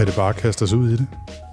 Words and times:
Er 0.00 0.04
det 0.04 0.14
bare 0.16 0.28
at 0.28 0.36
kaste 0.36 0.62
os 0.62 0.72
ud 0.72 0.88
i 0.88 0.96
det? 0.96 1.06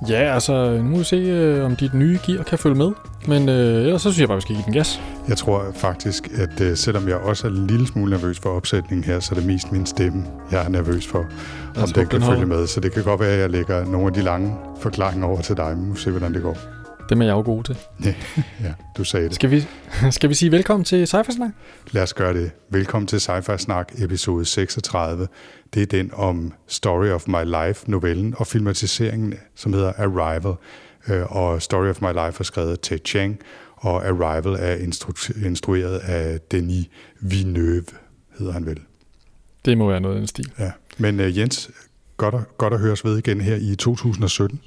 Ja, 0.09 0.33
altså, 0.33 0.77
nu 0.77 0.83
må 0.83 0.97
vi 0.97 1.03
se, 1.03 1.15
øh, 1.15 1.65
om 1.65 1.75
dit 1.75 1.93
nye 1.93 2.19
gear 2.25 2.43
kan 2.43 2.57
følge 2.57 2.75
med. 2.75 2.91
Men 3.27 3.49
øh, 3.49 3.85
ellers 3.85 4.01
så 4.01 4.11
synes 4.11 4.19
jeg 4.19 4.27
bare, 4.27 4.37
vi 4.37 4.41
skal 4.41 4.55
give 4.55 4.65
den 4.65 4.73
gas. 4.73 5.01
Jeg 5.27 5.37
tror 5.37 5.65
faktisk, 5.75 6.29
at 6.37 6.61
øh, 6.61 6.77
selvom 6.77 7.07
jeg 7.07 7.15
også 7.15 7.47
er 7.47 7.51
en 7.51 7.67
lille 7.67 7.87
smule 7.87 8.11
nervøs 8.11 8.39
for 8.39 8.49
opsætningen 8.49 9.03
her, 9.03 9.19
så 9.19 9.35
er 9.35 9.39
det 9.39 9.47
mest 9.47 9.71
min 9.71 9.85
stemme, 9.85 10.25
jeg 10.51 10.65
er 10.65 10.69
nervøs 10.69 11.07
for, 11.07 11.25
om 11.81 11.89
den 11.89 12.07
kan 12.07 12.21
den 12.21 12.27
følge 12.27 12.45
med. 12.45 12.67
Så 12.67 12.79
det 12.79 12.91
kan 12.91 13.03
godt 13.03 13.19
være, 13.19 13.29
at 13.29 13.39
jeg 13.39 13.49
lægger 13.49 13.85
nogle 13.85 14.07
af 14.07 14.13
de 14.13 14.21
lange 14.21 14.55
forklaringer 14.81 15.27
over 15.27 15.41
til 15.41 15.57
dig, 15.57 15.75
nu 15.77 15.95
se, 15.95 16.11
hvordan 16.11 16.33
det 16.33 16.41
går. 16.41 16.76
Dem 17.09 17.21
er 17.21 17.25
jeg 17.25 17.31
jo 17.33 17.41
god 17.41 17.63
til. 17.63 17.77
Ja, 18.05 18.13
du 18.97 19.03
sagde 19.03 19.25
det. 19.27 19.35
Skal 19.35 19.51
vi, 19.51 19.63
skal 20.11 20.29
vi 20.29 20.33
sige 20.33 20.51
velkommen 20.51 20.83
til 20.85 21.07
Cypher 21.07 21.31
Snak? 21.33 21.51
Lad 21.91 22.03
os 22.03 22.13
gøre 22.13 22.33
det. 22.33 22.51
Velkommen 22.69 23.07
til 23.07 23.17
Sci-Fi 23.17 23.57
Snak, 23.57 23.91
episode 24.01 24.45
36. 24.45 25.27
Det 25.73 25.81
er 25.81 25.85
den 25.85 26.11
om 26.13 26.53
Story 26.67 27.07
of 27.09 27.27
My 27.27 27.67
Life, 27.67 27.91
novellen 27.91 28.33
og 28.37 28.47
filmatiseringen, 28.47 29.33
som 29.55 29.73
hedder 29.73 29.93
Arrival. 29.97 30.53
Øh, 31.09 31.35
Og 31.35 31.61
Story 31.61 31.87
of 31.89 32.01
My 32.01 32.07
Life 32.07 32.35
er 32.39 32.43
skrevet 32.43 32.71
af 32.71 32.77
Ted 32.81 32.99
Chiang, 33.05 33.39
og 33.75 34.05
Arrival 34.07 34.53
er 34.59 34.75
instru- 34.75 35.45
instrueret 35.45 35.97
af 35.99 36.39
Denis 36.51 36.85
Villeneuve, 37.21 37.83
hedder 38.39 38.53
han 38.53 38.65
vel. 38.65 38.79
Det 39.65 39.77
må 39.77 39.87
være 39.89 39.99
noget 39.99 40.15
af 40.15 40.19
den 40.19 40.27
stil. 40.27 40.51
Ja. 40.59 40.71
Men 40.97 41.19
uh, 41.19 41.37
Jens, 41.37 41.69
godt 42.17 42.35
at, 42.35 42.57
godt 42.57 42.73
at 42.73 42.79
høres 42.79 43.05
ved 43.05 43.17
igen 43.17 43.41
her 43.41 43.55
i 43.55 43.75
2017. 43.75 44.59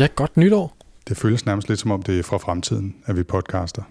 Ja, 0.00 0.08
godt 0.14 0.36
nytår. 0.36 0.75
Det 1.08 1.16
føles 1.16 1.46
nærmest 1.46 1.68
lidt 1.68 1.80
som 1.80 1.90
om 1.90 2.02
det 2.02 2.18
er 2.18 2.22
fra 2.22 2.36
fremtiden, 2.36 2.94
at 3.06 3.16
vi 3.16 3.22
podcaster. 3.22 3.82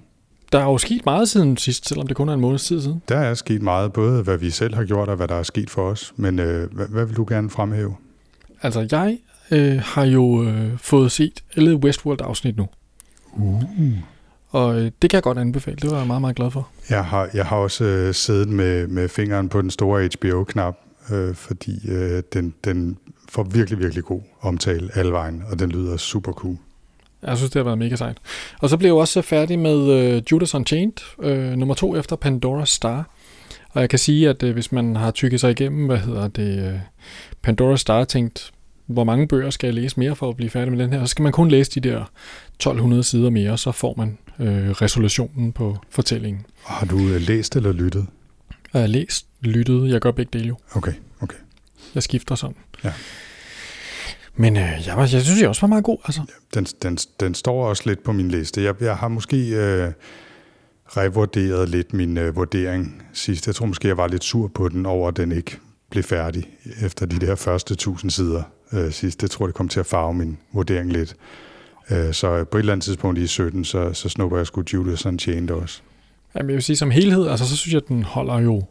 Der 0.52 0.60
er 0.60 0.64
jo 0.64 0.78
sket 0.78 1.06
meget 1.06 1.30
siden 1.30 1.58
sidst, 1.58 1.88
selvom 1.88 2.08
det 2.08 2.18
kun 2.18 2.30
er 2.30 2.34
en 2.34 2.40
måneds 2.40 2.66
tid 2.66 2.82
siden. 2.82 3.02
Der 3.10 3.18
er 3.18 3.34
sket 3.34 3.62
meget, 3.62 3.94
både 3.94 4.24
hvad 4.24 4.38
vi 4.38 4.50
selv 4.50 4.76
har 4.76 4.84
gjort 4.84 5.10
og 5.10 5.16
hvad 5.16 5.28
der 5.28 5.36
er 5.36 5.44
sket 5.44 5.70
for 5.70 5.90
os. 5.90 6.14
Men 6.16 6.40
uh, 6.40 6.46
hvad, 6.46 6.88
hvad 6.88 7.06
vil 7.06 7.16
du 7.16 7.26
gerne 7.30 7.50
fremhæve? 7.50 7.96
Altså, 8.62 8.88
jeg 8.92 9.18
øh, 9.52 9.82
har 9.84 10.04
jo 10.04 10.44
øh, 10.44 10.78
fået 10.78 11.12
set 11.12 11.44
alle 11.56 11.76
Westworld-afsnit 11.76 12.58
nu. 12.58 12.68
Uh. 13.34 13.64
Og 14.50 14.80
øh, 14.80 14.92
det 15.02 15.10
kan 15.10 15.18
jeg 15.18 15.24
godt 15.24 15.38
anbefale. 15.38 15.78
Det 15.82 15.92
var 15.92 15.98
jeg 15.98 16.08
meget, 16.08 16.22
meget 16.22 16.36
glad 16.36 16.52
for. 16.52 16.70
Jeg 16.90 17.06
har, 17.06 17.30
jeg 17.34 17.46
har 17.46 17.58
også 17.58 17.84
øh, 17.84 18.14
siddet 18.14 18.50
med, 18.50 18.88
med 18.88 19.10
fingeren 19.10 19.50
på 19.50 19.62
den 19.62 19.72
store 19.72 20.10
HBO-knap, 20.16 20.76
øh, 21.12 21.36
fordi 21.36 21.92
øh, 21.92 22.24
den, 22.34 22.54
den 22.64 22.98
får 23.30 23.44
virkelig, 23.44 23.80
virkelig 23.80 24.04
god 24.04 24.22
omtale 24.42 24.90
alle 24.94 25.12
vejen, 25.12 25.44
og 25.52 25.60
den 25.60 25.70
lyder 25.70 25.98
super 25.98 26.32
cool. 26.32 26.58
Jeg 27.22 27.38
synes, 27.38 27.52
det 27.52 27.60
har 27.60 27.64
været 27.64 27.78
mega 27.78 27.96
sejt. 27.96 28.18
Og 28.60 28.70
så 28.70 28.78
blev 28.78 28.90
jeg 28.90 28.96
også 28.96 29.22
færdig 29.22 29.60
med 29.60 29.92
øh, 29.92 30.22
Judas 30.32 30.56
Unchained, 30.56 30.94
øh, 31.24 31.52
nummer 31.52 31.76
to 31.76 31.98
efter 31.98 32.16
Pandora's 32.26 32.66
Star. 32.66 33.10
Og 33.70 33.82
jeg 33.82 33.90
kan 33.90 34.00
sige, 34.00 34.30
at 34.30 34.44
øh, 34.44 34.54
hvis 34.54 34.72
man 34.72 34.96
har 34.96 35.12
tykket 35.12 35.40
sig 35.40 35.52
igennem, 35.52 35.86
hvad 35.86 35.98
hedder 35.98 36.28
det, 36.28 36.74
øh, 36.74 36.80
Pandora's 37.48 37.78
Star, 37.78 38.04
tænkt, 38.04 38.52
hvor 38.86 39.04
mange 39.04 39.28
bøger 39.28 39.50
skal 39.50 39.68
jeg 39.68 39.74
læse 39.74 40.00
mere 40.00 40.16
for 40.16 40.30
at 40.30 40.36
blive 40.36 40.50
færdig 40.50 40.74
med 40.74 40.84
den 40.84 40.94
her, 40.94 41.00
så 41.00 41.08
skal 41.08 41.24
man 41.24 41.32
kun 41.32 41.50
læse 41.50 41.72
de 41.72 41.90
der 41.90 42.12
1200 42.56 43.04
sider 43.04 43.30
mere, 43.30 43.58
så 43.58 43.72
får 43.72 43.94
man 43.98 44.18
øh, 44.40 44.70
resolutionen 44.70 45.52
på 45.52 45.78
fortællingen. 45.90 46.46
Og 46.64 46.74
har 46.74 46.86
du 46.86 47.00
øh, 47.00 47.22
læst 47.22 47.56
eller 47.56 47.72
lyttet? 47.72 48.06
Jeg 48.74 48.82
har 48.82 48.88
læst, 48.88 49.28
lyttet, 49.42 49.90
jeg 49.90 50.02
gør 50.02 50.12
begge 50.12 50.40
dele 50.40 50.48
jo. 50.48 50.58
Okay, 50.74 50.94
okay. 51.22 51.38
Jeg 51.96 52.04
skifter 52.04 52.36
sådan. 52.36 52.56
Ja. 52.84 52.92
Men 54.36 54.58
øh, 54.58 54.88
jeg, 54.88 54.96
var, 54.96 55.02
jeg 55.02 55.22
synes, 55.22 55.42
jeg 55.42 55.50
også 55.50 55.62
var 55.62 55.68
meget 55.68 55.84
god. 55.84 55.98
Altså. 56.06 56.22
Den, 56.54 56.64
den, 56.64 56.98
den 57.20 57.36
står 57.36 57.66
også 57.70 57.84
lidt 57.86 58.04
på 58.04 58.12
min 58.12 58.30
liste. 58.30 58.64
Jeg, 58.64 58.82
jeg 58.82 58.98
har 58.98 59.08
måske 59.08 59.50
øh, 59.50 59.92
revurderet 60.88 61.70
lidt 61.70 61.94
min 61.94 62.18
øh, 62.18 62.36
vurdering 62.36 63.04
sidst. 63.14 63.48
Jeg 63.48 63.56
tror 63.56 63.66
måske, 63.66 63.88
jeg 63.88 63.98
var 63.98 64.08
lidt 64.08 64.24
sur 64.24 64.48
på 64.48 64.70
den 64.70 64.86
over, 64.86 65.08
at 65.08 65.18
den 65.18 65.32
ikke 65.32 65.58
blev 65.90 66.04
færdig 66.04 66.50
efter 66.82 67.06
de 67.06 67.20
der 67.26 67.36
første 67.36 67.76
tusind 67.76 68.12
sider 68.12 68.44
øh, 68.74 68.92
sidst. 68.92 69.22
Det 69.22 69.32
tror 69.32 69.46
jeg, 69.46 69.48
det 69.48 69.56
kom 69.56 69.70
til 69.70 69.80
at 69.80 69.86
farve 69.86 70.14
min 70.14 70.38
vurdering 70.54 70.92
lidt. 70.92 71.16
Øh, 71.92 72.14
så 72.14 72.44
på 72.44 72.58
et 72.58 72.60
eller 72.60 72.74
andet 72.74 72.84
tidspunkt 72.84 73.20
i 73.20 73.28
17, 73.28 73.66
så, 73.66 73.94
så 73.94 74.10
snupper 74.10 74.38
jeg 74.38 74.48
sgu 74.48 74.64
Judas 74.74 75.06
Unchained 75.06 75.52
også. 75.52 75.82
Jamen, 76.36 76.50
jeg 76.50 76.56
vil 76.56 76.64
sige, 76.64 76.76
som 76.76 76.92
helhed, 76.92 77.28
altså, 77.28 77.48
så 77.48 77.58
synes 77.58 77.74
jeg, 77.74 77.82
at 77.82 77.88
den 77.88 78.04
holder 78.04 78.40
jo 78.40 78.64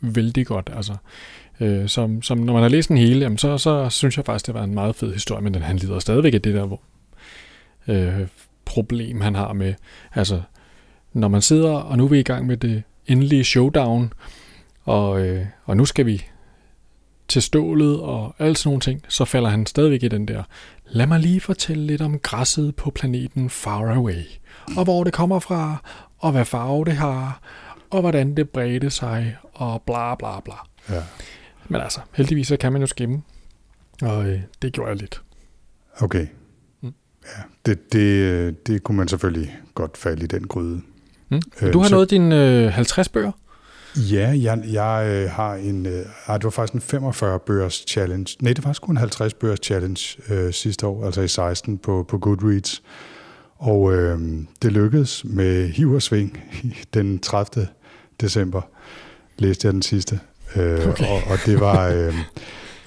vældig 0.00 0.46
godt. 0.46 0.70
Altså, 0.76 0.96
øh, 1.60 1.88
som, 1.88 2.22
som, 2.22 2.38
når 2.38 2.52
man 2.52 2.62
har 2.62 2.68
læst 2.68 2.88
den 2.88 2.96
hele, 2.96 3.20
jamen, 3.20 3.38
så, 3.38 3.58
så 3.58 3.88
synes 3.88 4.16
jeg 4.16 4.24
faktisk, 4.24 4.46
det 4.46 4.54
var 4.54 4.62
en 4.62 4.74
meget 4.74 4.96
fed 4.96 5.12
historie, 5.12 5.42
men 5.42 5.54
den 5.54 5.62
han 5.62 5.76
lider 5.76 5.98
stadigvæk 5.98 6.34
af 6.34 6.42
det 6.42 6.54
der 6.54 6.66
hvor, 6.66 6.80
øh, 7.88 8.26
problem, 8.64 9.20
han 9.20 9.34
har 9.34 9.52
med, 9.52 9.74
altså, 10.14 10.42
når 11.12 11.28
man 11.28 11.42
sidder, 11.42 11.72
og 11.72 11.98
nu 11.98 12.04
er 12.04 12.08
vi 12.08 12.20
i 12.20 12.22
gang 12.22 12.46
med 12.46 12.56
det 12.56 12.82
endelige 13.06 13.44
showdown, 13.44 14.12
og, 14.84 15.20
øh, 15.20 15.46
og 15.64 15.76
nu 15.76 15.84
skal 15.84 16.06
vi 16.06 16.26
til 17.28 17.42
stålet 17.42 18.00
og 18.00 18.34
alt 18.38 18.58
sådan 18.58 18.68
nogle 18.68 18.80
ting, 18.80 19.02
så 19.08 19.24
falder 19.24 19.48
han 19.48 19.66
stadigvæk 19.66 20.02
i 20.02 20.08
den 20.08 20.28
der, 20.28 20.42
lad 20.86 21.06
mig 21.06 21.20
lige 21.20 21.40
fortælle 21.40 21.86
lidt 21.86 22.02
om 22.02 22.18
græsset 22.18 22.76
på 22.76 22.90
planeten 22.90 23.50
Far 23.50 23.94
Away, 23.94 24.24
og 24.76 24.84
hvor 24.84 25.04
det 25.04 25.12
kommer 25.12 25.38
fra, 25.38 25.82
og 26.18 26.32
hvad 26.32 26.44
farve 26.44 26.84
det 26.84 26.92
har, 26.92 27.40
og 27.90 28.00
hvordan 28.00 28.36
det 28.36 28.50
bredte 28.50 28.90
sig, 28.90 29.36
og 29.54 29.82
bla 29.82 30.14
bla 30.14 30.40
bla. 30.40 30.54
Ja. 30.90 31.02
Men 31.72 31.80
altså, 31.80 32.00
heldigvis 32.12 32.46
så 32.48 32.56
kan 32.56 32.72
man 32.72 32.80
jo 32.80 32.86
skimme, 32.86 33.22
og 34.02 34.26
øh, 34.26 34.40
det 34.62 34.72
gjorde 34.72 34.90
jeg 34.90 34.96
lidt. 35.00 35.22
Okay. 36.00 36.26
Mm. 36.82 36.92
Ja, 37.24 37.42
det, 37.66 37.92
det, 37.92 37.98
øh, 38.00 38.52
det 38.66 38.82
kunne 38.82 38.96
man 38.98 39.08
selvfølgelig 39.08 39.56
godt 39.74 39.96
falde 39.96 40.24
i 40.24 40.26
den 40.26 40.46
gryde. 40.46 40.80
Mm. 41.28 41.40
Øh, 41.62 41.72
Du 41.72 41.78
har 41.80 41.88
så- 41.88 41.94
nået 41.94 42.10
dine 42.10 42.64
øh, 42.64 42.72
50 42.72 43.08
bøger. 43.08 43.32
Ja, 43.96 44.34
jeg, 44.42 44.62
jeg 44.72 45.06
øh, 45.08 45.30
har 45.30 45.54
en... 45.54 45.86
Øh, 45.86 46.04
ej, 46.26 46.36
det 46.36 46.44
var 46.44 46.50
faktisk 46.50 46.74
en 46.74 46.80
45 46.80 47.38
bøgers 47.38 47.84
challenge. 47.88 48.36
Nej, 48.40 48.52
det 48.52 48.64
var 48.64 48.68
faktisk 48.68 48.82
kun 48.82 48.94
en 48.94 48.98
50 48.98 49.34
bøgers 49.34 49.58
challenge 49.64 50.16
øh, 50.28 50.52
sidste 50.52 50.86
år, 50.86 51.06
altså 51.06 51.20
i 51.20 51.28
16 51.28 51.78
på, 51.78 52.04
på 52.08 52.18
Goodreads. 52.18 52.82
Og 53.56 53.92
øh, 53.94 54.18
det 54.62 54.72
lykkedes 54.72 55.24
med 55.24 55.68
hiv 55.68 55.90
og 55.92 56.02
sving 56.02 56.38
den 56.94 57.18
30. 57.18 57.66
december. 58.20 58.62
Læste 59.38 59.66
jeg 59.66 59.72
den 59.72 59.82
sidste. 59.82 60.20
Øh, 60.56 60.88
Okay. 60.88 61.04
og, 61.04 61.14
og 61.30 61.38
det 61.46 61.60
var... 61.60 61.88
Øh, 61.88 62.14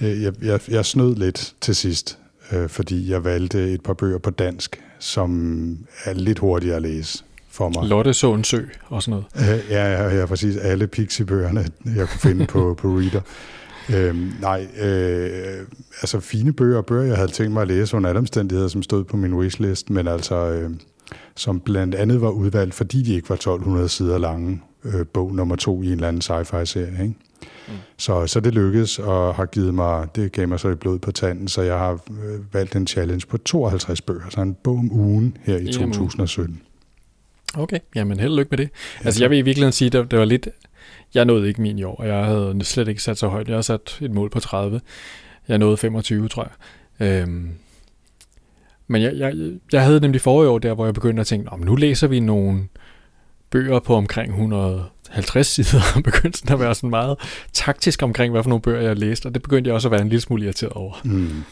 øh, 0.00 0.22
jeg, 0.22 0.32
jeg, 0.42 0.60
jeg 0.68 0.84
snød 0.84 1.14
lidt 1.16 1.54
til 1.60 1.74
sidst, 1.76 2.18
øh, 2.52 2.68
fordi 2.68 3.10
jeg 3.10 3.24
valgte 3.24 3.72
et 3.72 3.80
par 3.82 3.92
bøger 3.94 4.18
på 4.18 4.30
dansk, 4.30 4.80
som 4.98 5.78
er 6.04 6.12
lidt 6.12 6.38
hurtigere 6.38 6.76
at 6.76 6.82
læse 6.82 7.24
for 7.50 7.68
mig. 7.68 7.88
Lotte 7.88 8.14
så 8.14 8.34
en 8.34 8.44
sø 8.44 8.62
og 8.86 9.02
sådan 9.02 9.22
noget. 9.36 9.54
Øh, 9.54 9.70
Ja, 9.70 10.02
ja, 10.02 10.18
ja, 10.18 10.26
præcis. 10.26 10.56
Alle 10.56 10.86
Pixie-bøgerne, 10.86 11.66
jeg 11.96 12.08
kunne 12.08 12.20
finde 12.20 12.46
på, 12.46 12.74
på 12.78 12.88
Reader. 12.88 13.20
Øhm, 13.94 14.32
nej, 14.40 14.66
øh, 14.80 15.66
altså 16.02 16.20
fine 16.20 16.52
bøger, 16.52 16.82
bøger, 16.82 17.04
jeg 17.04 17.16
havde 17.16 17.30
tænkt 17.30 17.52
mig 17.52 17.62
at 17.62 17.68
læse 17.68 17.96
under 17.96 18.08
alle 18.10 18.18
omstændigheder, 18.18 18.68
som 18.68 18.82
stod 18.82 19.04
på 19.04 19.16
min 19.16 19.34
wishlist, 19.34 19.90
men 19.90 20.08
altså, 20.08 20.34
øh, 20.50 20.70
som 21.34 21.60
blandt 21.60 21.94
andet 21.94 22.20
var 22.20 22.28
udvalgt, 22.30 22.74
fordi 22.74 23.02
de 23.02 23.14
ikke 23.14 23.28
var 23.28 23.34
1200 23.36 23.88
sider 23.88 24.18
lange, 24.18 24.62
øh, 24.84 25.06
bog 25.12 25.34
nummer 25.34 25.56
to 25.56 25.82
i 25.82 25.86
en 25.86 25.92
eller 25.92 26.08
anden 26.08 26.22
sci-fi-serie. 26.22 27.02
Ikke? 27.02 27.14
Mm. 27.68 27.74
Så, 27.96 28.26
så 28.26 28.40
det 28.40 28.54
lykkedes, 28.54 28.98
og 28.98 29.34
har 29.34 29.46
givet 29.46 29.74
mig, 29.74 30.08
det 30.16 30.32
gav 30.32 30.48
mig 30.48 30.60
så 30.60 30.68
et 30.68 30.78
blod 30.78 30.98
på 30.98 31.12
tanden, 31.12 31.48
så 31.48 31.62
jeg 31.62 31.78
har 31.78 31.92
øh, 31.92 32.54
valgt 32.54 32.76
en 32.76 32.86
challenge 32.86 33.26
på 33.26 33.38
52 33.38 34.00
bøger, 34.00 34.30
så 34.30 34.40
en 34.40 34.54
bog 34.54 34.78
om 34.78 34.92
ugen 34.92 35.36
her 35.42 35.56
i 35.56 35.66
En 35.66 35.74
om 35.74 35.82
ugen. 35.82 35.92
2017. 35.92 36.60
Okay, 37.54 37.78
jamen 37.94 38.20
held 38.20 38.32
og 38.32 38.38
lykke 38.38 38.50
med 38.50 38.58
det. 38.58 38.70
Altså 39.04 39.24
jeg 39.24 39.30
vil 39.30 39.38
i 39.38 39.42
virkeligheden 39.42 39.72
sige, 39.72 39.86
at 39.86 39.92
det, 39.92 40.10
det 40.10 40.18
var 40.18 40.24
lidt... 40.24 40.48
Jeg 41.14 41.24
nåede 41.24 41.48
ikke 41.48 41.62
min 41.62 41.78
i 41.78 41.82
år, 41.82 41.94
og 41.94 42.08
jeg 42.08 42.24
havde 42.24 42.64
slet 42.64 42.88
ikke 42.88 43.02
sat 43.02 43.18
så 43.18 43.28
højt. 43.28 43.48
Jeg 43.48 43.56
har 43.56 43.62
sat 43.62 43.98
et 44.00 44.10
mål 44.10 44.30
på 44.30 44.40
30. 44.40 44.80
Jeg 45.48 45.58
nåede 45.58 45.76
25, 45.76 46.28
tror 46.28 46.50
jeg. 47.00 47.22
Øhm, 47.22 47.50
men 48.86 49.02
jeg, 49.02 49.16
jeg, 49.16 49.34
jeg 49.72 49.82
havde 49.82 50.00
nemlig 50.00 50.20
forrige 50.20 50.48
år 50.48 50.58
der, 50.58 50.74
hvor 50.74 50.84
jeg 50.84 50.94
begyndte 50.94 51.20
at 51.20 51.26
tænke, 51.26 51.50
om 51.50 51.60
nu 51.60 51.74
læser 51.74 52.06
vi 52.06 52.20
nogle 52.20 52.68
bøger 53.50 53.80
på 53.80 53.94
omkring 53.94 54.32
150 55.10 55.46
sider, 55.46 56.00
begyndte 56.04 56.38
sådan 56.38 56.54
at 56.54 56.60
være 56.60 56.74
sådan 56.74 56.90
meget 56.90 57.18
taktisk 57.52 58.02
omkring, 58.02 58.32
hvad 58.32 58.42
for 58.42 58.48
nogle 58.48 58.62
bøger 58.62 58.80
jeg 58.80 58.98
læste, 58.98 59.26
og 59.26 59.34
det 59.34 59.42
begyndte 59.42 59.68
jeg 59.68 59.74
også 59.74 59.88
at 59.88 59.92
være 59.92 60.00
en 60.00 60.08
lille 60.08 60.20
smule 60.20 60.44
irriteret 60.44 60.72
over. 60.72 61.00
Mm. 61.04 61.44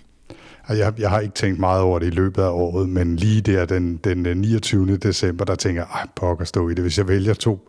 Og 0.67 0.79
Jeg, 0.79 0.93
jeg 0.99 1.11
har 1.11 1.21
ikke 1.21 1.35
tænkt 1.35 1.59
meget 1.59 1.83
over 1.83 1.99
det 1.99 2.07
i 2.07 2.11
løbet 2.11 2.43
af 2.43 2.49
året, 2.49 2.89
men 2.89 3.17
lige 3.17 3.41
der 3.41 3.65
den, 3.65 3.97
den 3.97 4.27
øh, 4.27 4.37
29. 4.37 4.97
december, 4.97 5.45
der 5.45 5.55
tænker 5.55 5.83
jeg, 5.83 6.09
pokker 6.17 6.45
stå 6.45 6.69
i 6.69 6.75
det. 6.75 6.83
Hvis 6.83 6.99
jeg 6.99 7.09
vælger 7.09 7.35
to 7.35 7.69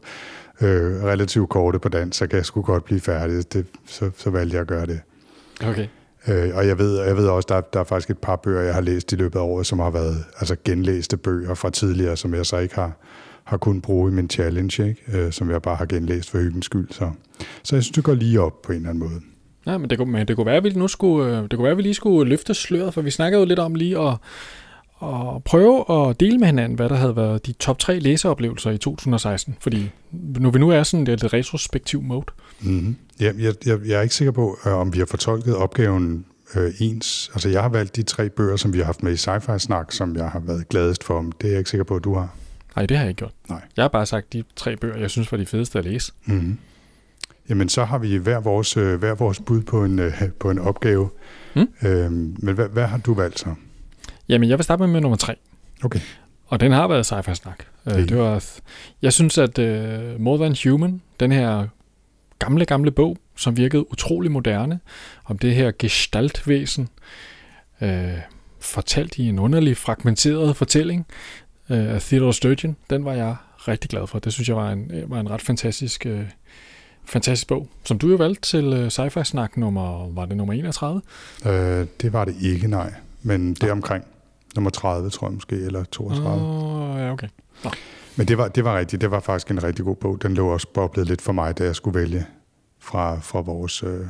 øh, 0.62 1.04
relativt 1.04 1.50
korte 1.50 1.80
på 1.80 1.90
dansk, 1.90 2.18
så 2.18 2.28
kan 2.28 2.38
jeg 2.38 2.46
sgu 2.46 2.62
godt 2.62 2.86
blive 2.86 3.00
færdig. 3.00 3.54
Det, 3.54 3.66
så, 3.86 4.12
så 4.18 4.30
valgte 4.30 4.54
jeg 4.54 4.62
at 4.62 4.68
gøre 4.68 4.86
det. 4.86 5.00
Okay. 5.64 5.88
Øh, 6.28 6.56
og 6.56 6.68
jeg 6.68 6.78
ved, 6.80 7.04
jeg 7.04 7.18
ved 7.18 7.28
også, 7.28 7.46
der, 7.50 7.62
der 7.62 7.80
er 7.80 7.84
faktisk 7.84 8.10
et 8.10 8.18
par 8.18 8.36
bøger, 8.36 8.62
jeg 8.62 8.74
har 8.74 8.82
læst 8.82 9.12
i 9.12 9.16
løbet 9.16 9.40
af 9.40 9.44
året, 9.44 9.66
som 9.66 9.80
har 9.80 9.90
været 9.90 10.24
altså 10.40 10.56
genlæste 10.66 11.18
bøger 11.18 11.54
fra 11.54 11.70
tidligere, 11.70 12.18
som 12.18 12.34
jeg 12.34 12.46
så 12.46 12.58
ikke 12.58 12.76
har, 12.76 12.92
har 13.46 13.58
kunnet 13.58 13.82
bruge 13.82 14.12
i 14.12 14.14
min 14.14 14.30
challenge, 14.30 14.90
ikke? 14.90 15.02
Øh, 15.14 15.32
som 15.32 15.50
jeg 15.50 15.62
bare 15.62 15.76
har 15.76 15.86
genlæst 15.86 16.30
for 16.30 16.38
hyggens 16.38 16.66
skyld. 16.66 16.88
Så, 16.92 17.12
så 17.64 17.76
jeg 17.76 17.84
synes, 17.84 17.96
det 17.96 18.04
går 18.04 18.14
lige 18.14 18.42
op 18.42 18.62
på 18.62 18.72
en 18.72 18.78
eller 18.78 18.90
anden 18.90 19.04
måde. 19.10 19.22
Ja, 19.66 19.78
men 19.78 19.90
det 19.90 19.98
kunne, 19.98 20.12
men 20.12 20.28
det 20.28 20.36
kunne 20.36 20.46
være, 20.46 20.56
at 20.56 20.64
vi 20.64 20.70
nu 20.70 20.88
skulle, 20.88 21.38
øh, 21.38 21.44
det 21.44 21.52
kunne 21.52 21.64
være, 21.64 21.72
at 21.72 21.78
vi 21.78 21.82
lige 21.82 21.94
skulle 21.94 22.30
løfte 22.30 22.54
sløret, 22.54 22.94
for 22.94 23.02
vi 23.02 23.12
snakkede 23.12 23.40
jo 23.40 23.46
lidt 23.46 23.60
om 23.60 23.76
lige 23.76 24.00
at, 24.00 24.18
at 25.04 25.44
prøve 25.46 26.10
at 26.10 26.20
dele 26.20 26.38
med 26.38 26.48
hinanden, 26.48 26.76
hvad 26.76 26.90
der 26.90 26.96
havde 26.96 27.16
været 27.16 27.46
de 27.46 27.54
top 27.54 27.80
tre 27.80 28.00
læseoplevelser 28.00 28.72
i 28.72 28.78
2016. 28.78 29.56
Fordi 29.60 29.90
nu 30.12 30.52
vi 30.52 30.60
nu 30.60 30.70
er 30.70 30.84
sådan 30.84 31.04
lidt 31.06 31.34
retrospektiv 31.34 32.02
mode. 32.02 32.26
Mm-hmm. 32.62 32.96
Ja, 33.20 33.32
jeg, 33.40 33.54
jeg, 33.66 33.80
jeg 33.86 33.98
er 33.98 34.02
ikke 34.02 34.16
sikker 34.16 34.32
på, 34.32 34.58
øh, 34.66 34.74
om 34.74 34.94
vi 34.94 35.00
har 35.00 35.06
fortolket 35.06 35.56
opgaven 35.56 36.26
øh, 36.56 36.74
ens. 36.80 37.32
Altså, 37.34 37.50
jeg 37.50 37.62
har 37.62 37.70
valgt 37.70 37.96
de 37.96 38.04
tre 38.04 38.30
bøger, 38.30 38.56
som 38.56 38.74
vi 38.74 38.78
har 38.78 38.86
haft 38.86 39.04
med 39.04 39.12
i 39.12 39.16
Sci-Fi 39.16 39.58
Snak, 39.58 39.92
som 39.92 40.16
jeg 40.16 40.30
har 40.30 40.40
været 40.40 40.70
gladest 40.70 41.04
for. 41.04 41.22
Det 41.42 41.48
er 41.48 41.52
jeg 41.52 41.58
ikke 41.58 41.70
sikker 41.70 41.84
på, 41.84 41.96
at 41.96 42.04
du 42.04 42.14
har. 42.14 42.36
Nej, 42.76 42.86
det 42.86 42.98
har 42.98 43.04
jeg 43.04 43.10
ikke 43.10 43.20
gjort. 43.20 43.34
Nej. 43.50 43.62
Jeg 43.78 43.84
har 43.84 43.90
bare 43.90 44.06
sagt 44.06 44.34
de 44.34 44.44
tre 44.56 44.76
bøger, 44.76 44.98
jeg 44.98 45.10
synes 45.12 45.32
var 45.32 45.38
de 45.38 45.46
fedeste 45.46 45.80
at 45.80 45.86
læse. 45.86 46.12
Mm-hmm. 46.26 46.58
Jamen, 47.50 47.70
så 47.70 47.84
har 47.84 47.98
vi 47.98 48.16
hver 48.16 48.40
vores, 48.40 48.78
øh, 48.78 49.00
hver 49.00 49.16
vores 49.16 49.40
bud 49.40 49.62
på 49.62 49.84
en, 49.84 50.00
øh, 50.00 50.14
på 50.40 50.52
en 50.52 50.60
opgave. 50.60 51.10
Mm. 51.56 51.68
Øhm, 51.84 52.36
men 52.40 52.56
hvad, 52.56 52.68
hvad 52.70 52.86
har 52.86 52.98
du 52.98 53.14
valgt 53.14 53.40
så? 53.40 53.56
Jamen, 54.30 54.50
jeg 54.50 54.58
vil 54.58 54.64
starte 54.64 54.80
med, 54.80 54.88
med 54.88 55.02
nummer 55.02 55.18
tre. 55.18 55.36
Okay. 55.84 56.00
Og 56.48 56.60
den 56.60 56.72
har 56.72 56.88
været 56.88 57.12
sci-fi 57.12 57.34
snak. 57.34 57.64
Øh, 57.88 58.10
det 58.10 58.18
var, 58.18 58.46
jeg 59.02 59.14
synes, 59.14 59.38
at 59.38 59.60
uh, 59.60 60.22
More 60.22 60.38
Than 60.38 60.56
Human, 60.64 61.02
den 61.20 61.32
her 61.32 61.68
gamle, 62.40 62.66
gamle 62.66 62.92
bog, 62.92 63.18
som 63.36 63.58
virkede 63.58 63.92
utrolig 63.92 64.32
moderne, 64.32 64.80
om 65.26 65.38
det 65.38 65.56
her 65.56 65.72
gestaltvæsen, 65.80 66.90
øh, 67.82 68.20
fortalt 68.60 69.18
i 69.18 69.28
en 69.28 69.40
underlig 69.40 69.78
fragmenteret 69.78 70.56
fortælling 70.56 71.06
af 71.70 72.02
Theodore 72.02 72.34
Sturgeon, 72.34 72.76
den 72.90 73.06
var 73.06 73.14
jeg 73.14 73.36
rigtig 73.68 73.90
glad 73.90 74.08
for. 74.08 74.20
Det 74.20 74.34
synes 74.34 74.50
jeg 74.50 74.56
var 74.56 74.72
en, 74.72 74.92
øh, 74.94 75.12
var 75.12 75.20
en 75.20 75.30
ret 75.30 75.42
fantastisk, 75.42 76.06
øh, 76.06 76.24
fantastisk 77.06 77.48
bog, 77.48 77.68
som 77.84 77.98
du 77.98 78.10
jo 78.10 78.16
valgte 78.16 78.42
til 78.42 78.74
øh, 78.74 78.88
sci-fi 78.88 79.24
snak 79.24 79.58
nummer, 79.58 80.10
var 80.10 80.26
det 80.26 80.38
nummer 80.38 80.54
31? 80.54 81.02
Øh, 81.46 81.88
det 82.02 82.14
var 82.14 82.26
det 82.26 82.36
ikke, 82.42 82.68
nej. 82.68 82.94
Men 83.22 83.54
det 83.54 83.64
er 83.64 83.72
omkring 83.72 84.04
nummer 84.56 84.70
30, 84.70 85.10
tror 85.10 85.28
jeg 85.28 85.34
måske, 85.34 85.56
eller 85.56 85.84
32. 85.84 86.46
Åh, 86.46 87.00
ja, 87.00 87.12
okay. 87.12 87.28
Men 88.16 88.28
det 88.28 88.38
var, 88.38 88.48
det 88.48 88.64
var 88.64 88.78
rigtigt. 88.78 89.02
Det 89.02 89.12
var 89.12 89.20
faktisk 89.20 89.52
en 89.52 89.64
rigtig 89.64 89.86
god 89.86 89.96
bog. 89.96 90.22
Den 90.22 90.34
lå 90.34 90.48
også 90.48 90.68
boblet 90.74 91.08
lidt 91.08 91.22
for 91.22 91.32
mig, 91.32 91.58
da 91.58 91.64
jeg 91.64 91.76
skulle 91.76 92.00
vælge 92.00 92.26
fra, 92.80 93.20
fra 93.20 93.42
vores, 93.42 93.84
øh, 93.84 94.06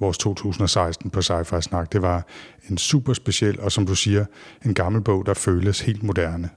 vores 0.00 0.18
2016 0.18 1.10
på 1.10 1.20
Sci-Fi 1.20 1.60
Snak. 1.60 1.92
Det 1.92 2.02
var 2.02 2.26
en 2.70 2.78
super 2.78 3.12
speciel, 3.12 3.60
og 3.60 3.72
som 3.72 3.86
du 3.86 3.94
siger, 3.94 4.24
en 4.64 4.74
gammel 4.74 5.02
bog, 5.02 5.26
der 5.26 5.34
føles 5.34 5.80
helt 5.80 6.02
moderne. 6.02 6.50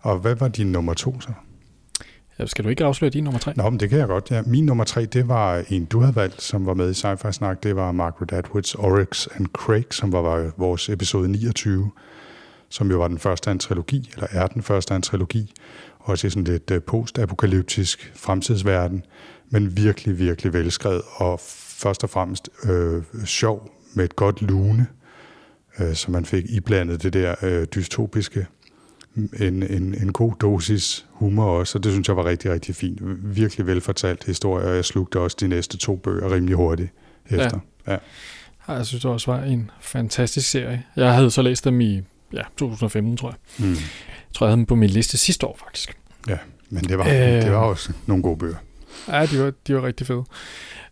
Og 0.00 0.18
hvad 0.18 0.34
var 0.34 0.48
din 0.48 0.72
nummer 0.72 0.94
to 0.94 1.20
så? 1.20 1.32
Ja, 2.40 2.46
skal 2.46 2.64
du 2.64 2.68
ikke 2.68 2.84
afsløre 2.84 3.10
din 3.10 3.24
nummer 3.24 3.40
3? 3.40 3.52
Nå, 3.56 3.70
men 3.70 3.80
det 3.80 3.90
kan 3.90 3.98
jeg 3.98 4.06
godt. 4.06 4.30
Ja. 4.30 4.42
Min 4.42 4.66
nummer 4.66 4.84
tre, 4.84 5.04
det 5.04 5.28
var 5.28 5.64
en, 5.68 5.84
du 5.84 6.00
havde 6.00 6.16
valgt, 6.16 6.42
som 6.42 6.66
var 6.66 6.74
med 6.74 6.90
i 6.90 6.92
Sci-Fi 6.92 7.32
Snak. 7.32 7.62
Det 7.62 7.76
var 7.76 7.92
Margaret 7.92 8.32
Atwoods 8.32 8.74
Oryx 8.74 9.26
and 9.34 9.46
Craig, 9.46 9.84
som 9.90 10.12
var 10.12 10.52
vores 10.56 10.88
episode 10.88 11.28
29, 11.28 11.90
som 12.68 12.90
jo 12.90 12.98
var 12.98 13.08
den 13.08 13.18
første 13.18 13.50
af 13.50 13.52
en 13.52 13.58
trilogi, 13.58 14.10
eller 14.14 14.26
er 14.30 14.46
den 14.46 14.62
første 14.62 14.92
af 14.94 14.96
en 14.96 15.02
trilogi. 15.02 15.52
Også 15.98 16.26
i 16.26 16.30
sådan 16.30 16.44
lidt 16.44 16.70
øh, 16.70 16.82
post-apokalyptisk 16.82 18.12
fremtidsverden, 18.14 19.02
men 19.50 19.76
virkelig, 19.76 20.18
virkelig 20.18 20.52
velskrevet, 20.52 21.02
og 21.16 21.40
først 21.42 22.04
og 22.04 22.10
fremmest 22.10 22.50
øh, 22.64 23.02
sjov 23.24 23.70
med 23.94 24.04
et 24.04 24.16
godt 24.16 24.42
lune, 24.42 24.86
øh, 25.78 25.94
så 25.94 26.10
man 26.10 26.24
fik 26.24 26.44
iblandet 26.48 27.02
det 27.02 27.12
der 27.12 27.34
øh, 27.42 27.66
dystopiske 27.74 28.46
en, 29.16 29.62
en, 29.62 29.94
en 30.02 30.12
god 30.12 30.32
dosis 30.40 31.06
humor 31.10 31.44
også, 31.44 31.78
og 31.78 31.84
det 31.84 31.92
synes 31.92 32.08
jeg 32.08 32.16
var 32.16 32.24
rigtig, 32.24 32.50
rigtig 32.52 32.74
fint. 32.74 32.98
Virkelig 33.36 33.66
velfortalt 33.66 34.24
historie, 34.24 34.66
og 34.66 34.76
jeg 34.76 34.84
slugte 34.84 35.20
også 35.20 35.36
de 35.40 35.48
næste 35.48 35.76
to 35.78 35.96
bøger 35.96 36.32
rimelig 36.32 36.56
hurtigt 36.56 36.88
efter. 37.30 37.58
Ja. 37.86 37.92
Ja. 37.92 37.98
Jeg 38.74 38.86
synes 38.86 39.02
det 39.02 39.10
også 39.10 39.32
var 39.32 39.42
en 39.42 39.70
fantastisk 39.80 40.50
serie. 40.50 40.82
Jeg 40.96 41.14
havde 41.14 41.30
så 41.30 41.42
læst 41.42 41.64
dem 41.64 41.80
i 41.80 42.00
ja, 42.32 42.42
2015, 42.56 43.16
tror 43.16 43.28
jeg. 43.28 43.66
Mm. 43.66 43.70
Jeg 43.72 43.78
tror, 44.34 44.46
jeg 44.46 44.50
havde 44.50 44.56
dem 44.58 44.66
på 44.66 44.74
min 44.74 44.90
liste 44.90 45.18
sidste 45.18 45.46
år, 45.46 45.58
faktisk. 45.64 45.96
ja, 46.28 46.38
men 46.70 46.84
det 46.84 46.98
var, 46.98 47.04
Øh. 47.06 47.12
det 47.12 47.50
var 47.52 47.56
også 47.58 47.92
nogle 48.06 48.22
gode 48.22 48.36
bøger. 48.38 48.56
Ja, 49.08 49.26
de 49.26 49.38
var, 49.38 49.52
de 49.66 49.74
var 49.74 49.82
rigtig 49.86 50.06
fede. 50.06 50.24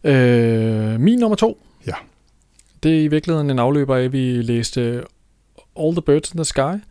Øh, 0.05 1.00
min 1.00 1.19
nummer 1.19 1.37
to. 1.37 1.62
Ja. 1.87 1.93
Det 2.82 2.99
er 2.99 3.00
i 3.00 3.09
virkeligheden 3.09 3.50
en 3.50 3.59
afløber 3.59 3.97
af, 3.97 4.03
at 4.03 4.12
vi 4.12 4.43
læste 4.43 5.05
All 5.81 5.93
the 5.93 6.03
Birds 6.03 6.31
in 6.31 6.37
the 6.37 6.44
Sky. 6.44 6.82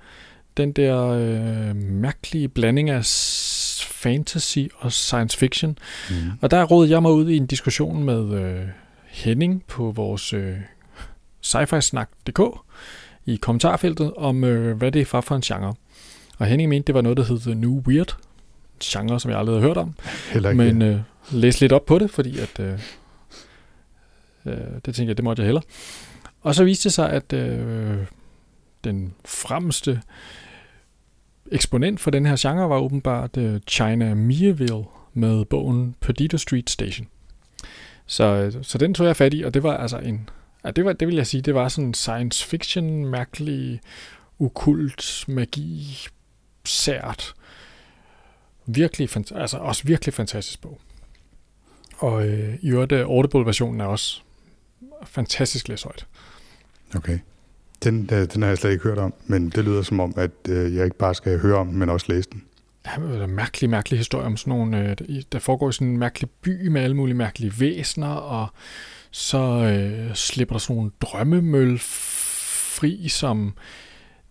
Den 0.57 0.71
der 0.71 1.07
øh, 1.07 1.75
mærkelige 1.75 2.47
blanding 2.47 2.89
af 2.89 3.05
fantasy 3.81 4.59
og 4.77 4.91
science 4.91 5.37
fiction. 5.37 5.77
Mm. 6.09 6.15
Og 6.41 6.51
der 6.51 6.63
rådede 6.63 6.91
jeg 6.91 7.01
mig 7.01 7.11
ud 7.11 7.29
i 7.29 7.37
en 7.37 7.45
diskussion 7.45 8.03
med 8.03 8.33
øh, 8.33 8.67
Henning 9.05 9.63
på 9.67 9.91
vores 9.91 10.33
øh, 10.33 10.57
sci-fi 11.45 11.79
snak.dk 11.81 12.39
i 13.25 13.35
kommentarfeltet 13.35 14.13
om, 14.13 14.43
øh, 14.43 14.77
hvad 14.77 14.91
det 14.91 15.01
er 15.01 15.21
for 15.21 15.35
en 15.35 15.41
genre. 15.41 15.73
Og 16.37 16.45
Henning 16.45 16.69
mente, 16.69 16.87
det 16.87 16.95
var 16.95 17.01
noget, 17.01 17.17
der 17.17 17.23
hed 17.23 17.39
The 17.39 17.55
New 17.55 17.81
Weird. 17.87 18.17
En 18.73 18.79
genre, 18.83 19.19
som 19.19 19.31
jeg 19.31 19.39
aldrig 19.39 19.55
havde 19.55 19.67
hørt 19.67 19.77
om. 19.77 19.93
Heller 20.31 20.49
ikke 20.49 20.63
Men 20.63 20.81
øh, 20.81 20.99
læs 21.31 21.61
lidt 21.61 21.71
op 21.71 21.85
på 21.85 21.99
det, 21.99 22.11
fordi 22.11 22.39
at, 22.39 22.59
øh, 22.59 22.79
øh, 24.45 24.53
det 24.55 24.83
tænkte 24.83 25.05
jeg, 25.05 25.17
det 25.17 25.23
måtte 25.23 25.41
jeg 25.41 25.47
heller. 25.47 25.61
Og 26.41 26.55
så 26.55 26.63
viste 26.63 26.83
det 26.83 26.93
sig, 26.93 27.09
at 27.09 27.33
øh, 27.33 27.97
den 28.83 29.13
fremmeste 29.25 30.01
eksponent 31.51 31.99
for 31.99 32.11
den 32.11 32.25
her 32.25 32.35
genre 32.39 32.69
var 32.69 32.79
åbenbart 32.79 33.37
øh, 33.37 33.59
China 33.67 34.13
Mieville 34.13 34.83
med 35.13 35.45
bogen 35.45 35.95
Perdido 36.01 36.37
Street 36.37 36.69
Station. 36.69 37.07
Så, 38.05 38.23
øh, 38.23 38.63
så 38.63 38.77
den 38.77 38.93
tog 38.93 39.07
jeg 39.07 39.15
fat 39.15 39.33
i, 39.33 39.43
og 39.43 39.53
det 39.53 39.63
var 39.63 39.77
altså 39.77 39.97
en... 39.97 40.29
Ja, 40.65 40.71
det, 40.71 40.85
var, 40.85 40.93
det 40.93 41.07
vil 41.07 41.15
jeg 41.15 41.27
sige, 41.27 41.41
det 41.41 41.55
var 41.55 41.67
sådan 41.67 41.93
science 41.93 42.45
fiction, 42.45 43.05
mærkelig, 43.05 43.81
ukult, 44.39 45.25
magi, 45.27 45.97
sært. 46.65 47.33
Virkelig, 48.65 49.09
altså 49.35 49.57
også 49.57 49.83
virkelig 49.85 50.13
fantastisk 50.13 50.61
bog. 50.61 50.79
Og 51.97 52.27
øh, 52.27 52.55
i 52.61 52.69
øvrigt, 52.69 52.91
øh, 52.91 53.05
Audible-versionen 53.05 53.81
er 53.81 53.85
også 53.85 54.21
fantastisk 55.03 55.67
læshøjt. 55.67 56.07
Okay. 56.95 57.19
Den, 57.83 58.09
øh, 58.13 58.27
den 58.33 58.41
har 58.41 58.49
jeg 58.49 58.57
slet 58.57 58.71
ikke 58.71 58.83
hørt 58.83 58.97
om, 58.97 59.13
men 59.25 59.49
det 59.49 59.65
lyder 59.65 59.81
som 59.81 59.99
om, 59.99 60.13
at 60.17 60.31
øh, 60.49 60.75
jeg 60.75 60.85
ikke 60.85 60.97
bare 60.97 61.15
skal 61.15 61.39
høre 61.39 61.57
om 61.57 61.67
den, 61.67 61.77
men 61.79 61.89
også 61.89 62.05
læse 62.09 62.29
den. 62.31 62.43
Ja, 62.85 62.91
det 63.07 63.19
er 63.21 63.23
en 63.25 63.35
mærkelig, 63.35 63.69
mærkelig 63.69 63.97
historie 63.99 64.25
om 64.25 64.37
sådan 64.37 64.51
nogle, 64.51 64.89
øh, 65.09 65.21
der- 65.31 65.39
foregår 65.39 65.69
i 65.69 65.73
sådan 65.73 65.87
en 65.87 65.97
mærkelig 65.97 66.29
by 66.29 66.67
med 66.67 66.81
alle 66.81 66.95
mulige 66.95 67.15
mærkelige 67.15 67.53
væsener, 67.59 68.07
og 68.07 68.47
så 69.11 69.37
øh, 69.39 70.15
slipper 70.15 70.53
der 70.55 70.59
sådan 70.59 70.75
nogle 70.75 70.91
drømmemøl 71.01 71.79
fri, 71.81 73.07
som 73.07 73.53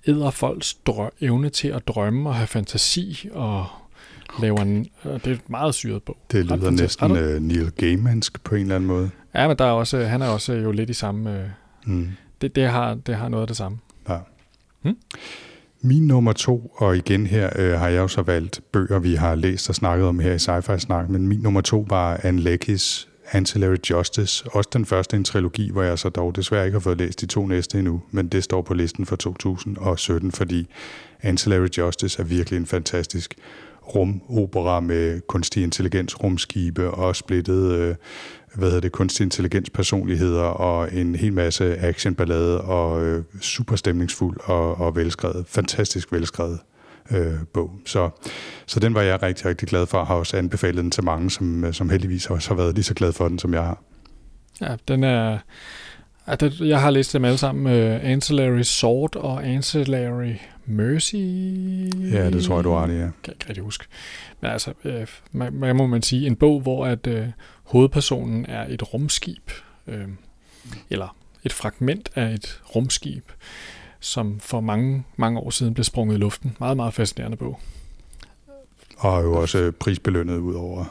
æder 0.06 0.30
folks 0.30 0.76
drø- 0.90 1.16
evne 1.20 1.48
til 1.48 1.68
at 1.68 1.88
drømme 1.88 2.28
og 2.28 2.34
have 2.34 2.46
fantasi, 2.46 3.28
og 3.32 3.66
laver 4.40 4.58
en, 4.62 4.86
det 5.04 5.26
er 5.26 5.30
et 5.30 5.50
meget 5.50 5.74
syret 5.74 6.02
bog. 6.02 6.16
Det 6.32 6.44
lyder 6.44 6.70
næsten 6.70 7.16
øh, 7.16 7.40
Neil 7.42 7.70
Gaimansk 7.70 8.44
på 8.44 8.54
en 8.54 8.60
eller 8.62 8.74
anden 8.74 8.88
måde. 8.88 9.10
Ja, 9.34 9.48
men 9.48 9.56
der 9.58 9.64
er 9.64 9.70
også, 9.70 10.04
han 10.04 10.22
er 10.22 10.28
også 10.28 10.52
jo 10.52 10.72
lidt 10.72 10.90
i 10.90 10.94
samme, 10.94 11.52
Mm. 11.88 12.08
Det, 12.40 12.56
det, 12.56 12.68
har, 12.68 12.94
det 12.94 13.16
har 13.16 13.28
noget 13.28 13.42
af 13.42 13.48
det 13.48 13.56
samme. 13.56 13.78
Ja. 14.08 14.18
Hmm? 14.82 14.96
Min 15.80 16.06
nummer 16.06 16.32
to, 16.32 16.72
og 16.76 16.96
igen 16.96 17.26
her 17.26 17.50
øh, 17.56 17.78
har 17.78 17.88
jeg 17.88 17.98
jo 17.98 18.08
så 18.08 18.22
valgt 18.22 18.60
bøger, 18.72 18.98
vi 18.98 19.14
har 19.14 19.34
læst 19.34 19.68
og 19.68 19.74
snakket 19.74 20.06
om 20.06 20.18
her 20.18 20.32
i 20.32 20.36
Sci-Fi 20.36 20.78
Snak, 20.78 21.08
men 21.08 21.28
min 21.28 21.40
nummer 21.40 21.60
to 21.60 21.86
var 21.88 22.20
Anne 22.22 22.40
Leckys 22.40 23.08
Ancillary 23.32 23.76
Justice, 23.90 24.44
også 24.52 24.70
den 24.72 24.84
første 24.84 25.16
i 25.16 25.18
en 25.18 25.24
trilogi, 25.24 25.70
hvor 25.70 25.82
jeg 25.82 25.98
så 25.98 26.08
dog 26.08 26.36
desværre 26.36 26.64
ikke 26.64 26.74
har 26.74 26.80
fået 26.80 26.98
læst 26.98 27.20
de 27.20 27.26
to 27.26 27.46
næste 27.46 27.78
endnu, 27.78 28.02
men 28.10 28.28
det 28.28 28.44
står 28.44 28.62
på 28.62 28.74
listen 28.74 29.06
for 29.06 29.16
2017, 29.16 30.32
fordi 30.32 30.66
Ancillary 31.22 31.68
Justice 31.78 32.20
er 32.22 32.24
virkelig 32.24 32.56
en 32.56 32.66
fantastisk 32.66 33.34
rumopera 33.94 34.80
med 34.80 35.20
kunstig 35.26 35.62
intelligens, 35.62 36.22
rumskibe 36.22 36.90
og 36.90 37.16
splittet 37.16 37.72
øh, 37.72 37.94
hvad 38.56 38.68
hedder 38.68 38.80
det, 38.80 38.92
kunstig 38.92 39.24
intelligens 39.24 39.70
personligheder 39.70 40.42
og 40.42 40.94
en 40.94 41.14
hel 41.14 41.32
masse 41.32 41.78
actionballade 41.78 42.60
og 42.60 43.04
øh, 43.04 43.24
super 43.40 43.76
stemningsfuld 43.76 44.36
og, 44.44 44.80
og 44.80 44.96
velskrevet, 44.96 45.44
fantastisk 45.48 46.12
velskrevet 46.12 46.58
øh, 47.10 47.34
bog. 47.54 47.70
Så, 47.86 48.10
så 48.66 48.80
den 48.80 48.94
var 48.94 49.02
jeg 49.02 49.22
rigtig, 49.22 49.46
rigtig 49.46 49.68
glad 49.68 49.86
for 49.86 49.98
og 49.98 50.06
har 50.06 50.14
også 50.14 50.36
anbefalet 50.36 50.82
den 50.82 50.90
til 50.90 51.04
mange, 51.04 51.30
som, 51.30 51.64
øh, 51.64 51.72
som 51.72 51.90
heldigvis 51.90 52.26
også 52.26 52.48
har 52.48 52.56
været 52.56 52.74
lige 52.74 52.84
så 52.84 52.94
glad 52.94 53.12
for 53.12 53.28
den, 53.28 53.38
som 53.38 53.54
jeg 53.54 53.62
har. 53.62 53.82
Ja, 54.60 54.76
den 54.88 55.04
er... 55.04 55.38
Ja, 56.28 56.34
det, 56.34 56.60
jeg 56.60 56.80
har 56.80 56.90
læst 56.90 57.12
dem 57.12 57.24
alle 57.24 57.38
sammen. 57.38 57.66
Uh, 57.66 58.10
Ancillary 58.10 58.62
Sword 58.62 59.16
og 59.16 59.46
Ancillary 59.46 60.34
Mercy. 60.66 61.14
Ja, 61.14 62.30
det 62.30 62.44
tror 62.44 62.54
jeg, 62.54 62.64
du 62.64 62.72
har 62.72 62.86
det, 62.86 62.94
ja. 62.94 62.98
Kan 62.98 63.12
jeg 63.26 63.32
ikke 63.34 63.48
rigtig 63.48 63.64
huske. 63.64 63.84
Men 64.40 64.50
altså, 64.50 64.72
øh, 64.84 65.06
man, 65.32 65.52
hvad 65.52 65.74
må 65.74 65.86
man 65.86 66.02
sige? 66.02 66.26
En 66.26 66.36
bog, 66.36 66.60
hvor 66.60 66.86
at 66.86 67.06
øh, 67.06 67.26
hovedpersonen 67.66 68.46
er 68.48 68.66
et 68.68 68.94
rumskib. 68.94 69.50
Øh, 69.86 70.08
eller 70.90 71.16
et 71.44 71.52
fragment 71.52 72.10
af 72.14 72.34
et 72.34 72.60
rumskib, 72.74 73.24
som 74.00 74.40
for 74.40 74.60
mange, 74.60 75.04
mange 75.16 75.40
år 75.40 75.50
siden 75.50 75.74
blev 75.74 75.84
sprunget 75.84 76.14
i 76.14 76.18
luften. 76.18 76.56
Meget, 76.60 76.76
meget 76.76 76.94
fascinerende 76.94 77.36
bog. 77.36 77.60
Og 78.96 79.18
er 79.18 79.22
jo 79.22 79.40
også 79.40 79.72
prisbelønnet 79.80 80.38
ud 80.38 80.54
over, 80.54 80.84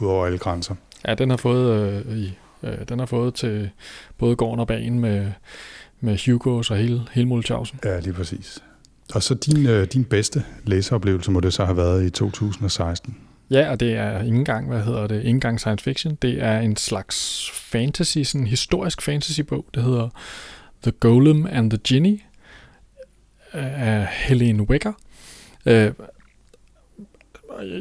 ud 0.00 0.08
over 0.08 0.26
alle 0.26 0.38
grænser. 0.38 0.74
Ja, 1.08 1.14
den 1.14 1.30
har 1.30 1.36
fået, 1.36 1.80
øh, 2.06 2.18
i, 2.18 2.32
øh, 2.62 2.88
den 2.88 2.98
har 2.98 3.06
fået 3.06 3.34
til 3.34 3.70
både 4.18 4.36
gården 4.36 4.60
og 4.60 4.66
banen 4.66 5.00
med, 5.00 5.32
med 6.00 6.18
Hugos 6.26 6.70
og 6.70 6.76
hele, 6.76 7.02
hele 7.12 7.28
Mulchausen. 7.28 7.78
Ja, 7.84 8.00
lige 8.00 8.12
præcis. 8.12 8.62
Og 9.14 9.22
så 9.22 9.34
din, 9.34 9.66
øh, 9.66 9.86
din 9.86 10.04
bedste 10.04 10.44
læseoplevelse 10.64 11.30
må 11.30 11.40
det 11.40 11.54
så 11.54 11.64
have 11.64 11.76
været 11.76 12.04
i 12.04 12.10
2016. 12.10 13.16
Ja, 13.50 13.70
og 13.70 13.80
det 13.80 13.92
er 13.92 14.22
ikke 14.22 14.36
engang, 14.36 14.68
hvad 14.68 14.82
hedder 14.82 15.06
det, 15.06 15.16
ikke 15.16 15.28
engang 15.28 15.60
science 15.60 15.84
fiction. 15.84 16.14
Det 16.14 16.42
er 16.42 16.58
en 16.58 16.76
slags 16.76 17.50
fantasy, 17.54 18.18
sådan 18.18 18.40
en 18.40 18.46
historisk 18.46 19.02
fantasy-bog. 19.02 19.66
Det 19.74 19.82
hedder 19.82 20.08
The 20.82 20.92
Golem 20.92 21.46
and 21.50 21.70
the 21.70 21.78
Genie 21.88 22.20
af 23.52 24.06
Helene 24.06 24.70
Wecker. 24.70 24.92
Øh, 25.66 25.92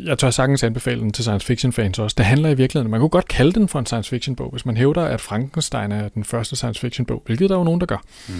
jeg 0.06 0.18
tør 0.18 0.30
sagtens 0.30 0.64
anbefale 0.64 1.02
den 1.02 1.12
til 1.14 1.24
science 1.24 1.48
fiction 1.48 1.74
fans 1.74 2.00
også. 2.00 2.16
Det 2.18 2.26
handler 2.26 2.50
i 2.50 2.54
virkeligheden, 2.54 2.92
man 2.92 3.00
kunne 3.00 3.10
godt 3.10 3.28
kalde 3.28 3.52
den 3.52 3.68
for 3.68 3.80
en 3.80 3.86
science 3.86 4.10
fiction 4.10 4.36
bog, 4.36 4.52
hvis 4.52 4.66
man 4.66 4.78
hævder, 4.78 5.02
at 5.06 5.22
Frankenstein 5.22 5.92
er 5.92 6.10
den 6.10 6.24
første 6.24 6.56
science 6.56 6.82
fiction 6.82 7.06
bog, 7.06 7.24
hvilket 7.26 7.50
der 7.50 7.56
er 7.56 7.60
jo 7.60 7.64
nogen, 7.64 7.80
der 7.80 7.86
gør. 7.86 8.04
Mm. 8.28 8.34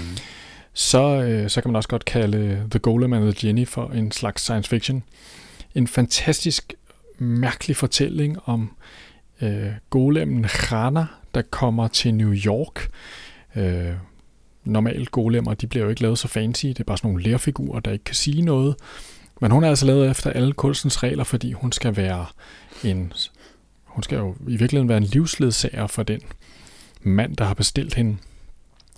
Så, 0.74 1.22
øh, 1.22 1.50
så 1.50 1.62
kan 1.62 1.72
man 1.72 1.76
også 1.76 1.90
godt 1.90 2.06
kalde 2.06 2.68
The 2.72 2.80
Golem 2.80 3.14
and 3.14 3.34
the 3.34 3.48
Genie 3.48 3.66
for 3.66 3.88
en 3.88 4.12
slags 4.12 4.42
science 4.42 4.70
fiction. 4.70 5.04
En 5.76 5.88
fantastisk 5.88 6.74
mærkelig 7.18 7.76
fortælling 7.76 8.38
om 8.46 8.76
øh, 9.42 9.72
golemmen 9.90 10.46
Rana, 10.46 11.06
der 11.36 11.42
kommer 11.42 11.88
til 11.88 12.14
New 12.14 12.34
York. 12.34 12.90
Øh, 13.56 13.94
normalt 14.64 15.12
golemmer, 15.12 15.54
de 15.54 15.68
bliver 15.68 15.84
jo 15.84 15.90
ikke 15.90 16.02
lavet 16.02 16.20
så 16.20 16.28
fancy. 16.28 16.66
Det 16.66 16.80
er 16.80 16.84
bare 16.84 16.98
sådan 16.98 17.12
nogle 17.12 17.24
lærfigurer, 17.24 17.80
der 17.80 17.92
ikke 17.92 18.04
kan 18.04 18.16
sige 18.16 18.42
noget. 18.42 18.76
Men 19.42 19.52
hun 19.52 19.64
er 19.64 19.70
altså 19.70 19.86
lavet 19.86 20.10
efter 20.12 20.30
alle 20.30 20.54
kunstens 20.54 21.04
regler, 21.04 21.24
fordi 21.24 21.52
hun 21.52 21.72
skal 21.72 21.96
være 21.96 22.26
en... 22.84 23.14
Hun 23.84 24.04
skal 24.04 24.18
jo 24.18 24.36
i 24.48 24.58
virkeligheden 24.58 24.90
være 24.90 24.98
en 24.98 25.04
livsledsager 25.04 25.88
for 25.88 26.04
den 26.04 26.22
mand, 27.02 27.38
der 27.38 27.46
har 27.46 27.54
bestilt 27.54 27.94
hende. 27.94 28.18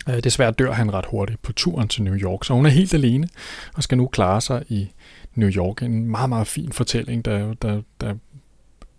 Øh, 0.09 0.23
desværre 0.23 0.51
dør 0.51 0.71
han 0.71 0.93
ret 0.93 1.05
hurtigt 1.05 1.41
på 1.41 1.53
turen 1.53 1.87
til 1.87 2.03
New 2.03 2.15
York, 2.15 2.43
så 2.43 2.53
hun 2.53 2.65
er 2.65 2.69
helt 2.69 2.93
alene 2.93 3.29
og 3.75 3.83
skal 3.83 3.97
nu 3.97 4.07
klare 4.07 4.41
sig 4.41 4.63
i 4.69 4.89
New 5.37 5.49
York. 5.49 5.81
En 5.81 6.09
meget, 6.09 6.29
meget 6.29 6.47
fin 6.47 6.71
fortælling, 6.71 7.25
der, 7.25 7.53
der, 7.53 7.81
der 8.01 8.15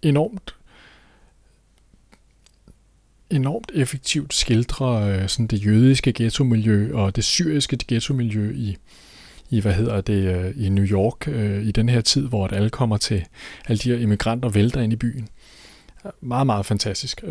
enormt 0.03 0.55
enormt 3.31 3.71
effektivt 3.75 4.35
skildrer 4.35 4.93
øh, 4.93 5.29
sådan 5.29 5.47
det 5.47 5.67
jødiske 5.67 6.13
ghetto-miljø 6.13 6.95
og 6.95 7.17
det 7.17 7.25
syriske 7.25 7.79
ghetto-miljø 7.89 8.53
i, 8.55 8.77
i 9.51 9.61
hvad 9.61 9.73
hedder 9.73 10.01
det 10.01 10.37
øh, 10.37 10.67
i 10.67 10.69
New 10.69 10.85
York 10.85 11.29
øh, 11.29 11.63
i 11.67 11.73
den 11.73 11.89
her 11.89 12.01
tid, 12.01 12.27
hvor 12.27 12.45
at 12.45 12.53
alle 12.53 12.71
kommer 12.71 12.97
til 12.97 13.25
alle 13.67 13.79
de 13.79 13.91
her 13.91 13.99
immigranter 13.99 14.49
vælter 14.49 14.81
ind 14.81 14.93
i 14.93 14.97
byen. 14.97 15.29
Meget, 16.21 16.47
meget 16.47 16.67
fantastisk. 16.67 17.25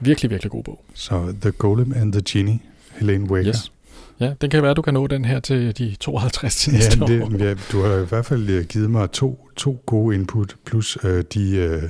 Virkelig, 0.00 0.30
virkelig 0.30 0.50
god 0.50 0.64
bog. 0.64 0.84
Så 0.94 1.34
The 1.40 1.50
Golem 1.50 1.92
and 1.92 2.12
the 2.12 2.22
Genie, 2.28 2.58
Helene 2.98 3.30
Waker. 3.30 3.48
Yes. 3.48 3.72
Ja, 4.20 4.32
den 4.40 4.50
kan 4.50 4.62
være, 4.62 4.70
at 4.70 4.76
du 4.76 4.82
kan 4.82 4.94
nå 4.94 5.06
den 5.06 5.24
her 5.24 5.40
til 5.40 5.78
de 5.78 5.96
52 6.00 6.56
til 6.56 6.72
næste 6.72 6.98
ja, 7.00 7.06
det, 7.06 7.40
Ja, 7.40 7.54
du 7.72 7.82
har 7.82 7.96
i 7.96 8.04
hvert 8.04 8.26
fald 8.26 8.50
øh, 8.50 8.64
givet 8.64 8.90
mig 8.90 9.10
to, 9.10 9.48
to 9.56 9.82
gode 9.86 10.14
input, 10.14 10.56
plus 10.64 10.98
øh, 11.04 11.24
de 11.34 11.56
øh, 11.56 11.82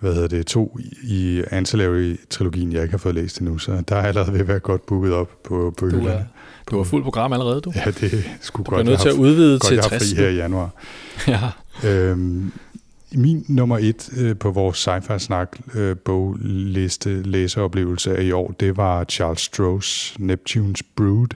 hvad 0.00 0.14
hedder 0.14 0.28
det, 0.28 0.46
to 0.46 0.78
i 1.02 1.42
Ancillary-trilogien, 1.50 2.72
jeg 2.72 2.82
ikke 2.82 2.92
har 2.92 2.98
fået 2.98 3.14
læst 3.14 3.38
endnu, 3.38 3.58
så 3.58 3.82
der 3.88 3.96
er 3.96 4.02
allerede 4.02 4.32
ved 4.32 4.40
at 4.40 4.48
være 4.48 4.58
godt 4.58 4.86
booket 4.86 5.12
op 5.12 5.30
på, 5.44 5.74
på 5.78 5.88
du 5.88 6.06
er, 6.06 6.18
Du 6.70 6.76
har 6.76 6.84
fuld 6.84 7.02
program 7.04 7.32
allerede, 7.32 7.60
du. 7.60 7.72
Ja, 7.74 7.84
det 7.84 8.30
skulle 8.40 8.64
du 8.64 8.70
godt. 8.70 8.86
Du 8.86 8.90
er 8.90 8.90
nødt 8.90 9.00
til 9.00 9.08
at 9.08 9.14
udvide 9.14 9.58
til 9.58 9.78
60. 9.78 9.82
Godt, 9.82 9.90
jeg 9.90 9.98
har 9.98 9.98
fri 9.98 10.22
her 10.22 10.28
i 10.28 10.36
januar. 10.36 10.70
ja. 11.84 11.88
Øhm, 11.88 12.52
min 13.14 13.44
nummer 13.48 13.78
et 13.78 14.10
øh, 14.16 14.36
på 14.36 14.50
vores 14.50 14.88
sci-fi 14.88 15.18
snak 15.18 15.58
øh, 15.74 15.96
bogliste 15.96 17.22
læseoplevelse 17.22 18.16
af 18.16 18.22
i 18.22 18.32
år, 18.32 18.54
det 18.60 18.76
var 18.76 19.04
Charles 19.04 19.40
Strohs 19.40 20.16
Neptune's 20.20 20.80
Brood, 20.96 21.28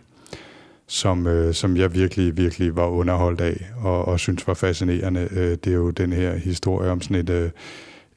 som, 0.86 1.26
øh, 1.26 1.54
som 1.54 1.76
jeg 1.76 1.94
virkelig, 1.94 2.36
virkelig 2.36 2.76
var 2.76 2.86
underholdt 2.86 3.40
af 3.40 3.70
og, 3.76 4.04
og 4.04 4.20
synes 4.20 4.46
var 4.46 4.54
fascinerende. 4.54 5.28
Øh, 5.30 5.50
det 5.50 5.66
er 5.66 5.74
jo 5.74 5.90
den 5.90 6.12
her 6.12 6.36
historie 6.36 6.90
om 6.90 7.00
sådan 7.00 7.16
et, 7.16 7.30
øh, 7.30 7.50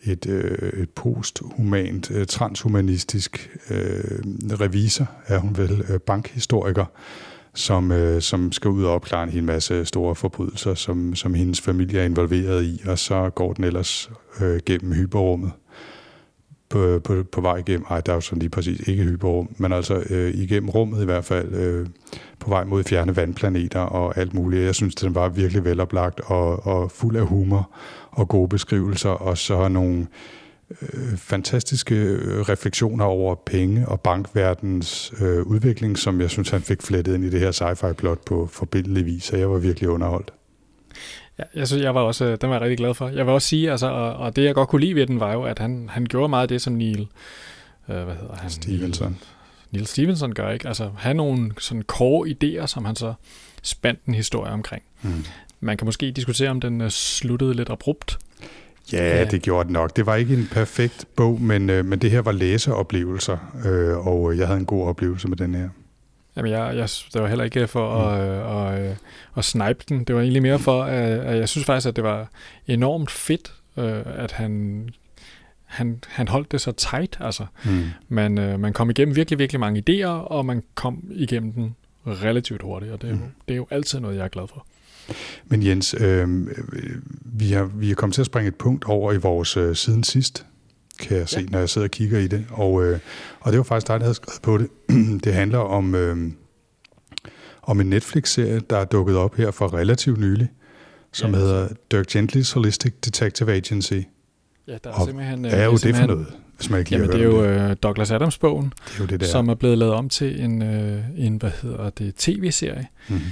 et, 0.03 0.29
øh, 0.29 0.81
et 0.81 0.89
posthumant, 0.89 2.11
øh, 2.11 2.25
transhumanistisk 2.25 3.51
øh, 3.69 4.19
revisor, 4.59 5.07
er 5.27 5.39
hun 5.39 5.57
vel, 5.57 5.85
øh, 5.89 5.99
bankhistoriker, 5.99 6.85
som, 7.55 7.91
øh, 7.91 8.21
som 8.21 8.51
skal 8.51 8.71
ud 8.71 8.83
og 8.83 8.93
opklare 8.93 9.23
en 9.23 9.29
hel 9.29 9.43
masse 9.43 9.85
store 9.85 10.15
forbrydelser, 10.15 10.73
som, 10.73 11.15
som 11.15 11.33
hendes 11.33 11.61
familie 11.61 11.99
er 11.99 12.05
involveret 12.05 12.63
i, 12.63 12.81
og 12.87 12.99
så 12.99 13.29
går 13.29 13.53
den 13.53 13.63
ellers 13.63 14.11
øh, 14.41 14.59
gennem 14.65 14.93
hyperrummet 14.93 15.51
på, 16.69 16.99
på, 17.03 17.23
på 17.31 17.41
vej 17.41 17.55
igennem, 17.55 17.85
ej, 17.89 18.01
der 18.01 18.11
er 18.11 18.15
jo 18.15 18.21
sådan 18.21 18.39
lige 18.39 18.49
præcis 18.49 18.87
ikke 18.87 19.03
hyperrum, 19.03 19.49
men 19.57 19.73
altså 19.73 20.03
øh, 20.09 20.33
igennem 20.33 20.69
rummet 20.69 21.01
i 21.01 21.05
hvert 21.05 21.25
fald, 21.25 21.53
øh, 21.53 21.87
på 22.39 22.49
vej 22.49 22.63
mod 22.63 22.83
fjerne 22.83 23.15
vandplaneter 23.15 23.79
og 23.79 24.17
alt 24.17 24.33
muligt. 24.33 24.65
Jeg 24.65 24.75
synes, 24.75 24.95
den 24.95 25.15
var 25.15 25.29
virkelig 25.29 25.65
veloplagt 25.65 26.21
og, 26.25 26.65
og 26.65 26.91
fuld 26.91 27.15
af 27.15 27.25
humor 27.25 27.71
og 28.11 28.27
gode 28.27 28.49
beskrivelser, 28.49 29.09
og 29.09 29.37
så 29.37 29.67
nogle 29.67 30.07
øh, 30.81 31.17
fantastiske 31.17 31.95
øh, 31.95 32.41
refleksioner 32.41 33.05
over 33.05 33.35
penge 33.35 33.87
og 33.87 34.01
bankverdens 34.01 35.13
øh, 35.21 35.41
udvikling, 35.41 35.97
som 35.97 36.21
jeg 36.21 36.29
synes, 36.29 36.49
han 36.49 36.61
fik 36.61 36.81
flettet 36.81 37.15
ind 37.15 37.25
i 37.25 37.29
det 37.29 37.39
her 37.39 37.51
sci-fi 37.51 37.93
plot 37.93 38.25
på 38.25 38.49
forbindelig 38.51 39.05
vis, 39.05 39.31
og 39.31 39.39
jeg 39.39 39.51
var 39.51 39.57
virkelig 39.57 39.89
underholdt. 39.89 40.33
Ja, 41.39 41.43
jeg 41.55 41.67
synes, 41.67 41.83
jeg 41.83 41.95
var 41.95 42.01
også, 42.01 42.35
den 42.35 42.49
var 42.49 42.55
jeg 42.55 42.61
rigtig 42.61 42.77
glad 42.77 42.93
for. 42.93 43.09
Jeg 43.09 43.25
vil 43.25 43.33
også 43.33 43.47
sige, 43.47 43.71
altså, 43.71 43.87
og, 43.87 44.13
og 44.13 44.35
det 44.35 44.43
jeg 44.43 44.55
godt 44.55 44.69
kunne 44.69 44.81
lide 44.81 44.95
ved 44.95 45.07
den, 45.07 45.19
var 45.19 45.33
jo, 45.33 45.43
at 45.43 45.59
han, 45.59 45.89
han 45.89 46.05
gjorde 46.05 46.29
meget 46.29 46.41
af 46.41 46.47
det, 46.47 46.61
som 46.61 46.73
Neil, 46.73 47.07
øh, 47.89 48.03
hvad 48.03 48.15
hedder 48.15 48.35
han? 48.35 48.49
Stevenson. 48.49 49.07
Neil, 49.07 49.19
Neil 49.71 49.87
Stevenson 49.87 50.33
gør, 50.33 50.51
ikke? 50.51 50.67
Altså, 50.67 50.91
have 50.97 51.13
nogle 51.13 51.51
sådan 51.59 51.83
core 51.83 52.29
idéer, 52.29 52.65
som 52.65 52.85
han 52.85 52.95
så 52.95 53.13
spændt 53.61 53.99
en 54.05 54.13
historie 54.13 54.51
omkring. 54.51 54.83
Mm. 55.01 55.25
Man 55.59 55.77
kan 55.77 55.85
måske 55.85 56.11
diskutere, 56.11 56.49
om 56.49 56.61
den 56.61 56.91
sluttede 56.91 57.53
lidt 57.53 57.69
abrupt. 57.69 58.19
Ja, 58.93 59.25
det 59.25 59.41
gjorde 59.41 59.63
den 59.63 59.73
nok. 59.73 59.95
Det 59.95 60.05
var 60.05 60.15
ikke 60.15 60.33
en 60.33 60.47
perfekt 60.51 61.05
bog, 61.15 61.41
men, 61.41 61.69
øh, 61.69 61.85
men 61.85 61.99
det 61.99 62.11
her 62.11 62.21
var 62.21 62.31
læseoplevelser, 62.31 63.37
øh, 63.65 64.07
og 64.07 64.37
jeg 64.37 64.47
havde 64.47 64.59
en 64.59 64.65
god 64.65 64.87
oplevelse 64.87 65.27
med 65.27 65.37
den 65.37 65.55
her. 65.55 65.69
Jamen, 66.37 66.51
jeg, 66.51 66.75
jeg, 66.75 66.89
det 67.13 67.21
var 67.21 67.27
heller 67.27 67.45
ikke 67.45 67.67
for 67.67 67.99
mm. 67.99 68.19
at, 68.19 68.79
øh, 68.79 68.89
at, 68.89 68.97
at 69.37 69.45
snipe 69.45 69.83
den. 69.89 70.03
Det 70.03 70.15
var 70.15 70.21
egentlig 70.21 70.41
mere 70.41 70.59
for, 70.59 70.83
at, 70.83 71.19
at 71.19 71.37
jeg 71.37 71.49
synes 71.49 71.65
faktisk, 71.65 71.87
at 71.87 71.95
det 71.95 72.03
var 72.03 72.27
enormt 72.67 73.11
fedt, 73.11 73.53
øh, 73.77 74.01
at 74.05 74.31
han, 74.31 74.89
han, 75.65 75.99
han 76.07 76.27
holdt 76.27 76.51
det 76.51 76.61
så 76.61 76.71
tight. 76.71 77.17
Altså. 77.19 77.45
Mm. 77.65 77.83
Man, 78.07 78.37
øh, 78.37 78.59
man 78.59 78.73
kom 78.73 78.89
igennem 78.89 79.15
virkelig, 79.15 79.39
virkelig 79.39 79.59
mange 79.59 79.83
idéer, 79.89 80.07
og 80.07 80.45
man 80.45 80.63
kom 80.75 81.03
igennem 81.11 81.51
den 81.51 81.75
relativt 82.07 82.61
hurtigt, 82.61 82.91
og 82.91 83.01
det 83.01 83.09
er, 83.09 83.13
mm. 83.13 83.21
det 83.47 83.53
er 83.53 83.57
jo 83.57 83.67
altid 83.71 83.99
noget, 83.99 84.17
jeg 84.17 84.23
er 84.23 84.27
glad 84.27 84.47
for. 84.47 84.65
Men 85.45 85.63
Jens, 85.63 85.95
øh, 85.99 86.47
vi, 87.21 87.51
har, 87.51 87.63
vi 87.63 87.91
er 87.91 87.95
kommet 87.95 88.13
til 88.13 88.21
at 88.21 88.25
springe 88.25 88.47
et 88.47 88.55
punkt 88.55 88.85
over 88.85 89.13
i 89.13 89.17
vores 89.17 89.57
øh, 89.57 89.75
siden 89.75 90.03
sidst, 90.03 90.45
kan 90.99 91.17
jeg 91.17 91.29
se, 91.29 91.39
ja. 91.39 91.45
når 91.49 91.59
jeg 91.59 91.69
sidder 91.69 91.87
og 91.87 91.91
kigger 91.91 92.19
i 92.19 92.27
det. 92.27 92.45
Og, 92.49 92.83
øh, 92.83 92.99
og 93.39 93.51
det 93.51 93.57
var 93.57 93.63
faktisk 93.63 93.87
dig, 93.87 93.99
der 93.99 94.05
havde 94.05 94.15
skrevet 94.15 94.41
på 94.41 94.57
det. 94.57 94.69
det 95.23 95.33
handler 95.33 95.59
om, 95.59 95.95
øh, 95.95 96.31
om 97.61 97.81
en 97.81 97.89
Netflix-serie, 97.89 98.61
der 98.69 98.77
er 98.77 98.85
dukket 98.85 99.17
op 99.17 99.35
her 99.35 99.51
for 99.51 99.73
relativt 99.73 100.19
nylig, 100.19 100.47
som 101.13 101.31
ja, 101.33 101.37
hedder 101.37 101.67
Dirk 101.91 102.15
Gently's 102.15 102.53
Holistic 102.53 102.93
Detective 103.05 103.53
Agency. 103.53 103.93
Ja, 104.67 104.77
der 104.83 104.89
er 104.89 104.93
og 104.93 105.05
simpelthen... 105.05 105.39
Hvad 105.39 105.51
er 105.51 105.65
jo 105.65 105.77
det 105.77 105.95
for 105.95 106.05
noget, 106.05 106.27
hvis 106.57 106.69
man 106.69 106.79
ikke 106.79 106.91
lige 106.91 107.01
jamen, 107.01 107.15
det 107.15 107.21
er 107.21 107.25
jo 107.25 107.69
det. 107.69 107.83
Douglas 107.83 108.11
Adams-bogen, 108.11 108.73
det 108.85 108.95
er 108.95 108.99
jo 108.99 109.05
det, 109.05 109.19
der. 109.19 109.25
som 109.25 109.49
er 109.49 109.55
blevet 109.55 109.77
lavet 109.77 109.93
om 109.93 110.09
til 110.09 110.41
en, 110.41 110.61
øh, 110.61 111.03
en 111.15 111.37
hvad 111.37 111.51
hedder 111.61 111.89
det, 111.89 112.15
tv-serie. 112.15 112.87
Mm-hmm. 113.09 113.25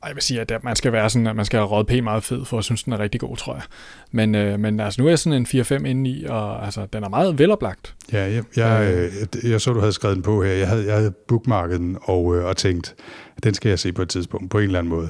Og 0.00 0.08
jeg 0.08 0.16
vil 0.16 0.22
sige, 0.22 0.40
at 0.40 0.64
man 0.64 0.76
skal 0.76 0.92
være 0.92 1.10
sådan, 1.10 1.26
at 1.26 1.36
man 1.36 1.44
skal 1.44 1.58
have 1.58 1.68
råd 1.68 1.84
pænt 1.84 2.04
meget 2.04 2.24
fed, 2.24 2.44
for 2.44 2.58
at 2.58 2.64
synes, 2.64 2.82
den 2.82 2.92
er 2.92 2.98
rigtig 2.98 3.20
god, 3.20 3.36
tror 3.36 3.54
jeg. 3.54 3.62
Men, 4.10 4.34
øh, 4.34 4.60
men 4.60 4.80
altså, 4.80 5.00
nu 5.00 5.06
er 5.06 5.10
jeg 5.10 5.18
sådan 5.18 5.46
en 5.54 5.62
4-5 5.62 5.84
inde 5.84 6.10
i, 6.10 6.24
og 6.24 6.64
altså, 6.64 6.86
den 6.92 7.04
er 7.04 7.08
meget 7.08 7.38
veloplagt. 7.38 7.94
Ja, 8.12 8.22
jeg, 8.22 8.44
jeg, 8.56 8.94
øh, 8.94 9.12
jeg, 9.20 9.50
jeg 9.50 9.60
så, 9.60 9.72
du 9.72 9.80
havde 9.80 9.92
skrevet 9.92 10.14
den 10.14 10.22
på 10.22 10.42
her. 10.42 10.52
Jeg 10.52 10.68
havde, 10.68 10.86
jeg 10.86 10.96
havde 10.96 11.10
bookmarket 11.28 11.80
den 11.80 11.98
og, 12.02 12.36
øh, 12.36 12.44
og 12.44 12.56
tænkt, 12.56 12.94
at 13.36 13.44
den 13.44 13.54
skal 13.54 13.68
jeg 13.68 13.78
se 13.78 13.92
på 13.92 14.02
et 14.02 14.08
tidspunkt, 14.08 14.50
på 14.50 14.58
en 14.58 14.64
eller 14.64 14.78
anden 14.78 14.90
måde. 14.90 15.08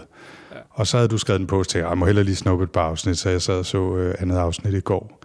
Ja. 0.55 0.57
Og 0.71 0.87
så 0.87 0.97
havde 0.97 1.09
du 1.09 1.19
skrevet 1.19 1.41
den 1.41 1.47
på, 1.47 1.59
og 1.59 1.69
tænkte, 1.69 1.89
jeg 1.89 1.99
må 1.99 2.07
hellere 2.07 2.25
lige 2.25 2.37
snuppe 2.37 2.65
et 2.65 2.71
par 2.71 2.83
afsnit, 2.83 3.19
så 3.19 3.31
jeg 3.31 3.43
sad 3.43 3.59
og 3.59 3.67
så 3.67 3.97
øh, 3.97 4.15
andet 4.19 4.37
afsnit 4.37 4.75
i 4.75 4.81
går. 4.81 5.21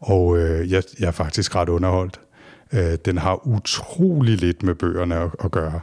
Og 0.00 0.38
øh, 0.38 0.70
jeg, 0.70 0.82
jeg 1.00 1.06
er 1.06 1.12
faktisk 1.12 1.56
ret 1.56 1.68
underholdt. 1.68 2.20
Øh, 2.72 2.98
den 3.04 3.18
har 3.18 3.46
utrolig 3.46 4.36
lidt 4.36 4.62
med 4.62 4.74
bøgerne 4.74 5.16
at, 5.16 5.30
at 5.44 5.50
gøre 5.50 5.80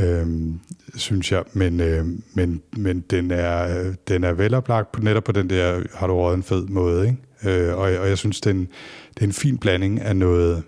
øhm, 0.00 0.60
synes 0.94 1.32
jeg. 1.32 1.44
Men, 1.52 1.80
øh, 1.80 2.06
men, 2.34 2.62
men 2.76 3.00
den, 3.00 3.30
er, 3.30 3.84
den 4.08 4.24
er 4.24 4.32
veloplagt 4.32 4.92
på, 4.92 5.00
netop 5.00 5.24
på 5.24 5.32
den 5.32 5.50
der, 5.50 5.82
har 5.94 6.06
du 6.06 6.14
råd 6.14 6.34
en 6.34 6.42
fed 6.42 6.66
måde. 6.66 7.06
Ikke? 7.06 7.68
Øh, 7.68 7.74
og, 7.74 7.82
og 7.82 8.08
jeg 8.08 8.18
synes, 8.18 8.40
den, 8.40 8.60
det 9.14 9.20
er 9.20 9.26
en 9.26 9.32
fin 9.32 9.58
blanding 9.58 10.00
af 10.00 10.16
noget, 10.16 10.62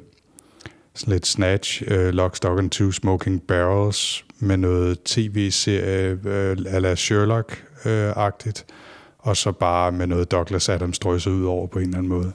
sådan 0.94 1.12
lidt 1.12 1.26
Snatch, 1.26 1.82
uh, 1.90 2.08
Lock, 2.08 2.37
Stock 2.37 2.58
and 2.58 2.70
Two 2.70 2.90
Smoking 2.90 3.42
Barrels, 3.42 4.25
med 4.40 4.56
noget 4.56 5.02
tv-serie 5.04 6.18
øh, 6.25 6.56
uh, 6.58 6.75
ala 6.75 6.94
Sherlock-agtigt, 6.94 8.64
øh, 8.68 8.75
og 9.18 9.37
så 9.37 9.52
bare 9.52 9.92
med 9.92 10.06
noget 10.06 10.30
Douglas 10.30 10.68
Adams 10.68 10.99
drysset 10.99 11.30
ud 11.30 11.44
over 11.44 11.66
på 11.66 11.78
en 11.78 11.85
eller 11.85 11.99
anden 11.99 12.08
måde. 12.08 12.32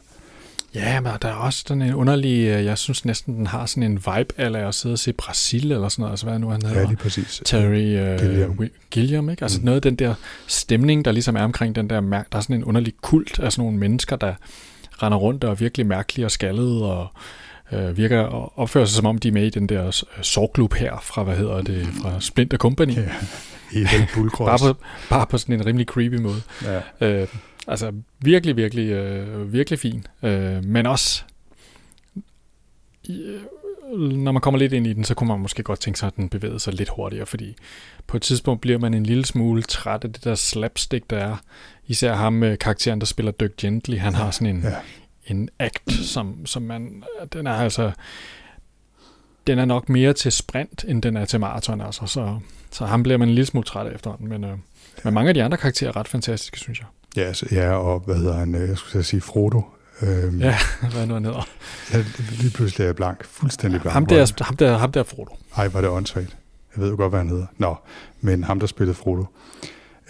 Ja, 0.75 0.99
men 1.01 1.11
der 1.21 1.27
er 1.27 1.33
også 1.33 1.63
sådan 1.67 1.81
en 1.81 1.93
underlig, 1.93 2.39
øh, 2.47 2.65
jeg 2.65 2.77
synes 2.77 3.05
næsten, 3.05 3.35
den 3.37 3.47
har 3.47 3.65
sådan 3.65 3.83
en 3.83 3.93
vibe 3.95 4.33
af 4.37 4.67
at 4.67 4.75
sidde 4.75 4.93
og 4.93 4.99
se 4.99 5.13
Brasil 5.13 5.71
eller 5.71 5.89
sådan 5.89 6.01
noget, 6.01 6.11
altså 6.13 6.25
hvad 6.25 6.39
nu 6.39 6.49
han 6.49 6.61
hedder? 6.61 6.79
Ja, 6.79 6.85
lige 6.85 6.95
præcis. 6.97 7.41
Terry 7.45 8.13
uh, 8.13 8.19
Gilliam. 8.19 8.69
Gilliam, 8.91 9.29
ikke? 9.29 9.41
Altså 9.43 9.59
Mm. 9.59 9.65
noget 9.65 9.75
af 9.75 9.81
den 9.81 9.95
der 9.95 10.13
stemning, 10.47 11.05
der 11.05 11.11
ligesom 11.11 11.35
er 11.35 11.43
omkring 11.43 11.75
den 11.75 11.89
der, 11.89 12.01
der 12.01 12.23
er 12.31 12.41
sådan 12.41 12.55
en 12.55 12.63
underlig 12.63 12.93
kult 13.01 13.39
af 13.39 13.51
sådan 13.51 13.63
nogle 13.65 13.77
mennesker, 13.79 14.15
der 14.15 14.33
render 15.03 15.17
rundt 15.17 15.43
og 15.43 15.51
er 15.51 15.55
virkelig 15.55 15.85
mærkelige 15.85 16.25
og 16.25 16.31
skaldede 16.31 16.91
og 16.91 17.07
øh, 17.71 17.97
virker 17.97 18.19
og 18.19 18.53
opfører 18.59 18.85
sig 18.85 18.95
som 18.95 19.05
om, 19.05 19.17
de 19.17 19.27
er 19.27 19.31
med 19.31 19.45
i 19.45 19.49
den 19.49 19.69
der 19.69 19.85
øh, 19.87 19.93
sorgklub 20.23 20.73
her 20.73 20.99
fra, 21.03 21.23
hvad 21.23 21.35
hedder 21.37 21.61
det, 21.61 21.87
fra 22.01 22.21
Splinter 22.21 22.57
Company. 22.57 22.95
Ja, 23.75 24.07
Bullcross. 24.15 24.61
Bare 24.63 24.73
på, 24.73 24.79
bare 25.09 25.25
på 25.27 25.37
sådan 25.37 25.55
en 25.55 25.65
rimelig 25.65 25.85
creepy 25.87 26.15
måde. 26.15 26.41
Ja. 27.01 27.07
Øh, 27.21 27.27
altså 27.67 27.91
virkelig, 28.19 28.57
virkelig, 28.57 28.89
øh, 28.91 29.53
virkelig 29.53 29.79
fin. 29.79 30.07
Øh, 30.23 30.63
men 30.65 30.85
også, 30.85 31.23
øh, 33.09 33.41
når 34.11 34.31
man 34.31 34.41
kommer 34.41 34.57
lidt 34.57 34.73
ind 34.73 34.87
i 34.87 34.93
den, 34.93 35.03
så 35.03 35.13
kunne 35.13 35.27
man 35.27 35.39
måske 35.39 35.63
godt 35.63 35.79
tænke 35.79 35.99
sig, 35.99 36.07
at 36.07 36.15
den 36.15 36.29
bevægede 36.29 36.59
sig 36.59 36.73
lidt 36.73 36.89
hurtigere, 36.89 37.25
fordi 37.25 37.55
på 38.07 38.17
et 38.17 38.23
tidspunkt 38.23 38.61
bliver 38.61 38.79
man 38.79 38.93
en 38.93 39.05
lille 39.05 39.25
smule 39.25 39.61
træt 39.61 40.03
af 40.03 40.13
det 40.13 40.23
der 40.23 40.35
slapstick, 40.35 41.09
der 41.09 41.17
er. 41.17 41.37
Især 41.87 42.13
ham 42.13 42.33
med 42.33 42.57
karakteren, 42.57 42.99
der 42.99 43.05
spiller 43.05 43.31
Dirk 43.31 43.51
Gently. 43.57 43.97
Han 43.97 44.13
har 44.13 44.31
sådan 44.31 44.55
en, 44.55 44.61
Ja. 44.61 44.69
ja. 44.69 44.75
en 45.27 45.49
act, 45.59 45.91
som, 45.91 46.45
som 46.45 46.61
man, 46.61 47.03
den 47.33 47.47
er 47.47 47.53
altså, 47.53 47.91
den 49.47 49.59
er 49.59 49.65
nok 49.65 49.89
mere 49.89 50.13
til 50.13 50.31
sprint, 50.31 50.85
end 50.87 51.01
den 51.01 51.17
er 51.17 51.25
til 51.25 51.39
maraton, 51.39 51.81
altså. 51.81 52.05
Så, 52.05 52.39
så 52.71 52.85
ham 52.85 53.03
bliver 53.03 53.17
man 53.17 53.27
en 53.29 53.35
lille 53.35 53.45
smule 53.45 53.65
træt 53.65 53.87
af 53.87 53.95
efterhånden, 53.95 54.27
men, 54.29 54.43
øh, 54.43 54.57
men 55.03 55.13
mange 55.13 55.27
af 55.29 55.33
de 55.33 55.43
andre 55.43 55.57
karakterer 55.57 55.89
er 55.91 55.95
ret 55.95 56.07
fantastiske, 56.07 56.59
synes 56.59 56.79
jeg. 56.79 56.87
Ja, 57.15 57.21
altså, 57.21 57.45
ja, 57.51 57.71
og 57.73 57.99
hvad 57.99 58.15
hedder 58.15 58.33
han? 58.33 58.55
øh, 58.55 58.69
Jeg 58.69 58.77
skulle 58.77 58.99
at 58.99 59.05
sige 59.05 59.21
Frodo. 59.21 59.61
Øhm, 60.01 60.39
Ja, 60.39 60.57
hvad 60.93 61.05
nu 61.07 61.13
han 61.13 61.25
hedder. 61.25 61.47
Jeg, 61.93 62.05
lige 62.39 62.51
pludselig 62.53 62.83
er 62.83 62.87
jeg 62.87 62.95
blank. 62.95 63.25
Fuldstændig 63.25 63.81
blank. 63.81 63.93
Ham 63.93 64.05
der, 64.05 64.43
ham 64.43 64.55
der, 64.55 64.77
ham 64.77 64.91
der 64.91 64.99
er 64.99 65.03
Frodo. 65.03 65.37
Ej, 65.57 65.67
var 65.67 65.81
det 65.81 65.89
åndssvagt. 65.89 66.37
Jeg 66.75 66.83
ved 66.83 66.89
jo 66.89 66.95
godt, 66.97 67.11
hvad 67.11 67.19
han 67.19 67.29
hedder. 67.29 67.45
Nå, 67.57 67.75
men 68.21 68.43
ham, 68.43 68.59
der 68.59 68.67
spillede 68.67 68.95
Frodo, 68.95 69.25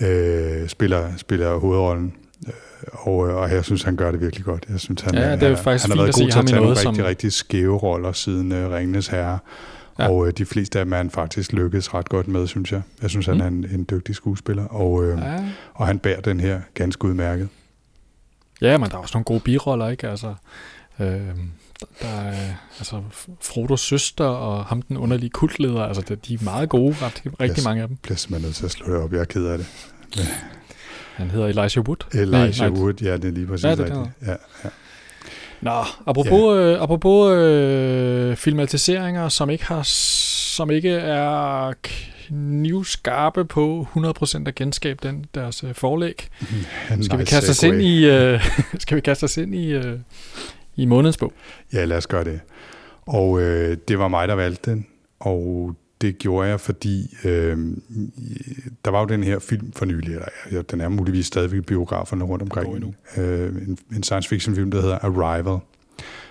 øh, 0.01 0.67
spiller, 0.69 1.09
spiller 1.17 1.57
hovedrollen. 1.57 2.13
Øh, 2.47 2.53
Og, 2.93 3.27
øh, 3.29 3.35
og 3.35 3.51
jeg 3.51 3.65
synes, 3.65 3.83
han 3.83 3.95
gør 3.95 4.11
det 4.11 4.21
virkelig 4.21 4.45
godt. 4.45 4.65
Jeg 4.69 4.79
synes, 4.79 5.01
han, 5.01 5.13
Ja, 5.15 5.19
er- 5.21 5.35
det 5.35 5.43
er 5.43 5.55
han, 5.55 5.63
faktisk 5.63 5.87
han 5.89 5.97
har 5.97 6.03
været 6.03 6.09
at 6.09 6.15
god 6.21 6.31
til 6.31 6.37
at 6.39 6.43
i 6.43 6.47
tage 6.47 6.55
nogle 6.61 6.69
rigtig, 6.75 6.83
som- 6.95 7.05
rigtig 7.05 7.33
skæve 7.33 7.77
roller 7.77 8.11
siden 8.11 8.51
uh, 8.51 8.71
Ringenes 8.71 9.07
Herre. 9.07 9.39
Ja. 9.99 10.09
Og 10.09 10.27
øh, 10.27 10.33
de 10.37 10.45
fleste 10.45 10.79
af 10.79 10.85
dem 10.85 10.93
er 10.93 11.09
faktisk 11.09 11.53
lykkedes 11.53 11.93
ret 11.93 12.09
godt 12.09 12.27
med, 12.27 12.47
synes 12.47 12.71
jeg. 12.71 12.81
Jeg 13.01 13.09
synes, 13.09 13.25
han 13.25 13.35
Mm. 13.35 13.41
er 13.41 13.47
en, 13.47 13.65
en 13.79 13.87
dygtig 13.91 14.15
skuespiller, 14.15 14.65
og, 14.65 15.03
øh, 15.03 15.17
Ja. 15.19 15.45
og 15.73 15.87
han 15.87 15.99
bærer 15.99 16.21
den 16.21 16.39
her 16.39 16.61
ganske 16.73 17.05
udmærket. 17.05 17.49
ja, 18.61 18.77
men 18.77 18.89
der 18.89 18.95
er 18.95 18.99
også 19.01 19.11
nogle 19.17 19.25
gode 19.25 19.39
biroller, 19.39 19.89
ikke? 19.89 20.09
Altså, 20.09 20.33
øh, 20.99 21.05
der 22.01 22.07
er 22.07 22.53
altså 22.79 23.01
Frodos 23.41 23.81
søster 23.81 24.25
og 24.25 24.65
ham 24.65 24.81
den 24.81 24.97
underlige 24.97 25.29
kultleder, 25.29 25.81
altså 25.83 26.15
de 26.15 26.33
er 26.33 26.43
meget 26.43 26.69
gode, 26.69 26.95
ret, 27.01 27.21
rigtig 27.39 27.57
Yes. 27.57 27.65
mange 27.65 27.81
af 27.81 27.87
dem. 27.87 27.93
Jeg 27.95 28.01
bliver 28.01 28.17
simpelthen 28.17 28.47
nødt 28.47 28.55
til 28.55 28.65
at 28.65 28.71
slå 28.71 28.93
det 28.93 29.01
op. 29.03 29.13
Jeg 29.13 29.19
er 29.19 29.25
ked 29.25 29.45
af 29.45 29.57
det. 29.57 29.67
Han 31.15 31.31
hedder 31.31 31.47
Elijah 31.47 31.83
Wood. 31.87 31.97
Elijah 32.13 32.57
nej. 32.59 32.69
Wood, 32.69 32.93
ja, 33.01 33.17
det 33.17 33.25
er 33.25 33.31
lige 33.31 33.47
præcis 33.47 33.65
Ja, 33.65 33.71
det 33.71 33.79
rigtigt. 33.79 34.09
Ja, 34.27 34.31
ja. 34.63 34.69
Nå, 35.63 35.83
apropos, 36.05 36.57
ja. 36.57 36.61
øh, 36.61 36.81
apropos 36.81 37.31
øh, 37.31 38.35
filmatiseringer, 38.35 39.29
som 39.29 39.49
ikke 39.49 39.65
har 39.65 39.81
som 40.53 40.71
ikke 40.71 40.89
er 40.89 41.73
knivskarpe 41.81 43.45
på 43.45 43.87
100% 43.95 44.47
at 44.47 44.55
genskabe 44.55 45.07
den, 45.07 45.25
deres 45.35 45.63
øh, 45.63 45.73
forlæg. 45.73 46.27
Skal 47.01 47.19
vi 47.19 47.25
kaste 47.25 47.49
os 47.49 47.63
ind 47.63 47.81
i, 47.81 48.05
øh, 48.05 48.49
skal 48.79 48.95
vi 48.95 49.01
kaste 49.01 49.23
os 49.23 49.37
ind 49.37 49.55
i, 49.55 49.71
øh, 49.71 49.99
i 50.75 50.85
månedens 50.85 51.17
bog? 51.17 51.33
Ja, 51.73 51.85
lad 51.85 51.97
os 51.97 52.07
gøre 52.07 52.23
det. 52.23 52.39
Og 53.01 53.41
øh, 53.41 53.77
det 53.87 53.99
var 53.99 54.07
mig, 54.07 54.27
der 54.27 54.35
valgte 54.35 54.71
den, 54.71 54.87
og 55.19 55.75
det 56.03 56.17
gjorde 56.17 56.49
jeg, 56.49 56.59
fordi 56.59 57.15
øh, 57.25 57.57
der 58.85 58.91
var 58.91 58.99
jo 58.99 59.05
den 59.05 59.23
her 59.23 59.39
film 59.39 59.71
for 59.71 59.85
nylig, 59.85 60.13
eller 60.13 60.27
ja, 60.51 60.61
den 60.61 60.81
er 60.81 60.89
muligvis 60.89 61.25
stadigvæk 61.25 61.57
i 61.57 61.61
biograferne 61.61 62.23
rundt 62.23 62.41
omkring, 62.41 62.95
øh, 63.17 63.55
en, 63.67 63.77
en 63.95 64.03
science 64.03 64.29
fiction 64.29 64.55
film, 64.55 64.71
der 64.71 64.81
hedder 64.81 64.97
Arrival, 65.01 65.57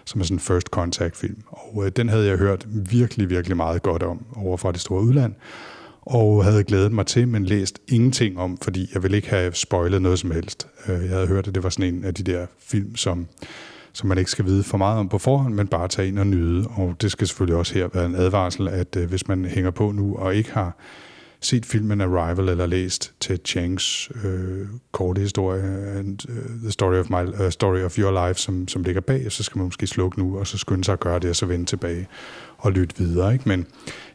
som 0.05 0.21
er 0.21 0.25
sådan 0.25 0.37
en 0.37 0.41
first 0.41 0.67
contact 0.67 1.17
film. 1.17 1.37
Og 1.49 1.85
øh, 1.87 1.93
den 1.97 2.09
havde 2.09 2.27
jeg 2.27 2.39
hørt 2.39 2.67
virkelig, 2.91 3.31
virkelig 3.31 3.57
meget 3.57 3.83
godt 3.83 4.03
om 4.03 4.25
over 4.37 4.57
fra 4.57 4.73
det 4.73 4.81
store 4.81 5.03
udland, 5.03 5.35
og 6.03 6.45
havde 6.45 6.65
glædet 6.65 6.93
mig 6.93 7.07
til, 7.07 7.29
men 7.29 7.45
læst 7.45 7.79
ingenting 7.89 8.39
om, 8.39 8.59
fordi 8.63 8.91
jeg 8.95 9.03
ville 9.03 9.17
ikke 9.17 9.31
have 9.31 9.53
spoilet 9.55 10.03
noget 10.03 10.19
som 10.19 10.31
helst. 10.31 10.67
Øh, 10.89 11.03
Jeg 11.03 11.11
havde 11.11 11.27
hørt, 11.27 11.49
at 11.49 11.55
det 11.55 11.63
var 11.63 11.69
sådan 11.71 11.95
en 11.95 12.05
af 12.05 12.15
de 12.15 12.23
der 12.23 12.47
film, 12.59 12.97
som 12.97 13.27
som 13.93 14.09
man 14.09 14.19
ikke 14.19 14.31
skal 14.31 14.45
vide 14.45 14.63
for 14.63 14.79
meget 14.79 14.99
om 14.99 15.09
på 15.09 15.19
forhånd, 15.19 15.55
men 15.55 15.67
bare 15.67 15.89
tage 15.89 16.09
ind 16.09 16.19
og 16.19 16.27
nyde. 16.27 16.67
Og 16.77 16.97
det 17.01 17.13
skal 17.13 17.27
selvfølgelig 17.27 17.57
også 17.57 17.75
her 17.75 17.89
være 17.95 18.07
en 18.07 18.15
advarsel, 18.15 18.69
at 18.69 18.97
øh, 18.97 19.09
hvis 19.09 19.29
man 19.29 19.45
hænger 19.45 19.71
på 19.71 19.93
nu 19.93 20.17
og 20.17 20.35
ikke 20.35 20.53
har 20.53 20.77
set 21.41 21.67
filmen 21.67 22.01
Arrival 22.01 22.49
eller 22.49 22.67
læst 22.67 23.13
Ted 23.21 23.39
Changs 23.45 24.11
øh, 24.25 24.67
korte 24.93 25.21
historie, 25.21 25.63
and, 25.99 26.19
uh, 26.29 26.61
The 26.63 26.71
Story 26.71 26.97
of, 26.97 27.11
my, 27.11 27.45
uh, 27.45 27.51
Story 27.51 27.79
of 27.79 27.99
Your 27.99 28.27
Life, 28.27 28.41
som, 28.41 28.69
som 28.69 28.83
ligger 28.83 29.01
bag, 29.01 29.33
så 29.33 29.43
skal 29.43 29.59
man 29.59 29.65
måske 29.65 29.87
slukke 29.87 30.19
nu, 30.19 30.39
og 30.39 30.47
så 30.47 30.59
skynde 30.59 30.85
sig 30.85 30.93
at 30.93 31.01
gøre 31.01 31.19
det, 31.19 31.31
og 31.31 31.37
så 31.37 31.47
vende 31.47 31.65
tilbage 31.65 32.09
og 32.59 32.73
lytte 32.73 32.99
videre. 32.99 33.33
Ikke? 33.33 33.49
Men 33.49 33.67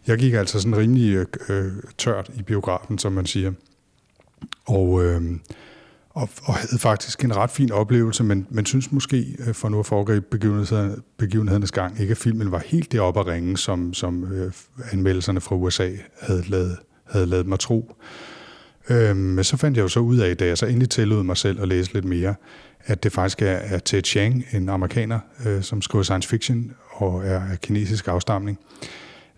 jeg 0.08 0.18
gik 0.18 0.34
altså 0.34 0.60
sådan 0.60 0.78
rimelig 0.78 1.16
øh, 1.16 1.26
øh, 1.50 1.72
tørt 1.98 2.30
i 2.36 2.42
biografen, 2.42 2.98
som 2.98 3.12
man 3.12 3.26
siger. 3.26 3.52
Og... 4.66 5.06
Øh, 5.06 5.22
og, 6.18 6.30
og 6.44 6.54
havde 6.54 6.80
faktisk 6.80 7.24
en 7.24 7.36
ret 7.36 7.50
fin 7.50 7.72
oplevelse, 7.72 8.24
men, 8.24 8.48
men 8.50 8.66
synes 8.66 8.92
måske, 8.92 9.26
øh, 9.40 9.54
for 9.54 9.70
nu 9.70 9.80
at 9.80 9.86
foregribe 9.86 10.26
begivenhederne, 10.32 10.96
begivenhedernes 11.18 11.72
gang, 11.72 12.00
ikke 12.00 12.12
at 12.12 12.18
filmen 12.18 12.52
var 12.52 12.64
helt 12.66 12.92
deroppe 12.92 13.20
at 13.20 13.28
ringe, 13.28 13.58
som, 13.58 13.94
som 13.94 14.34
øh, 14.34 14.52
anmeldelserne 14.92 15.42
fra 15.42 15.56
USA 15.56 15.90
havde 16.22 16.44
lavet, 16.48 16.78
havde 17.06 17.26
lavet 17.26 17.48
mig 17.48 17.60
tro. 17.60 17.96
Øh, 18.90 19.16
men 19.16 19.44
så 19.44 19.58
fandt 19.58 19.78
jeg 19.78 19.84
jo 19.84 19.88
så 19.88 20.00
ud 20.00 20.18
af, 20.18 20.38
da 20.38 20.46
jeg 20.46 20.58
så 20.58 20.66
endelig 20.66 20.90
tillod 20.90 21.24
mig 21.24 21.38
selv 21.38 21.62
at 21.62 21.68
læse 21.68 21.94
lidt 21.94 22.06
mere, 22.06 22.36
at 22.86 23.04
det 23.04 23.12
faktisk 23.12 23.42
er, 23.42 23.46
er 23.46 23.80
Ted 23.80 24.02
Chiang, 24.04 24.46
en 24.54 24.70
amerikaner, 24.70 25.20
øh, 25.46 25.64
som 25.64 25.82
skriver 25.82 26.04
science 26.04 26.30
fiction 26.30 26.72
og 26.92 27.26
er 27.26 27.42
af 27.52 27.62
kinesisk 27.62 28.08
afstamning, 28.08 28.60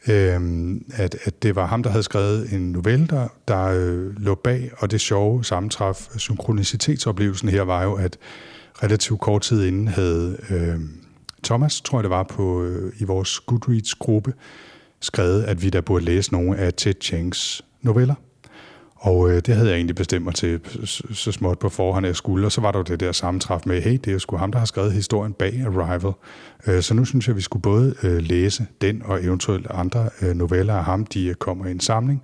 øhm, 0.07 0.85
at, 0.93 1.15
at 1.23 1.43
det 1.43 1.55
var 1.55 1.65
ham, 1.65 1.83
der 1.83 1.89
havde 1.89 2.03
skrevet 2.03 2.53
en 2.53 2.71
novelle, 2.71 3.07
der, 3.07 3.27
der 3.47 3.65
øh, 3.65 4.19
lå 4.19 4.35
bag, 4.35 4.71
og 4.77 4.91
det 4.91 5.01
sjove 5.01 5.45
sammentræf, 5.45 6.07
synkronicitetsoplevelsen 6.17 7.49
her, 7.49 7.61
var 7.61 7.83
jo, 7.83 7.93
at 7.93 8.17
relativt 8.83 9.19
kort 9.19 9.41
tid 9.41 9.63
inden 9.63 9.87
havde 9.87 10.37
øh, 10.49 10.79
Thomas, 11.43 11.81
tror 11.81 11.97
jeg 11.97 12.03
det 12.03 12.09
var, 12.09 12.23
på, 12.23 12.63
øh, 12.63 12.93
i 12.99 13.03
vores 13.03 13.39
Goodreads-gruppe, 13.39 14.33
skrevet, 14.99 15.43
at 15.43 15.63
vi 15.63 15.69
der 15.69 15.81
burde 15.81 16.05
læse 16.05 16.31
nogle 16.31 16.57
af 16.57 16.73
Ted 16.73 16.93
Changs 17.01 17.61
noveller. 17.81 18.15
Og 19.01 19.29
øh, 19.29 19.35
det 19.35 19.55
havde 19.55 19.69
jeg 19.69 19.75
egentlig 19.75 19.95
bestemt 19.95 20.25
mig 20.25 20.35
til 20.35 20.59
så, 21.13 21.31
småt 21.31 21.59
på 21.59 21.69
forhånd, 21.69 22.05
jeg 22.05 22.15
skulle. 22.15 22.45
Og 22.45 22.51
så 22.51 22.61
var 22.61 22.71
der 22.71 22.79
jo 22.79 22.83
det 22.83 22.99
der 22.99 23.11
sammentræf 23.11 23.61
med, 23.65 23.81
hey, 23.81 23.91
det 23.91 24.07
er 24.07 24.11
jo 24.11 24.19
sgu 24.19 24.37
ham, 24.37 24.51
der 24.51 24.59
har 24.59 24.65
skrevet 24.65 24.93
historien 24.93 25.33
bag 25.33 25.63
Arrival. 25.65 26.13
Øh, 26.67 26.81
så 26.81 26.93
nu 26.93 27.05
synes 27.05 27.27
jeg, 27.27 27.33
at 27.33 27.37
vi 27.37 27.41
skulle 27.41 27.61
både 27.61 27.95
øh, 28.03 28.17
læse 28.21 28.67
den 28.81 29.01
og 29.05 29.23
eventuelt 29.23 29.67
andre 29.69 30.09
øh, 30.21 30.35
noveller 30.35 30.73
af 30.73 30.83
ham, 30.83 31.05
de 31.05 31.27
øh, 31.27 31.35
kommer 31.35 31.65
i 31.65 31.71
en 31.71 31.79
samling. 31.79 32.23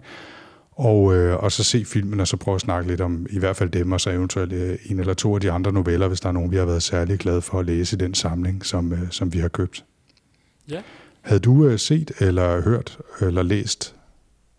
Og, 0.72 1.16
øh, 1.16 1.44
og 1.44 1.52
så 1.52 1.64
se 1.64 1.86
filmen, 1.86 2.20
og 2.20 2.28
så 2.28 2.38
prøve 2.38 2.56
at 2.56 2.62
snakke 2.62 2.90
lidt 2.90 3.02
om 3.02 3.26
i 3.30 3.40
hvert 3.40 3.56
fald 3.56 3.70
dem, 3.70 3.92
og 3.92 4.02
så 4.02 4.10
eventuelt 4.10 4.54
øh, 4.54 4.78
en 4.86 5.00
eller 5.00 5.14
to 5.14 5.36
af 5.36 5.42
de 5.42 5.52
andre 5.52 5.74
noveller, 5.74 6.08
hvis 6.08 6.20
der 6.20 6.30
er 6.30 6.34
nogen, 6.34 6.52
vi 6.52 6.58
har 6.58 6.66
været 6.66 6.84
særlig 6.84 7.20
glade 7.20 7.42
for 7.42 7.60
at 7.60 7.66
læse 7.66 7.96
i 7.96 8.00
den 8.00 8.14
samling, 8.14 8.66
som, 8.66 8.94
øh, 8.94 9.00
som 9.10 9.34
vi 9.34 9.40
har 9.40 9.48
købt. 9.48 9.86
Ja. 10.70 10.82
Havde 11.22 11.40
du 11.40 11.66
øh, 11.66 11.80
set 11.80 12.12
eller 12.20 12.62
hørt 12.62 13.00
eller 13.22 13.44
læst 13.44 13.95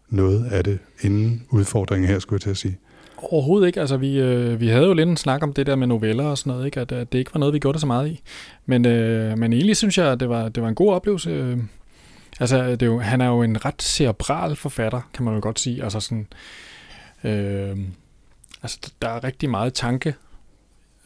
noget 0.08 0.44
af 0.44 0.64
det 0.64 0.78
inden 1.00 1.42
udfordringen 1.50 2.08
her, 2.08 2.18
skulle 2.18 2.36
jeg 2.36 2.40
til 2.40 2.50
at 2.50 2.56
sige? 2.56 2.78
Overhovedet 3.16 3.66
ikke. 3.66 3.80
Altså, 3.80 3.96
vi, 3.96 4.18
øh, 4.18 4.60
vi 4.60 4.68
havde 4.68 4.86
jo 4.86 4.92
lidt 4.92 5.08
en 5.08 5.16
snak 5.16 5.42
om 5.42 5.52
det 5.52 5.66
der 5.66 5.76
med 5.76 5.86
noveller 5.86 6.24
og 6.24 6.38
sådan 6.38 6.50
noget, 6.50 6.66
ikke? 6.66 6.80
At, 6.80 6.92
at 6.92 7.12
det 7.12 7.18
ikke 7.18 7.34
var 7.34 7.38
noget, 7.38 7.54
vi 7.54 7.58
gjorde 7.58 7.74
det 7.74 7.80
så 7.80 7.86
meget 7.86 8.08
i. 8.08 8.20
Men, 8.66 8.86
øh, 8.86 9.38
men 9.38 9.52
egentlig 9.52 9.76
synes 9.76 9.98
jeg, 9.98 10.06
at 10.06 10.20
det 10.20 10.28
var, 10.28 10.48
det 10.48 10.62
var 10.62 10.68
en 10.68 10.74
god 10.74 10.92
oplevelse. 10.92 11.30
Øh, 11.30 11.58
Altså, 12.40 12.70
det 12.70 12.82
er 12.82 12.86
jo, 12.86 12.98
han 12.98 13.20
er 13.20 13.26
jo 13.26 13.42
en 13.42 13.64
ret 13.64 13.82
cerebral 13.82 14.56
forfatter, 14.56 15.00
kan 15.14 15.24
man 15.24 15.34
jo 15.34 15.40
godt 15.42 15.60
sige. 15.60 15.84
Altså 15.84 16.00
sådan, 16.00 16.26
øh, 17.24 17.78
altså 18.62 18.92
der 19.02 19.08
er 19.08 19.24
rigtig 19.24 19.50
meget 19.50 19.74
tanke 19.74 20.14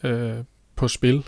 øh, 0.03 0.37
på 0.75 0.87
spil. 0.87 1.23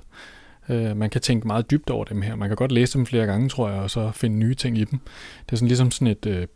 Øh, 0.70 0.98
man 0.98 1.10
kan 1.10 1.22
tænke 1.22 1.48
meget 1.48 1.72
dybt 1.72 1.90
over 1.90 2.06
dem 2.06 2.22
her. 2.22 2.36
Man 2.36 2.50
kan 2.50 2.56
godt 2.56 2.72
læse 2.72 2.98
dem 2.98 3.06
flere 3.06 3.26
gange, 3.26 3.50
tror 3.50 3.70
jeg, 3.70 3.80
og 3.80 3.92
så 3.92 4.12
finde 4.12 4.38
nye 4.38 4.56
ting 4.56 4.78
i 4.78 4.84
dem. 4.84 5.00
Det 5.46 5.52
er 5.52 5.56
sådan 5.56 5.68
ligesom 5.68 5.92
sådan 5.92 6.08
et 6.08 6.26
øh, 6.26 6.48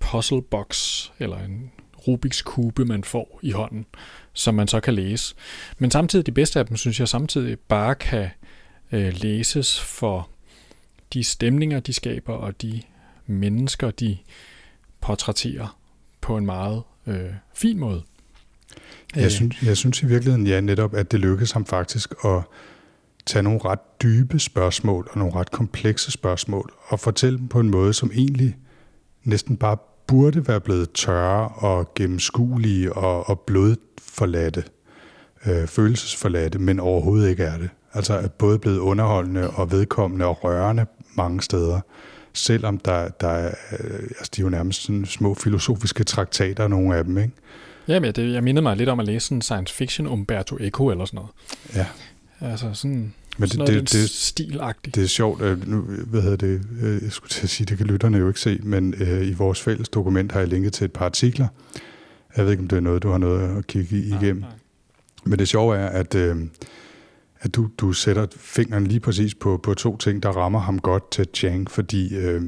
puzzle 0.00 0.42
box, 0.42 1.04
eller 1.18 1.38
en 1.38 1.70
Rubiks 2.08 2.42
kube, 2.42 2.84
man 2.84 3.04
får 3.04 3.40
i 3.42 3.50
hånden, 3.50 3.86
som 4.32 4.54
man 4.54 4.68
så 4.68 4.80
kan 4.80 4.94
læse. 4.94 5.34
Men 5.78 5.90
samtidig, 5.90 6.26
de 6.26 6.32
bedste 6.32 6.58
af 6.58 6.66
dem, 6.66 6.76
synes 6.76 7.00
jeg 7.00 7.08
samtidig 7.08 7.58
bare 7.58 7.94
kan 7.94 8.28
øh, 8.92 9.12
læses 9.16 9.80
for 9.80 10.30
de 11.12 11.24
stemninger, 11.24 11.80
de 11.80 11.92
skaber, 11.92 12.32
og 12.32 12.62
de 12.62 12.82
mennesker, 13.26 13.90
de 13.90 14.18
portrætterer 15.00 15.78
på 16.20 16.36
en 16.36 16.46
meget 16.46 16.82
øh, 17.06 17.30
fin 17.54 17.78
måde. 17.78 18.02
Jeg 19.16 19.32
synes, 19.32 19.62
jeg 19.62 19.76
synes 19.76 20.02
i 20.02 20.06
virkeligheden, 20.06 20.46
ja, 20.46 20.60
netop, 20.60 20.94
at 20.94 21.12
det 21.12 21.20
lykkedes 21.20 21.52
ham 21.52 21.66
faktisk 21.66 22.14
at 22.24 22.42
tage 23.26 23.42
nogle 23.42 23.60
ret 23.64 24.02
dybe 24.02 24.38
spørgsmål 24.38 25.08
og 25.10 25.18
nogle 25.18 25.34
ret 25.34 25.50
komplekse 25.50 26.10
spørgsmål 26.10 26.72
og 26.86 27.00
fortælle 27.00 27.38
dem 27.38 27.48
på 27.48 27.60
en 27.60 27.70
måde, 27.70 27.94
som 27.94 28.10
egentlig 28.14 28.56
næsten 29.24 29.56
bare 29.56 29.76
burde 30.10 30.48
være 30.48 30.60
blevet 30.60 30.92
tørre 30.92 31.48
og 31.48 31.94
gennemskuelige 31.94 32.92
og, 32.92 33.28
og 33.28 33.40
blodforladte, 33.40 34.64
øh, 35.46 35.66
følelsesforladte, 35.66 36.58
men 36.58 36.80
overhovedet 36.80 37.30
ikke 37.30 37.44
er 37.44 37.58
det. 37.58 37.70
Altså 37.94 38.14
er 38.14 38.28
både 38.28 38.58
blevet 38.58 38.78
underholdende 38.78 39.50
og 39.50 39.72
vedkommende 39.72 40.26
og 40.26 40.44
rørende 40.44 40.86
mange 41.14 41.42
steder, 41.42 41.80
selvom 42.32 42.78
der, 42.78 43.08
der 43.08 43.28
er, 43.28 43.54
øh, 43.72 44.02
altså 44.02 44.30
de 44.36 44.40
er 44.40 44.44
jo 44.44 44.48
nærmest 44.48 44.82
sådan 44.82 45.06
små 45.06 45.34
filosofiske 45.34 46.04
traktater, 46.04 46.68
nogle 46.68 46.96
af 46.96 47.04
dem, 47.04 47.18
ikke? 47.18 47.32
Ja, 47.88 48.00
men 48.00 48.12
det, 48.12 48.32
jeg 48.32 48.44
mindede 48.44 48.62
mig 48.62 48.76
lidt 48.76 48.88
om 48.88 49.00
at 49.00 49.06
læse 49.06 49.34
en 49.34 49.42
science 49.42 49.74
fiction 49.74 50.06
Umberto 50.06 50.56
Eco 50.60 50.90
eller 50.90 51.04
sådan 51.04 51.16
noget. 51.16 51.30
Ja. 51.74 51.86
Altså 52.40 52.70
sådan, 52.72 53.14
Men 53.40 53.48
det, 53.48 53.58
noget 53.58 53.74
det, 53.74 53.92
det, 53.92 54.10
stilagtigt. 54.10 54.94
Det 54.94 55.04
er 55.04 55.08
sjovt, 55.08 55.42
at 55.42 55.68
nu, 55.68 55.80
hvad 55.80 56.22
hedder 56.22 56.36
det, 56.36 56.62
øh, 56.82 57.02
jeg 57.02 57.12
skulle 57.12 57.30
til 57.30 57.42
at 57.42 57.50
sige, 57.50 57.66
det 57.66 57.78
kan 57.78 57.86
lytterne 57.86 58.18
jo 58.18 58.28
ikke 58.28 58.40
se, 58.40 58.60
men 58.62 58.94
øh, 59.00 59.26
i 59.26 59.32
vores 59.32 59.60
fælles 59.60 59.88
dokument 59.88 60.32
har 60.32 60.40
jeg 60.40 60.48
linket 60.48 60.72
til 60.72 60.84
et 60.84 60.92
par 60.92 61.04
artikler. 61.04 61.48
Jeg 62.36 62.44
ved 62.44 62.52
ikke, 62.52 62.62
om 62.62 62.68
det 62.68 62.76
er 62.76 62.80
noget, 62.80 63.02
du 63.02 63.10
har 63.10 63.18
noget 63.18 63.58
at 63.58 63.66
kigge 63.66 63.96
igennem. 63.96 64.40
Nej, 64.40 64.48
nej. 64.50 64.58
Men 65.24 65.38
det 65.38 65.48
sjove 65.48 65.76
er, 65.76 65.86
at, 65.86 66.14
øh, 66.14 66.36
at 67.40 67.54
du, 67.54 67.68
du 67.78 67.92
sætter 67.92 68.26
fingeren 68.36 68.86
lige 68.86 69.00
præcis 69.00 69.34
på, 69.34 69.60
på 69.62 69.74
to 69.74 69.96
ting, 69.96 70.22
der 70.22 70.28
rammer 70.28 70.58
ham 70.58 70.78
godt 70.78 71.10
til 71.10 71.26
Chang, 71.34 71.70
fordi 71.70 72.16
øh, 72.16 72.42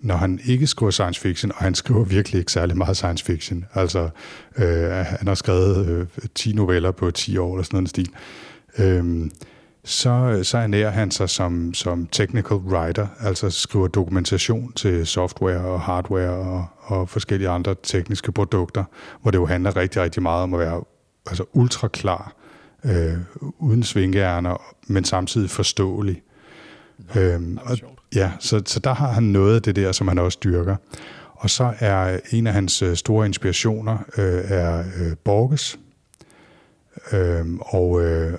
når 0.00 0.16
han 0.16 0.40
ikke 0.44 0.66
skriver 0.66 0.90
science 0.90 1.20
fiction, 1.20 1.52
og 1.52 1.58
han 1.58 1.74
skriver 1.74 2.04
virkelig 2.04 2.38
ikke 2.38 2.52
særlig 2.52 2.76
meget 2.76 2.96
science 2.96 3.24
fiction, 3.24 3.64
altså 3.74 4.08
øh, 4.58 4.90
han 4.90 5.28
har 5.28 5.34
skrevet 5.34 5.88
øh, 5.88 6.06
10 6.34 6.52
noveller 6.52 6.90
på 6.90 7.10
10 7.10 7.36
år 7.36 7.54
eller 7.54 7.64
sådan 7.64 7.76
noget 7.76 7.88
stil, 7.88 8.10
øh, 8.78 9.30
så, 9.84 10.40
så 10.42 10.58
ernærer 10.58 10.90
han 10.90 11.10
sig 11.10 11.30
som, 11.30 11.74
som 11.74 12.06
technical 12.06 12.56
writer, 12.56 13.06
altså 13.20 13.50
skriver 13.50 13.88
dokumentation 13.88 14.72
til 14.72 15.06
software 15.06 15.58
og 15.58 15.80
hardware 15.80 16.30
og, 16.30 16.66
og 16.78 17.08
forskellige 17.08 17.48
andre 17.48 17.74
tekniske 17.82 18.32
produkter, 18.32 18.84
hvor 19.22 19.30
det 19.30 19.38
jo 19.38 19.46
handler 19.46 19.76
rigtig, 19.76 20.02
rigtig 20.02 20.22
meget 20.22 20.42
om 20.42 20.54
at 20.54 20.60
være 20.60 20.84
altså 21.26 21.44
ultra 21.52 21.88
klar, 21.88 22.32
øh, 22.84 23.18
uden 23.58 23.82
svingehjerner, 23.82 24.74
men 24.86 25.04
samtidig 25.04 25.50
forståelig. 25.50 26.22
Øhm, 27.16 27.58
og, 27.62 27.78
ja, 28.14 28.30
så, 28.40 28.62
så 28.66 28.80
der 28.80 28.94
har 28.94 29.12
han 29.12 29.22
noget 29.22 29.54
af 29.54 29.62
det 29.62 29.76
der, 29.76 29.92
som 29.92 30.08
han 30.08 30.18
også 30.18 30.38
dyrker. 30.44 30.76
Og 31.32 31.50
så 31.50 31.74
er 31.78 32.20
en 32.30 32.46
af 32.46 32.52
hans 32.52 32.82
øh, 32.82 32.96
store 32.96 33.26
inspirationer 33.26 33.98
øh, 34.18 34.42
er 34.44 34.78
øh, 34.78 35.16
Borges. 35.24 35.78
Øhm, 37.12 37.58
og, 37.60 38.02
øh, 38.02 38.38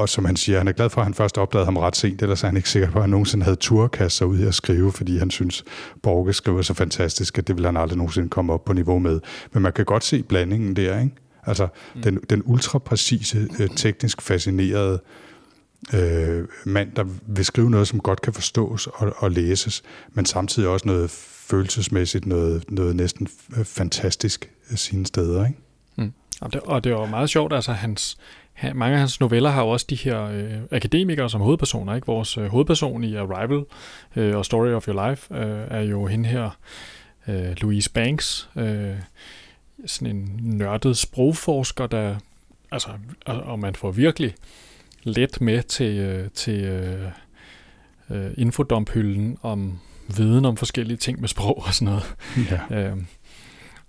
og 0.00 0.08
som 0.08 0.24
han 0.24 0.36
siger, 0.36 0.58
han 0.58 0.68
er 0.68 0.72
glad 0.72 0.90
for, 0.90 1.00
at 1.00 1.04
han 1.06 1.14
først 1.14 1.38
opdagede 1.38 1.64
ham 1.64 1.76
ret 1.76 1.96
sent, 1.96 2.22
ellers 2.22 2.42
er 2.42 2.46
han 2.46 2.56
ikke 2.56 2.70
sikker 2.70 2.90
på, 2.90 2.98
at 2.98 3.02
han 3.02 3.10
nogensinde 3.10 3.44
havde 3.44 3.56
turkast 3.56 4.16
sig 4.16 4.26
ud 4.26 4.38
i 4.38 4.46
at 4.46 4.54
skrive, 4.54 4.92
fordi 4.92 5.18
han 5.18 5.30
synes, 5.30 5.64
Borges 6.02 6.36
skriver 6.36 6.62
så 6.62 6.74
fantastisk, 6.74 7.38
at 7.38 7.48
det 7.48 7.56
vil 7.56 7.64
han 7.64 7.76
aldrig 7.76 7.96
nogensinde 7.96 8.28
komme 8.28 8.52
op 8.52 8.64
på 8.64 8.72
niveau 8.72 8.98
med. 8.98 9.20
Men 9.52 9.62
man 9.62 9.72
kan 9.72 9.84
godt 9.84 10.04
se 10.04 10.22
blandingen 10.22 10.76
der, 10.76 11.00
ikke? 11.00 11.14
Altså 11.46 11.68
mm. 11.94 12.02
den, 12.02 12.18
den 12.30 12.42
ultra 12.44 12.78
præcise, 12.78 13.48
øh, 13.60 13.68
teknisk 13.76 14.22
fascinerede 14.22 15.00
øh, 15.94 16.44
mand, 16.64 16.92
der 16.96 17.04
vil 17.26 17.44
skrive 17.44 17.70
noget, 17.70 17.88
som 17.88 18.00
godt 18.00 18.20
kan 18.20 18.32
forstås 18.32 18.86
og, 18.86 19.12
og 19.16 19.30
læses, 19.30 19.82
men 20.12 20.26
samtidig 20.26 20.68
også 20.68 20.88
noget 20.88 21.10
følelsesmæssigt, 21.50 22.26
noget, 22.26 22.64
noget 22.70 22.96
næsten 22.96 23.26
f- 23.26 23.62
fantastisk 23.62 24.50
af 24.70 24.78
sine 24.78 25.06
steder, 25.06 25.46
ikke? 25.46 25.58
Mm. 25.96 26.12
Og, 26.40 26.52
det, 26.52 26.60
og 26.60 26.84
det 26.84 26.94
var 26.94 27.06
meget 27.06 27.30
sjovt, 27.30 27.52
altså 27.52 27.72
hans, 27.72 28.18
han, 28.58 28.76
mange 28.76 28.94
af 28.94 29.00
hans 29.00 29.20
noveller 29.20 29.50
har 29.50 29.62
jo 29.62 29.68
også 29.68 29.86
de 29.90 29.94
her 29.94 30.22
øh, 30.22 30.52
akademikere 30.70 31.30
som 31.30 31.40
hovedpersoner, 31.40 31.94
ikke? 31.94 32.06
Vores 32.06 32.38
øh, 32.38 32.46
hovedperson 32.46 33.04
i 33.04 33.16
Arrival 33.16 33.64
øh, 34.16 34.36
og 34.36 34.44
Story 34.44 34.68
of 34.68 34.88
Your 34.88 35.08
Life 35.08 35.34
øh, 35.34 35.66
er 35.70 35.80
jo 35.80 36.06
hende 36.06 36.28
her, 36.28 36.50
øh, 37.28 37.56
Louise 37.60 37.92
Banks, 37.92 38.50
øh, 38.56 38.94
sådan 39.86 40.16
en 40.16 40.40
nørdet 40.42 40.96
sprogforsker, 40.96 41.86
der, 41.86 42.16
altså, 42.72 42.88
og, 43.26 43.58
man 43.58 43.74
får 43.74 43.90
virkelig 43.90 44.34
let 45.02 45.40
med 45.40 45.62
til, 45.62 45.98
øh, 45.98 46.30
til 46.34 46.64
øh, 46.64 47.10
øh, 48.10 48.30
infodomphylden 48.36 49.38
om 49.42 49.78
viden 50.16 50.44
om 50.44 50.56
forskellige 50.56 50.96
ting 50.96 51.20
med 51.20 51.28
sprog 51.28 51.62
og 51.66 51.74
sådan 51.74 51.86
noget. 51.86 52.14
Ja. 52.70 52.76
Øhm, 52.80 53.06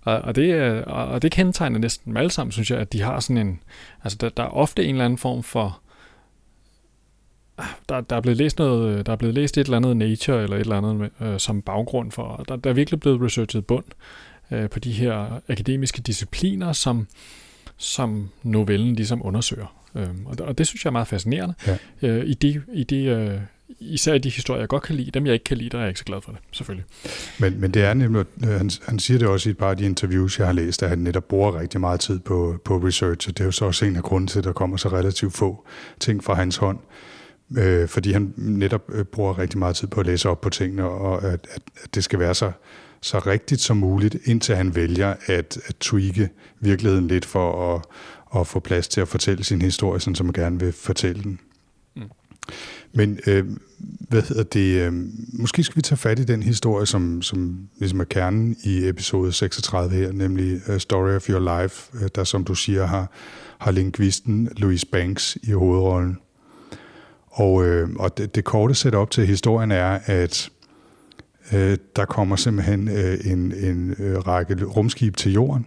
og, 0.02 0.18
og, 0.18 0.34
det, 0.36 0.50
er- 0.50 0.82
og 0.84 1.22
det 1.22 1.32
kendetegner 1.32 1.78
næsten 1.78 2.10
dem 2.10 2.16
alle 2.16 2.30
sammen, 2.30 2.52
synes 2.52 2.70
jeg, 2.70 2.78
at 2.78 2.92
de 2.92 3.02
har 3.02 3.20
sådan 3.20 3.46
en... 3.46 3.60
Altså, 4.04 4.18
der, 4.20 4.28
der 4.28 4.42
er 4.42 4.48
ofte 4.48 4.84
en 4.84 4.90
eller 4.94 5.04
anden 5.04 5.18
form 5.18 5.42
for... 5.42 5.80
Ah, 7.58 7.66
Der, 7.88 8.00
der, 8.00 8.16
er 8.16 8.20
blevet 8.20 8.36
læst 8.38 8.58
noget, 8.58 9.06
der 9.06 9.12
er 9.12 9.16
blevet 9.16 9.34
læst 9.34 9.58
et 9.58 9.64
eller 9.64 9.76
andet 9.76 9.96
Nature 9.96 10.42
eller 10.42 10.56
et 10.56 10.60
eller 10.60 10.76
andet 10.78 11.10
øh, 11.20 11.38
som 11.40 11.62
baggrund 11.62 12.12
for. 12.12 12.44
Der, 12.48 12.56
der 12.56 12.70
er 12.70 12.74
virkelig 12.74 13.00
blevet 13.00 13.22
researchet 13.22 13.66
bund 13.66 13.84
øh, 14.50 14.70
på 14.70 14.78
de 14.78 14.92
her 14.92 15.40
akademiske 15.48 16.02
discipliner, 16.02 16.72
som, 16.72 17.06
som 17.76 18.30
novellen 18.42 18.94
ligesom 18.94 19.26
undersøger. 19.26 19.76
Øhm, 19.94 20.26
og, 20.26 20.38
det- 20.38 20.46
og 20.46 20.58
det 20.58 20.66
synes 20.66 20.84
jeg 20.84 20.88
er 20.90 20.92
meget 20.92 21.08
fascinerende. 21.08 21.54
Ja. 21.66 21.76
Øh, 22.02 22.26
i 22.26 22.34
de, 22.34 22.62
i 22.72 22.84
de, 22.84 23.04
øh, 23.04 23.40
især 23.78 24.18
de 24.18 24.30
historier, 24.30 24.60
jeg 24.60 24.68
godt 24.68 24.82
kan 24.82 24.94
lide. 24.94 25.10
Dem, 25.10 25.26
jeg 25.26 25.34
ikke 25.34 25.44
kan 25.44 25.56
lide, 25.56 25.70
der 25.70 25.78
er 25.78 25.82
jeg 25.82 25.88
ikke 25.88 25.98
så 25.98 26.04
glad 26.04 26.20
for 26.22 26.32
det, 26.32 26.40
selvfølgelig. 26.52 26.84
Men, 27.38 27.60
men 27.60 27.74
det 27.74 27.84
er 27.84 27.94
nemlig, 27.94 28.24
øh, 28.44 28.48
han, 28.48 28.70
han 28.86 28.98
siger 28.98 29.18
det 29.18 29.28
også 29.28 29.48
i 29.48 29.50
et 29.50 29.58
par 29.58 29.70
af 29.70 29.76
de 29.76 29.84
interviews, 29.84 30.38
jeg 30.38 30.46
har 30.46 30.52
læst, 30.52 30.82
at 30.82 30.88
han 30.88 30.98
netop 30.98 31.24
bruger 31.24 31.60
rigtig 31.60 31.80
meget 31.80 32.00
tid 32.00 32.18
på, 32.18 32.56
på 32.64 32.76
research, 32.76 33.28
og 33.28 33.38
det 33.38 33.40
er 33.40 33.44
jo 33.44 33.50
så 33.50 33.64
også 33.64 33.84
en 33.84 33.96
af 33.96 34.02
grunden 34.02 34.28
til, 34.28 34.38
at 34.38 34.44
der 34.44 34.52
kommer 34.52 34.76
så 34.76 34.88
relativt 34.88 35.32
få 35.32 35.66
ting 36.00 36.24
fra 36.24 36.34
hans 36.34 36.56
hånd. 36.56 36.78
Øh, 37.58 37.88
fordi 37.88 38.12
han 38.12 38.34
netop 38.36 38.82
øh, 38.92 39.04
bruger 39.04 39.38
rigtig 39.38 39.58
meget 39.58 39.76
tid 39.76 39.88
på 39.88 40.00
at 40.00 40.06
læse 40.06 40.28
op 40.28 40.40
på 40.40 40.50
tingene, 40.50 40.84
og 40.84 41.24
at, 41.24 41.46
at, 41.50 41.62
at 41.84 41.94
det 41.94 42.04
skal 42.04 42.18
være 42.18 42.34
så, 42.34 42.52
så 43.00 43.18
rigtigt 43.18 43.60
som 43.60 43.76
muligt, 43.76 44.16
indtil 44.24 44.56
han 44.56 44.74
vælger 44.74 45.14
at, 45.26 45.58
at 45.66 45.76
tweake 45.80 46.28
virkeligheden 46.60 47.08
lidt 47.08 47.24
for 47.24 47.74
at, 47.74 47.82
at 48.40 48.46
få 48.46 48.60
plads 48.60 48.88
til 48.88 49.00
at 49.00 49.08
fortælle 49.08 49.44
sin 49.44 49.62
historie, 49.62 50.00
sådan 50.00 50.14
som 50.14 50.26
man 50.26 50.32
gerne 50.32 50.60
vil 50.60 50.72
fortælle 50.72 51.22
den. 51.22 51.40
Men 52.92 53.18
øh, 53.26 53.44
hvad 54.08 54.22
hedder 54.22 54.42
det? 54.42 54.80
Øh, 54.80 54.92
måske 55.32 55.62
skal 55.62 55.76
vi 55.76 55.82
tage 55.82 55.96
fat 55.96 56.18
i 56.18 56.24
den 56.24 56.42
historie, 56.42 56.86
som, 56.86 57.22
som 57.22 57.68
ligesom 57.78 58.00
er 58.00 58.04
kernen 58.04 58.56
i 58.64 58.88
episode 58.88 59.32
36 59.32 59.94
her, 59.94 60.12
nemlig 60.12 60.60
uh, 60.68 60.76
Story 60.78 61.10
of 61.10 61.28
Your 61.28 61.62
Life, 61.62 61.90
øh, 62.02 62.08
der 62.14 62.24
som 62.24 62.44
du 62.44 62.54
siger 62.54 62.86
har, 62.86 63.10
har 63.58 63.70
lingvisten 63.70 64.48
Louise 64.56 64.86
Banks 64.86 65.38
i 65.42 65.50
hovedrollen. 65.50 66.18
Og, 67.30 67.66
øh, 67.66 67.88
og 67.96 68.18
det, 68.18 68.34
det 68.34 68.44
korte 68.44 68.74
setup 68.74 69.10
til 69.10 69.26
historien 69.26 69.70
er, 69.70 69.98
at 70.04 70.50
øh, 71.52 71.78
der 71.96 72.04
kommer 72.04 72.36
simpelthen 72.36 72.88
øh, 72.88 73.18
en, 73.24 73.52
en 73.52 73.94
øh, 73.98 74.18
række 74.18 74.64
rumskib 74.64 75.16
til 75.16 75.32
jorden, 75.32 75.66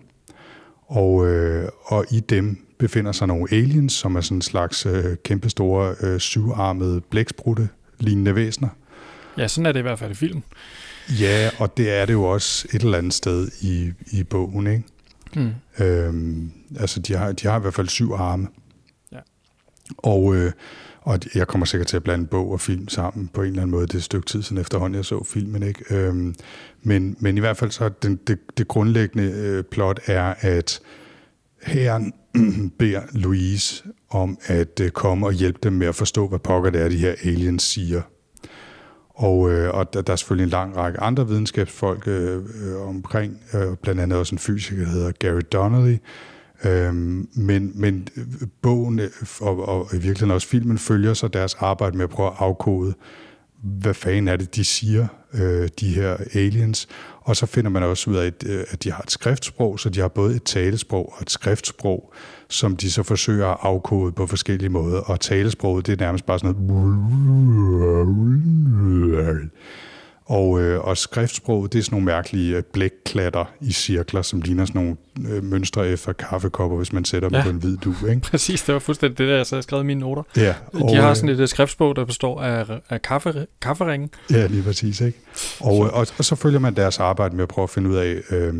og, 0.93 1.27
øh, 1.27 1.69
og 1.85 2.05
i 2.11 2.19
dem 2.19 2.67
befinder 2.77 3.11
sig 3.11 3.27
nogle 3.27 3.47
aliens, 3.51 3.93
som 3.93 4.15
er 4.15 4.21
sådan 4.21 4.37
en 4.37 4.41
slags 4.41 4.85
øh, 4.85 5.17
kæmpestore 5.23 5.95
øh, 6.01 6.19
syvarmede 6.19 7.01
blæksprutte 7.01 7.69
lignende 7.99 8.35
væsener. 8.35 8.69
Ja, 9.37 9.47
sådan 9.47 9.65
er 9.65 9.71
det 9.71 9.79
i 9.79 9.81
hvert 9.81 9.99
fald 9.99 10.11
i 10.11 10.13
filmen. 10.13 10.43
Ja, 11.19 11.49
og 11.59 11.77
det 11.77 11.91
er 11.91 12.05
det 12.05 12.13
jo 12.13 12.23
også 12.23 12.67
et 12.73 12.81
eller 12.81 12.97
andet 12.97 13.13
sted 13.13 13.47
i, 13.61 13.91
i 14.11 14.23
bogen, 14.23 14.67
ikke? 14.67 14.83
Mm. 15.35 15.83
Øhm, 15.85 16.51
altså, 16.79 16.99
de 16.99 17.13
har, 17.13 17.31
de 17.31 17.47
har 17.47 17.57
i 17.57 17.61
hvert 17.61 17.73
fald 17.73 17.87
syv 17.87 18.11
arme. 18.11 18.47
Ja. 19.11 19.19
Og, 19.97 20.35
øh, 20.35 20.51
og 21.05 21.19
jeg 21.35 21.47
kommer 21.47 21.65
sikkert 21.65 21.87
til 21.87 21.95
at 21.95 22.03
blande 22.03 22.25
bog 22.25 22.51
og 22.51 22.59
film 22.59 22.87
sammen 22.87 23.29
på 23.33 23.41
en 23.41 23.47
eller 23.47 23.61
anden 23.61 23.71
måde. 23.71 23.87
Det 23.87 23.93
er 23.93 23.97
et 23.97 24.03
stykke 24.03 24.27
tid 24.27 24.41
siden 24.41 24.61
efterhånden, 24.61 24.95
jeg 24.95 25.05
så 25.05 25.23
filmen. 25.23 25.63
Ikke? 25.63 25.95
Øhm, 25.95 26.35
men, 26.81 27.15
men 27.19 27.37
i 27.37 27.39
hvert 27.39 27.57
fald 27.57 27.71
så 27.71 27.89
den, 27.89 28.15
det, 28.27 28.39
det 28.57 28.67
grundlæggende 28.67 29.31
øh, 29.31 29.63
plot 29.63 29.99
er, 30.05 30.33
at 30.39 30.79
herren 31.63 32.13
beder 32.79 33.01
Louise 33.11 33.83
om 34.09 34.37
at 34.45 34.79
øh, 34.79 34.89
komme 34.89 35.25
og 35.25 35.33
hjælpe 35.33 35.59
dem 35.63 35.73
med 35.73 35.87
at 35.87 35.95
forstå, 35.95 36.27
hvad 36.27 36.39
pokker 36.39 36.69
det 36.69 36.81
er, 36.81 36.89
de 36.89 36.97
her 36.97 37.15
aliens 37.23 37.63
siger. 37.63 38.01
Og, 39.09 39.51
øh, 39.51 39.73
og 39.73 39.93
der, 39.93 40.01
der 40.01 40.13
er 40.13 40.17
selvfølgelig 40.17 40.43
en 40.43 40.49
lang 40.49 40.77
række 40.77 40.99
andre 40.99 41.27
videnskabsfolk 41.27 42.07
øh, 42.07 42.35
øh, 42.35 42.87
omkring, 42.87 43.41
øh, 43.53 43.77
blandt 43.81 44.01
andet 44.01 44.19
også 44.19 44.35
en 44.35 44.39
fysiker, 44.39 44.83
der 44.83 44.91
hedder 44.91 45.11
Gary 45.11 45.41
Donnelly. 45.51 45.97
Øhm, 46.65 47.29
men, 47.33 47.71
men 47.75 48.07
bogen 48.61 48.99
øh, 48.99 49.09
og, 49.41 49.67
og 49.67 49.87
i 49.91 49.95
virkeligheden 49.95 50.31
også 50.31 50.47
filmen 50.47 50.77
følger 50.77 51.13
så 51.13 51.27
deres 51.27 51.53
arbejde 51.53 51.97
med 51.97 52.03
at 52.03 52.09
prøve 52.09 52.29
at 52.29 52.35
afkode, 52.39 52.93
hvad 53.63 53.93
fanden 53.93 54.27
er 54.27 54.35
det, 54.35 54.55
de 54.55 54.63
siger, 54.63 55.07
øh, 55.33 55.69
de 55.79 55.87
her 55.87 56.17
aliens. 56.33 56.87
Og 57.21 57.35
så 57.35 57.45
finder 57.45 57.69
man 57.69 57.83
også 57.83 58.09
ud 58.09 58.15
af, 58.15 58.25
at, 58.25 58.43
øh, 58.47 58.63
at 58.69 58.83
de 58.83 58.91
har 58.91 59.01
et 59.01 59.11
skriftsprog, 59.11 59.79
så 59.79 59.89
de 59.89 59.99
har 59.99 60.07
både 60.07 60.35
et 60.35 60.43
talesprog 60.43 61.13
og 61.15 61.21
et 61.21 61.31
skriftsprog, 61.31 62.13
som 62.49 62.75
de 62.75 62.91
så 62.91 63.03
forsøger 63.03 63.47
at 63.47 63.57
afkode 63.61 64.11
på 64.11 64.27
forskellige 64.27 64.69
måder. 64.69 64.99
Og 64.99 65.19
talesproget, 65.19 65.87
det 65.87 65.93
er 65.93 66.05
nærmest 66.05 66.25
bare 66.25 66.39
sådan 66.39 66.55
noget... 66.67 67.09
Og, 70.25 70.61
øh, 70.61 70.79
og 70.79 70.97
skriftsproget, 70.97 71.73
det 71.73 71.79
er 71.79 71.83
sådan 71.83 71.95
nogle 71.95 72.05
mærkelige 72.05 72.57
øh, 72.57 72.63
blækklatter 72.73 73.45
i 73.61 73.71
cirkler, 73.71 74.21
som 74.21 74.41
ligner 74.41 74.65
sådan 74.65 74.81
nogle 74.81 75.35
øh, 75.35 75.43
mønstre 75.43 75.87
efter 75.89 76.13
kaffekopper, 76.13 76.77
hvis 76.77 76.93
man 76.93 77.05
sætter 77.05 77.29
dem 77.29 77.35
Ja. 77.37 77.43
på 77.43 77.49
en 77.49 77.55
hvid 77.55 77.77
du, 77.77 77.93
ikke? 78.09 78.21
Præcis, 78.31 78.61
det 78.63 78.73
var 78.73 78.79
fuldstændig 78.79 79.17
det, 79.17 79.27
der 79.27 79.35
jeg 79.35 79.45
så 79.45 79.55
havde 79.55 79.63
skrevet 79.63 79.83
i 79.83 79.85
mine 79.85 79.99
noter. 79.99 80.23
Ja, 80.37 80.55
De 80.89 80.95
har 80.95 81.13
sådan 81.13 81.29
et 81.29 81.39
øh, 81.39 81.47
skriftsprog, 81.47 81.95
der 81.95 82.05
består 82.05 82.41
af, 82.41 82.79
af 82.89 83.01
kaffe, 83.01 83.45
kafferingen. 83.61 84.09
Ja, 84.31 84.47
lige 84.47 84.63
præcis. 84.63 85.01
Ikke? 85.01 85.19
Og, 85.59 85.77
og, 85.79 86.07
og 86.17 86.25
så 86.25 86.35
følger 86.35 86.59
man 86.59 86.75
deres 86.75 86.99
arbejde 86.99 87.35
med 87.35 87.43
at 87.43 87.49
prøve 87.49 87.63
at 87.63 87.69
finde 87.69 87.89
ud 87.89 87.95
af, 87.95 88.21
øh, 88.31 88.53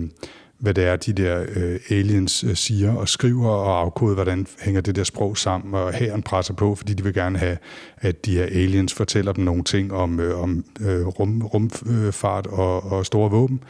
hvad 0.64 0.74
det 0.74 0.84
er, 0.84 0.96
de 0.96 1.14
der 1.14 1.46
øh, 1.56 1.80
aliens 1.90 2.44
øh, 2.44 2.56
siger 2.56 2.94
og 2.96 3.10
skriver 3.10 3.50
og 3.50 3.80
afkode, 3.80 4.14
hvordan 4.14 4.48
hænger 4.62 4.82
det 4.82 4.96
der 4.96 5.04
sprog 5.04 5.38
sammen, 5.38 5.74
og 5.74 5.94
hæren 5.94 6.22
presser 6.22 6.54
på, 6.54 6.76
fordi 6.76 6.94
de 6.94 7.04
vil 7.04 7.14
gerne 7.14 7.38
have, 7.38 7.58
at 7.98 8.26
de 8.26 8.32
her 8.38 8.44
aliens 8.44 8.94
fortæller 8.94 9.34
dem 9.34 9.44
nogle 9.44 9.64
ting 9.64 9.94
om, 9.94 10.20
øh, 10.20 10.42
om 10.42 10.66
øh, 10.82 11.08
rum, 11.08 11.42
rumfart 11.42 12.48
øh, 12.48 12.60
og, 12.60 12.84
og 12.84 13.06
store 13.06 13.32
våben. 13.32 13.64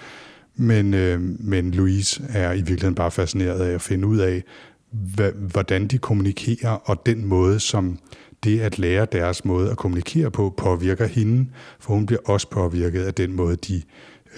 Men, 0.55 0.93
øh, 0.93 1.21
men 1.39 1.71
Louise 1.71 2.23
er 2.29 2.51
i 2.51 2.57
virkeligheden 2.57 2.95
bare 2.95 3.11
fascineret 3.11 3.59
af 3.59 3.73
at 3.73 3.81
finde 3.81 4.07
ud 4.07 4.17
af, 4.17 4.43
hva, 4.91 5.31
hvordan 5.31 5.87
de 5.87 5.97
kommunikerer, 5.97 6.71
og 6.71 7.05
den 7.05 7.25
måde, 7.25 7.59
som 7.59 7.99
det 8.43 8.59
at 8.59 8.79
lære 8.79 9.07
deres 9.11 9.45
måde 9.45 9.71
at 9.71 9.77
kommunikere 9.77 10.31
på, 10.31 10.53
påvirker 10.57 11.07
hende, 11.07 11.49
for 11.79 11.93
hun 11.93 12.05
bliver 12.05 12.21
også 12.25 12.49
påvirket 12.49 13.03
af 13.03 13.13
den 13.13 13.35
måde, 13.35 13.55
de, 13.55 13.81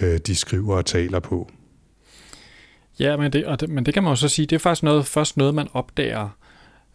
øh, 0.00 0.18
de 0.26 0.34
skriver 0.34 0.76
og 0.76 0.86
taler 0.86 1.20
på. 1.20 1.50
Ja, 2.98 3.16
men 3.16 3.32
det, 3.32 3.46
og 3.46 3.60
det, 3.60 3.68
men 3.68 3.86
det 3.86 3.94
kan 3.94 4.02
man 4.02 4.12
jo 4.12 4.16
så 4.16 4.28
sige, 4.28 4.46
det 4.46 4.56
er 4.56 4.60
faktisk 4.60 4.82
noget, 4.82 5.06
først 5.06 5.36
noget, 5.36 5.54
man 5.54 5.68
opdager, 5.72 6.28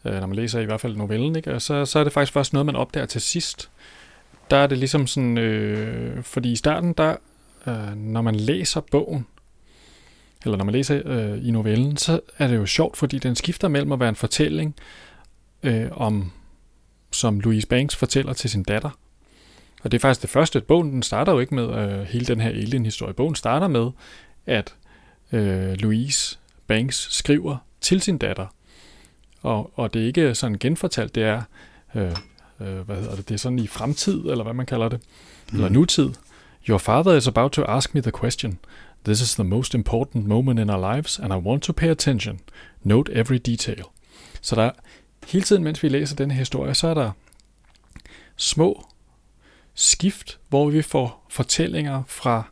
øh, 0.05 0.13
når 0.13 0.27
man 0.27 0.35
læser 0.35 0.59
i 0.59 0.65
hvert 0.65 0.81
fald 0.81 0.95
novellen, 0.95 1.35
ikke? 1.35 1.53
Og 1.53 1.61
så, 1.61 1.85
så 1.85 1.99
er 1.99 2.03
det 2.03 2.13
faktisk 2.13 2.33
først 2.33 2.53
noget, 2.53 2.65
man 2.65 2.75
opdager 2.75 3.05
til 3.05 3.21
sidst. 3.21 3.69
Der 4.51 4.57
er 4.57 4.67
det 4.67 4.77
ligesom 4.77 5.07
sådan, 5.07 5.37
øh, 5.37 6.23
fordi 6.23 6.51
i 6.51 6.55
starten, 6.55 6.93
der, 6.93 7.15
øh, 7.67 7.95
når 7.95 8.21
man 8.21 8.35
læser 8.35 8.81
bogen, 8.91 9.27
eller 10.45 10.57
når 10.57 10.65
man 10.65 10.73
læser 10.73 11.01
øh, 11.05 11.47
i 11.47 11.51
novellen, 11.51 11.97
så 11.97 12.19
er 12.37 12.47
det 12.47 12.55
jo 12.55 12.65
sjovt, 12.65 12.97
fordi 12.97 13.19
den 13.19 13.35
skifter 13.35 13.67
mellem 13.67 13.91
at 13.91 13.99
være 13.99 14.09
en 14.09 14.15
fortælling 14.15 14.75
øh, 15.63 15.87
om, 15.91 16.31
som 17.11 17.39
Louise 17.39 17.67
Banks 17.67 17.95
fortæller 17.95 18.33
til 18.33 18.49
sin 18.49 18.63
datter. 18.63 18.89
Og 19.83 19.91
det 19.91 19.97
er 19.97 19.99
faktisk 19.99 20.21
det 20.21 20.29
første. 20.29 20.61
Bogen 20.61 20.91
den 20.93 21.03
starter 21.03 21.31
jo 21.31 21.39
ikke 21.39 21.55
med 21.55 21.69
øh, 21.77 22.01
hele 22.01 22.25
den 22.25 22.41
her 22.41 22.49
alien-historie. 22.49 23.13
Bogen 23.13 23.35
starter 23.35 23.67
med, 23.67 23.91
at 24.45 24.75
øh, 25.31 25.73
Louise 25.73 26.37
Banks 26.67 27.13
skriver 27.13 27.57
til 27.81 28.01
sin 28.01 28.17
datter. 28.17 28.47
Og, 29.41 29.71
og 29.75 29.93
det 29.93 30.01
er 30.01 30.05
ikke 30.05 30.35
sådan 30.35 30.57
genfortalt, 30.57 31.15
det 31.15 31.23
er, 31.23 31.41
øh, 31.95 32.15
øh, 32.59 32.79
hvad 32.79 32.95
hedder 32.95 33.15
det, 33.15 33.29
det 33.29 33.33
er 33.33 33.39
sådan 33.39 33.59
i 33.59 33.67
fremtid, 33.67 34.19
eller 34.19 34.43
hvad 34.43 34.53
man 34.53 34.65
kalder 34.65 34.89
det, 34.89 34.99
mm. 35.51 35.57
eller 35.57 35.69
nutid. 35.69 36.09
Your 36.69 36.77
father 36.77 37.13
is 37.13 37.27
about 37.27 37.51
to 37.51 37.63
ask 37.63 37.95
me 37.95 38.01
the 38.01 38.11
question. 38.11 38.59
This 39.05 39.21
is 39.21 39.35
the 39.35 39.43
most 39.43 39.73
important 39.73 40.25
moment 40.25 40.59
in 40.59 40.69
our 40.69 40.93
lives, 40.93 41.19
and 41.19 41.33
I 41.33 41.37
want 41.37 41.63
to 41.63 41.73
pay 41.73 41.89
attention. 41.89 42.39
Note 42.83 43.13
every 43.13 43.39
detail. 43.45 43.83
Så 44.41 44.55
der 44.55 44.71
hele 45.27 45.43
tiden, 45.45 45.63
mens 45.63 45.83
vi 45.83 45.89
læser 45.89 46.15
den 46.15 46.31
her 46.31 46.39
historie, 46.39 46.73
så 46.73 46.87
er 46.87 46.93
der 46.93 47.11
små 48.35 48.85
skift, 49.73 50.39
hvor 50.49 50.69
vi 50.69 50.81
får 50.81 51.25
fortællinger 51.29 52.03
fra 52.07 52.43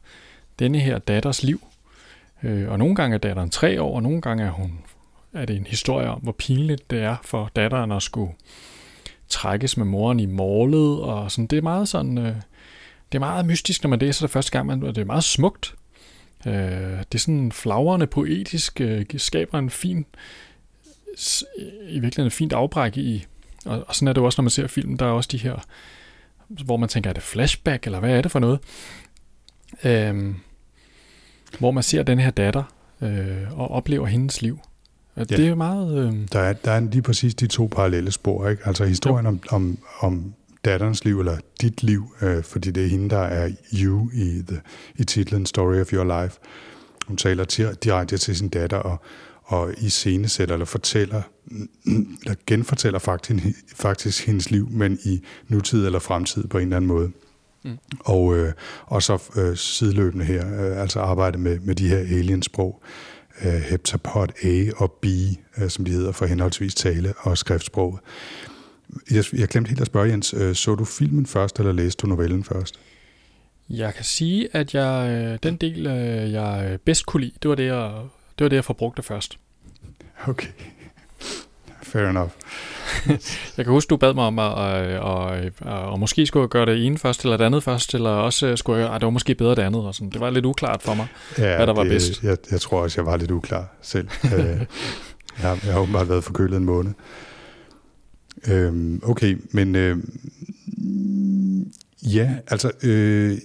denne 0.59 0.79
her 0.79 0.97
datters 0.97 1.43
liv. 1.43 1.61
Øh, 2.43 2.69
og 2.69 2.79
nogle 2.79 2.95
gange 2.95 3.13
er 3.13 3.19
datteren 3.19 3.49
tre 3.49 3.81
år, 3.81 3.95
og 3.95 4.03
nogle 4.03 4.21
gange 4.21 4.43
er, 4.43 4.51
hun, 4.51 4.79
er 5.33 5.45
det 5.45 5.55
en 5.55 5.67
historie 5.67 6.09
om, 6.09 6.19
hvor 6.19 6.31
pinligt 6.31 6.91
det 6.91 7.01
er 7.01 7.15
for 7.23 7.51
datteren 7.55 7.91
at 7.91 8.03
skulle 8.03 8.31
trækkes 9.29 9.77
med 9.77 9.85
moren 9.85 10.19
i 10.19 10.25
målet. 10.25 11.01
Og 11.01 11.31
sådan. 11.31 11.47
Det 11.47 11.57
er 11.57 11.61
meget 11.61 11.89
sådan, 11.89 12.17
øh, 12.17 12.35
det 13.11 13.15
er 13.15 13.19
meget 13.19 13.45
mystisk, 13.45 13.83
når 13.83 13.89
man 13.89 13.99
læser 13.99 14.25
det 14.25 14.31
første 14.31 14.51
gang, 14.51 14.83
og 14.83 14.95
det 14.95 15.01
er 15.01 15.05
meget 15.05 15.23
smukt. 15.23 15.75
Øh, 16.47 16.53
det 16.53 17.15
er 17.15 17.19
sådan 17.19 17.51
flagrende 17.51 18.07
poetisk, 18.07 18.81
øh, 18.81 19.05
skaber 19.17 19.59
en 19.59 19.69
fin, 19.69 20.05
i 21.89 21.99
virkeligheden 21.99 22.27
et 22.27 22.33
fint 22.33 22.53
afbræk 22.53 22.97
i, 22.97 23.25
og, 23.65 23.83
og 23.87 23.95
sådan 23.95 24.07
er 24.07 24.13
det 24.13 24.21
jo 24.21 24.25
også, 24.25 24.41
når 24.41 24.43
man 24.43 24.49
ser 24.49 24.67
filmen, 24.67 24.97
der 24.97 25.05
er 25.05 25.11
også 25.11 25.29
de 25.31 25.37
her, 25.37 25.65
hvor 26.47 26.77
man 26.77 26.89
tænker, 26.89 27.09
er 27.09 27.13
det 27.13 27.23
flashback, 27.23 27.85
eller 27.85 27.99
hvad 27.99 28.17
er 28.17 28.21
det 28.21 28.31
for 28.31 28.39
noget? 28.39 28.59
Øhm, 29.83 30.35
hvor 31.59 31.71
man 31.71 31.83
ser 31.83 32.03
den 32.03 32.19
her 32.19 32.31
datter, 32.31 32.63
øh, 33.01 33.59
og 33.59 33.71
oplever 33.71 34.05
hendes 34.05 34.41
liv. 34.41 34.59
Og 35.15 35.25
Ja. 35.31 35.35
Det 35.35 35.47
er 35.47 35.55
meget... 35.55 35.97
Øh, 36.07 36.13
Der 36.33 36.39
er, 36.39 36.53
der 36.53 36.71
er 36.71 36.79
lige 36.79 37.01
præcis 37.01 37.35
de 37.35 37.47
to 37.47 37.67
parallelle 37.71 38.11
spor, 38.11 38.47
ikke? 38.49 38.63
Altså 38.65 38.85
historien 38.85 39.25
om, 39.25 39.39
om, 39.49 39.77
om 39.99 40.33
datterens 40.65 41.05
liv, 41.05 41.19
eller 41.19 41.37
dit 41.61 41.83
liv, 41.83 42.15
øh, 42.21 42.43
fordi 42.43 42.71
det 42.71 42.85
er 42.85 42.87
hende, 42.89 43.09
der 43.09 43.19
er 43.19 43.49
you 43.73 44.09
i, 44.13 44.43
the, 44.47 44.61
i 44.95 45.03
titlen 45.03 45.45
Story 45.45 45.75
of 45.81 45.93
Your 45.93 46.21
Life. 46.23 46.37
Hun 47.07 47.17
taler 47.17 47.43
til, 47.43 47.69
direkte 47.83 48.17
til 48.17 48.35
sin 48.35 48.49
datter, 48.49 48.77
og, 48.77 49.01
og 49.43 49.73
i 49.77 49.89
scenesætter, 49.89 50.55
eller 50.55 50.65
fortæller, 50.65 51.21
eller 52.23 52.35
genfortæller 52.47 52.99
faktisk, 52.99 53.45
faktisk 53.75 54.25
hendes 54.25 54.51
liv, 54.51 54.67
men 54.71 54.99
i 55.05 55.21
nutid 55.47 55.85
eller 55.85 55.99
fremtid 55.99 56.47
på 56.47 56.57
en 56.57 56.63
eller 56.63 56.75
anden 56.75 56.87
måde. 56.87 57.11
Mm. 57.63 57.77
Og, 57.99 58.37
øh, 58.37 58.53
og 58.85 59.03
så 59.03 59.23
øh, 59.35 59.57
sideløbende 59.57 60.25
her, 60.25 60.71
øh, 60.71 60.81
altså 60.81 60.99
arbejde 60.99 61.37
med, 61.37 61.59
med 61.59 61.75
de 61.75 61.87
her 61.87 61.97
aliensprog, 61.97 62.83
øh, 63.45 63.53
heptapod 63.53 64.27
A 64.43 64.71
og 64.77 64.91
B, 64.91 65.05
øh, 65.57 65.69
som 65.69 65.85
de 65.85 65.91
hedder 65.91 66.11
for 66.11 66.25
henholdsvis 66.25 66.75
tale- 66.75 67.13
og 67.17 67.37
skriftsprog. 67.37 67.99
Jeg, 69.11 69.23
jeg 69.33 69.47
glemte 69.47 69.69
helt 69.69 69.81
at 69.81 69.87
spørge, 69.87 70.09
Jens, 70.09 70.33
øh, 70.33 70.55
så 70.55 70.75
du 70.75 70.85
filmen 70.85 71.25
først, 71.25 71.59
eller 71.59 71.71
læste 71.71 72.01
du 72.01 72.07
novellen 72.07 72.43
først? 72.43 72.79
jeg 73.69 73.93
kan 73.93 74.03
sige, 74.03 74.47
at 74.53 74.73
jeg, 74.73 75.09
øh, 75.09 75.39
den 75.43 75.55
del, 75.55 75.87
øh, 75.87 76.31
jeg 76.31 76.69
øh, 76.71 76.77
bedst 76.77 77.05
kunne 77.05 77.21
lide, 77.21 77.35
det 77.43 77.49
var 77.49 77.55
det, 77.55 77.65
jeg, 77.65 77.91
det 78.39 78.45
var 78.45 78.49
det, 78.49 78.55
jeg 78.55 78.65
forbrugte 78.65 79.03
først. 79.03 79.39
Okay. 80.27 80.47
Fair 81.83 82.09
enough. 82.09 82.29
Jeg 83.57 83.65
kan 83.65 83.73
huske, 83.73 83.89
du 83.89 83.97
bad 83.97 84.13
mig 84.13 84.23
om, 84.23 84.39
at, 84.39 84.59
at, 84.59 84.83
at, 84.91 85.45
at, 85.61 85.93
at 85.93 85.99
måske 85.99 86.25
skulle 86.25 86.41
jeg 86.41 86.49
gøre 86.49 86.65
det 86.65 86.85
ene 86.85 86.97
først, 86.97 87.23
eller 87.23 87.37
det 87.37 87.45
andet 87.45 87.63
først, 87.63 87.93
eller 87.93 88.09
også 88.09 88.47
øh, 88.47 88.57
skulle 88.57 88.81
jeg, 88.85 88.93
at 88.93 89.01
det 89.01 89.05
var 89.05 89.11
måske 89.11 89.35
bedre 89.35 89.55
det 89.55 89.61
andet. 89.61 89.81
Og 89.81 89.95
sådan. 89.95 90.09
Det 90.09 90.21
var 90.21 90.29
lidt 90.29 90.45
uklart 90.45 90.81
for 90.81 90.93
mig. 90.93 91.07
Ja, 91.37 91.55
Hvad 91.55 91.67
der 91.67 91.73
var 91.73 91.83
det, 91.83 91.91
bedst. 91.91 92.23
Jeg, 92.23 92.37
jeg 92.51 92.61
tror 92.61 92.81
også, 92.81 93.01
jeg 93.01 93.05
var 93.05 93.17
lidt 93.17 93.31
uklar 93.31 93.77
selv. 93.81 94.07
Øh, 94.35 94.39
jeg, 95.41 95.49
har- 95.49 95.59
jeg 95.65 95.73
har 95.73 95.79
åbenbart 95.79 96.09
været 96.09 96.23
forkølet 96.23 96.57
en 96.57 96.65
måned. 96.65 96.91
Øhm, 98.47 99.01
okay, 99.05 99.37
men 99.51 99.75
øh, 99.75 99.97
ja, 102.03 102.35
altså, 102.47 102.71
øh, 102.83 103.37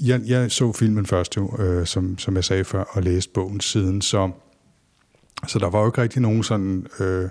jeg, 0.00 0.20
jeg 0.26 0.50
så 0.52 0.72
filmen 0.72 1.06
først 1.06 1.36
jo, 1.36 1.56
øh, 1.62 1.86
som, 1.86 2.18
som 2.18 2.36
jeg 2.36 2.44
sagde 2.44 2.64
før, 2.64 2.84
og 2.90 3.02
læste 3.02 3.32
bogen 3.34 3.60
siden, 3.60 4.02
så, 4.02 4.30
så 5.48 5.58
der 5.58 5.70
var 5.70 5.80
jo 5.80 5.86
ikke 5.86 6.02
rigtig 6.02 6.22
nogen 6.22 6.42
sådan 6.42 6.86
øh, 7.00 7.28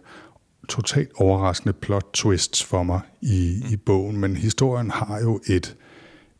totalt 0.69 1.09
overraskende 1.15 1.73
plot 1.73 2.05
twists 2.13 2.63
for 2.63 2.83
mig 2.83 3.01
i, 3.21 3.63
i 3.71 3.75
bogen, 3.75 4.17
men 4.17 4.35
historien 4.35 4.91
har 4.91 5.19
jo 5.21 5.39
et 5.47 5.75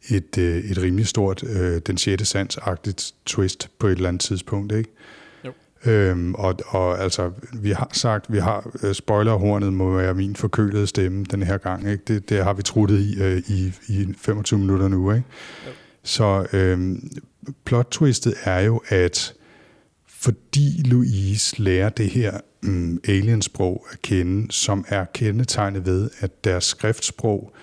et, 0.10 0.38
øh, 0.38 0.58
et 0.72 0.78
rimelig 0.78 1.08
stort 1.08 1.44
øh, 1.44 1.82
den 1.88 1.98
sjette 1.98 2.26
sans-agtigt 2.26 3.14
twist 3.26 3.70
på 3.80 3.88
et 3.88 3.92
eller 3.92 4.10
andet 4.10 4.22
tidspunkt, 4.22 4.72
ikke? 4.72 4.90
Jo. 5.46 5.52
Øhm, 5.86 6.36
og, 6.36 6.60
og 6.68 7.00
altså, 7.00 7.32
vi 7.54 7.72
har 7.72 7.90
sagt, 7.94 8.34
vi 8.34 8.38
har 8.38 8.72
øh, 8.84 8.94
spoilerhornet 8.94 9.74
må 9.74 9.98
være 9.98 10.14
min 10.14 10.36
forkølede 10.36 10.88
stemme 10.88 11.26
den 11.26 11.44
her 11.44 11.58
gang, 11.58 11.90
ikke? 11.90 12.04
Det, 12.08 12.30
det 12.30 12.44
har 12.44 12.54
vi 12.54 12.64
truttet 12.64 13.00
i, 13.00 13.22
øh, 13.22 13.42
i, 13.48 13.74
i 13.88 14.14
25 14.18 14.60
minutter 14.60 14.88
nu, 14.88 15.12
ikke? 15.12 15.26
Jo. 15.68 15.72
Så 16.04 16.46
øhm, 16.54 17.12
plot-twistet 17.66 18.34
er 18.44 18.60
jo, 18.60 18.82
at 18.88 19.34
fordi 20.08 20.82
Louise 20.86 21.62
lærer 21.62 21.90
det 21.90 22.10
her 22.10 22.40
mm, 22.64 23.00
aliensprog 23.08 23.86
at 23.92 24.02
kende, 24.02 24.52
som 24.52 24.86
er 24.88 25.06
kendetegnet 25.14 25.86
ved, 25.86 26.10
at 26.20 26.44
deres 26.44 26.64
skriftsprog 26.64 27.54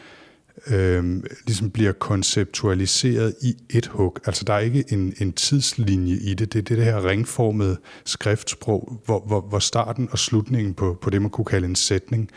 øh, 0.67 1.23
ligesom 1.47 1.71
bliver 1.71 1.93
konceptualiseret 1.93 3.35
i 3.43 3.57
et 3.71 3.87
hug. 3.87 4.19
Altså 4.27 4.45
der 4.45 4.55
er 4.55 4.59
ikke 4.59 4.85
en, 4.89 5.15
en 5.21 5.33
tidslinje 5.33 6.15
i 6.15 6.35
det. 6.35 6.53
Det 6.53 6.59
er 6.59 6.77
det 6.77 6.85
her 6.85 7.05
ringformede 7.05 7.79
skriftsprog, 8.05 9.01
hvor, 9.05 9.21
hvor, 9.27 9.41
hvor 9.41 9.59
starten 9.59 10.09
og 10.11 10.19
slutningen 10.19 10.75
på, 10.75 10.99
på 11.01 11.11
det, 11.11 11.23
man 11.23 11.31
kunne 11.31 11.45
kalde 11.45 11.67
en 11.67 11.77
sætning, 11.77 12.31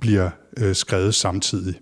bliver 0.00 0.30
øh, 0.56 0.74
skrevet 0.74 1.14
samtidig. 1.14 1.80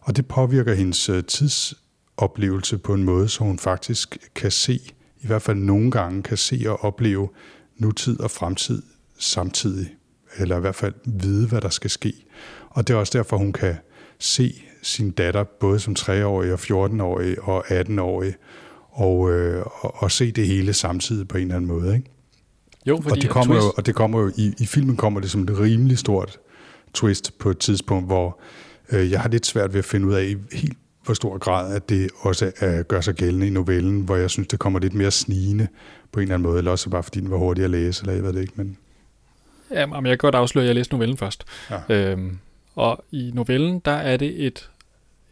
Og 0.00 0.16
det 0.16 0.26
påvirker 0.26 0.74
hendes 0.74 1.08
øh, 1.08 1.24
tidsoplevelse 1.24 2.78
på 2.78 2.94
en 2.94 3.04
måde, 3.04 3.28
så 3.28 3.44
hun 3.44 3.58
faktisk 3.58 4.16
kan 4.34 4.50
se, 4.50 4.80
i 5.20 5.26
hvert 5.26 5.42
fald 5.42 5.58
nogle 5.58 5.90
gange 5.90 6.22
kan 6.22 6.36
se 6.36 6.64
og 6.66 6.84
opleve 6.84 7.28
nutid 7.76 8.20
og 8.20 8.30
fremtid 8.30 8.82
samtidig. 9.22 9.94
Eller 10.36 10.56
i 10.56 10.60
hvert 10.60 10.74
fald 10.74 10.94
vide, 11.04 11.48
hvad 11.48 11.60
der 11.60 11.68
skal 11.68 11.90
ske. 11.90 12.14
Og 12.70 12.88
det 12.88 12.94
er 12.94 12.98
også 12.98 13.18
derfor, 13.18 13.36
hun 13.36 13.52
kan 13.52 13.76
se 14.18 14.62
sin 14.82 15.10
datter, 15.10 15.44
både 15.44 15.80
som 15.80 15.96
3-årig 15.98 16.52
og 16.52 16.58
14-årig 16.58 17.42
og 17.42 17.80
18-årig, 17.80 18.34
og, 18.90 19.30
øh, 19.30 19.66
og, 19.80 20.02
og 20.02 20.10
se 20.10 20.32
det 20.32 20.46
hele 20.46 20.72
samtidig 20.72 21.28
på 21.28 21.38
en 21.38 21.42
eller 21.42 21.56
anden 21.56 21.68
måde. 21.68 21.94
Ikke? 21.94 22.10
Jo, 22.86 23.00
fordi 23.02 23.10
og 23.10 23.22
det 23.22 23.30
kommer 23.30 23.54
twist, 23.54 23.64
jo, 23.64 23.72
og 23.76 23.86
det 23.86 23.94
kommer 23.94 24.20
jo 24.20 24.32
i, 24.36 24.54
i 24.58 24.66
filmen 24.66 24.96
kommer 24.96 25.20
det 25.20 25.30
som 25.30 25.42
et 25.42 25.58
rimelig 25.58 25.98
stort 25.98 26.40
twist 26.94 27.38
på 27.38 27.50
et 27.50 27.58
tidspunkt, 27.58 28.06
hvor 28.06 28.40
øh, 28.92 29.10
jeg 29.10 29.20
har 29.20 29.28
lidt 29.28 29.46
svært 29.46 29.72
ved 29.72 29.78
at 29.78 29.84
finde 29.84 30.06
ud 30.06 30.14
af 30.14 30.24
i 30.24 30.56
helt 30.56 30.78
hvor 31.04 31.14
stor 31.14 31.38
grad, 31.38 31.74
at 31.74 31.88
det 31.88 32.10
også 32.20 32.52
er, 32.60 32.82
gør 32.82 33.00
sig 33.00 33.14
gældende 33.14 33.46
i 33.46 33.50
novellen, 33.50 34.00
hvor 34.00 34.16
jeg 34.16 34.30
synes, 34.30 34.48
det 34.48 34.58
kommer 34.58 34.78
lidt 34.78 34.94
mere 34.94 35.10
snigende 35.10 35.68
på 36.12 36.20
en 36.20 36.22
eller 36.22 36.34
anden 36.34 36.48
måde, 36.48 36.58
eller 36.58 36.70
også 36.70 36.90
bare 36.90 37.02
fordi 37.02 37.20
den 37.20 37.30
var 37.30 37.36
hurtig 37.36 37.64
at 37.64 37.70
læse, 37.70 38.02
eller 38.02 38.14
jeg 38.14 38.22
ved 38.22 38.32
det 38.32 38.40
ikke, 38.40 38.52
men... 38.56 38.76
Ja, 39.72 39.86
men 39.86 40.06
jeg 40.06 40.10
kan 40.10 40.18
godt 40.18 40.34
afsløre, 40.34 40.64
at 40.64 40.66
jeg 40.66 40.74
læste 40.74 40.94
novellen 40.94 41.16
først. 41.16 41.44
Ja. 41.70 41.80
Øhm, 41.88 42.38
og 42.74 43.04
i 43.10 43.30
novellen, 43.34 43.78
der 43.78 43.92
er 43.92 44.16
det 44.16 44.46
et, 44.46 44.70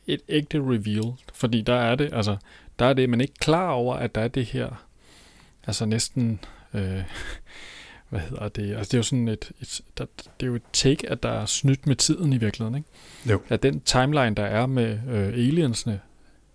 et 0.06 0.20
ægte 0.28 0.58
reveal, 0.58 1.12
fordi 1.34 1.60
der 1.60 1.74
er 1.74 1.94
det, 1.94 2.10
altså, 2.12 2.36
der 2.78 2.86
er 2.86 2.92
det, 2.92 3.10
man 3.10 3.20
er 3.20 3.24
ikke 3.24 3.38
klar 3.40 3.70
over, 3.70 3.94
at 3.94 4.14
der 4.14 4.20
er 4.20 4.28
det 4.28 4.46
her, 4.46 4.84
altså 5.66 5.84
næsten, 5.84 6.40
øh, 6.74 7.02
hvad 8.08 8.20
hedder 8.20 8.48
det, 8.48 8.76
altså 8.76 8.88
det 8.90 8.94
er 8.94 8.98
jo 8.98 9.02
sådan 9.02 9.28
et, 9.28 9.52
et 9.60 9.80
der, 9.98 10.04
det 10.40 10.46
er 10.46 10.46
jo 10.46 10.54
et 10.54 10.62
take, 10.72 11.10
at 11.10 11.22
der 11.22 11.30
er 11.30 11.46
snydt 11.46 11.86
med 11.86 11.96
tiden 11.96 12.32
i 12.32 12.38
virkeligheden, 12.38 12.76
ikke? 12.76 12.88
Jo. 13.30 13.42
At 13.48 13.62
den 13.62 13.80
timeline, 13.80 14.34
der 14.34 14.44
er 14.44 14.66
med 14.66 14.98
øh, 15.08 15.28
aliensene, 15.28 16.00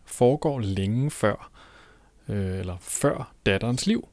foregår 0.05 0.59
længe 0.59 1.11
før, 1.11 1.51
øh, 2.29 2.59
eller 2.59 2.77
før 2.81 3.33
datterens 3.45 3.87
liv. 3.87 4.07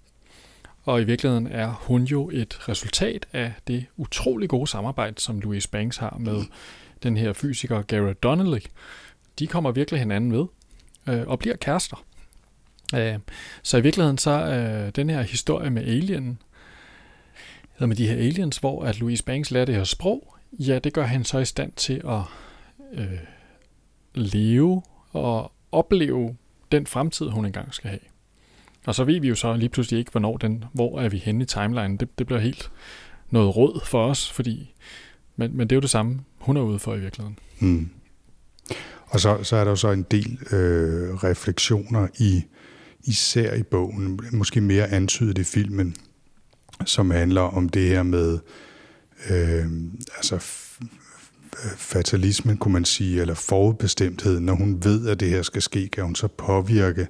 Og 0.84 1.00
i 1.00 1.04
virkeligheden 1.04 1.46
er 1.46 1.68
hun 1.68 2.04
jo 2.04 2.30
et 2.32 2.68
resultat 2.68 3.26
af 3.32 3.52
det 3.66 3.86
utrolig 3.96 4.48
gode 4.48 4.66
samarbejde, 4.66 5.20
som 5.20 5.40
Louise 5.40 5.68
Banks 5.68 5.96
har 5.96 6.16
med 6.20 6.42
den 7.02 7.16
her 7.16 7.32
fysiker 7.32 7.82
Garrett 7.82 8.22
Donnelly. 8.22 8.60
De 9.38 9.46
kommer 9.46 9.72
virkelig 9.72 10.00
hinanden 10.00 10.32
ved 10.32 10.46
øh, 11.08 11.28
og 11.28 11.38
bliver 11.38 11.56
kærester. 11.56 12.04
Øh, 12.94 13.18
så 13.62 13.76
i 13.76 13.80
virkeligheden 13.80 14.18
så 14.18 14.30
øh, 14.30 14.92
den 14.96 15.10
her 15.10 15.22
historie 15.22 15.70
med 15.70 15.82
alien, 15.82 16.38
eller 17.76 17.86
med 17.86 17.96
de 17.96 18.06
her 18.06 18.14
aliens, 18.14 18.56
hvor 18.56 18.84
at 18.84 19.00
Louise 19.00 19.24
Banks 19.24 19.50
lærer 19.50 19.64
det 19.64 19.74
her 19.74 19.84
sprog, 19.84 20.36
ja, 20.52 20.78
det 20.78 20.92
gør 20.92 21.04
han 21.04 21.24
så 21.24 21.38
i 21.38 21.44
stand 21.44 21.72
til 21.72 22.02
at 22.08 22.20
øh, 22.92 23.18
leve 24.14 24.82
og 25.10 25.52
opleve 25.72 26.36
den 26.72 26.86
fremtid, 26.86 27.28
hun 27.28 27.46
engang 27.46 27.74
skal 27.74 27.90
have. 27.90 28.11
Og 28.86 28.94
så 28.94 29.04
ved 29.04 29.20
vi 29.20 29.28
jo 29.28 29.34
så 29.34 29.56
lige 29.56 29.68
pludselig 29.68 29.98
ikke, 29.98 30.10
hvornår 30.10 30.36
den, 30.36 30.64
hvor 30.72 31.00
er 31.00 31.08
vi 31.08 31.18
henne 31.18 31.42
i 31.42 31.46
timeline. 31.46 31.98
Det, 31.98 32.18
det 32.18 32.26
bliver 32.26 32.40
helt 32.40 32.70
noget 33.30 33.56
råd 33.56 33.80
for 33.84 34.06
os, 34.06 34.32
fordi, 34.32 34.74
men, 35.36 35.56
men 35.56 35.68
det 35.68 35.72
er 35.72 35.76
jo 35.76 35.80
det 35.80 35.90
samme, 35.90 36.20
hun 36.38 36.56
er 36.56 36.60
ude 36.60 36.78
for 36.78 36.94
i 36.94 37.00
virkeligheden. 37.00 37.38
Mm. 37.60 37.88
Og 39.06 39.20
så, 39.20 39.42
så 39.42 39.56
er 39.56 39.64
der 39.64 39.70
jo 39.70 39.76
så 39.76 39.90
en 39.90 40.02
del 40.02 40.38
øh, 40.52 41.14
refleksioner 41.14 42.08
i 42.18 42.44
især 43.04 43.54
i 43.54 43.62
bogen, 43.62 44.20
måske 44.32 44.60
mere 44.60 44.88
antydet 44.88 45.38
i 45.38 45.44
filmen, 45.44 45.96
som 46.84 47.10
handler 47.10 47.40
om 47.40 47.68
det 47.68 47.88
her 47.88 48.02
med 48.02 48.38
øh, 49.30 49.66
altså 50.16 50.38
fatalismen, 51.76 52.56
kunne 52.56 52.72
man 52.72 52.84
sige, 52.84 53.20
eller 53.20 53.34
forudbestemthed. 53.34 54.40
Når 54.40 54.54
hun 54.54 54.84
ved, 54.84 55.08
at 55.08 55.20
det 55.20 55.30
her 55.30 55.42
skal 55.42 55.62
ske, 55.62 55.88
kan 55.88 56.04
hun 56.04 56.14
så 56.14 56.28
påvirke, 56.28 57.06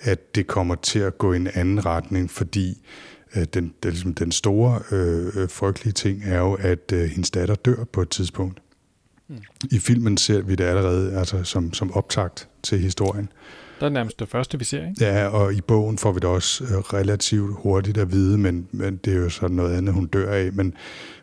at 0.00 0.34
det 0.34 0.46
kommer 0.46 0.74
til 0.74 0.98
at 0.98 1.18
gå 1.18 1.32
i 1.32 1.36
en 1.36 1.48
anden 1.54 1.86
retning, 1.86 2.30
fordi 2.30 2.82
øh, 3.36 3.44
den, 3.54 3.74
den, 3.82 3.90
ligesom 3.90 4.14
den 4.14 4.32
store 4.32 4.80
øh, 4.92 5.48
frygtelige 5.48 5.92
ting 5.92 6.22
er 6.24 6.38
jo, 6.38 6.54
at 6.54 6.92
øh, 6.92 7.08
hendes 7.08 7.30
datter 7.30 7.54
dør 7.54 7.84
på 7.92 8.02
et 8.02 8.08
tidspunkt. 8.08 8.62
Mm. 9.28 9.36
I 9.70 9.78
filmen 9.78 10.16
ser 10.16 10.42
vi 10.42 10.54
det 10.54 10.64
allerede 10.64 11.18
altså 11.18 11.44
som, 11.44 11.72
som 11.72 11.92
optakt 11.92 12.48
til 12.62 12.78
historien. 12.78 13.28
Der 13.80 13.86
er 13.86 13.90
nærmest 13.90 14.20
det 14.20 14.28
første, 14.28 14.58
vi 14.58 14.64
ser, 14.64 14.88
ikke? 14.88 15.04
Ja, 15.04 15.26
og 15.26 15.54
i 15.54 15.60
bogen 15.60 15.98
får 15.98 16.12
vi 16.12 16.16
det 16.16 16.24
også 16.24 16.64
øh, 16.64 16.70
relativt 16.70 17.54
hurtigt 17.54 17.98
at 17.98 18.12
vide, 18.12 18.38
men, 18.38 18.68
men 18.72 18.96
det 18.96 19.12
er 19.12 19.18
jo 19.18 19.28
sådan 19.28 19.56
noget 19.56 19.76
andet, 19.76 19.94
hun 19.94 20.06
dør 20.06 20.32
af. 20.32 20.52
Men, 20.52 20.74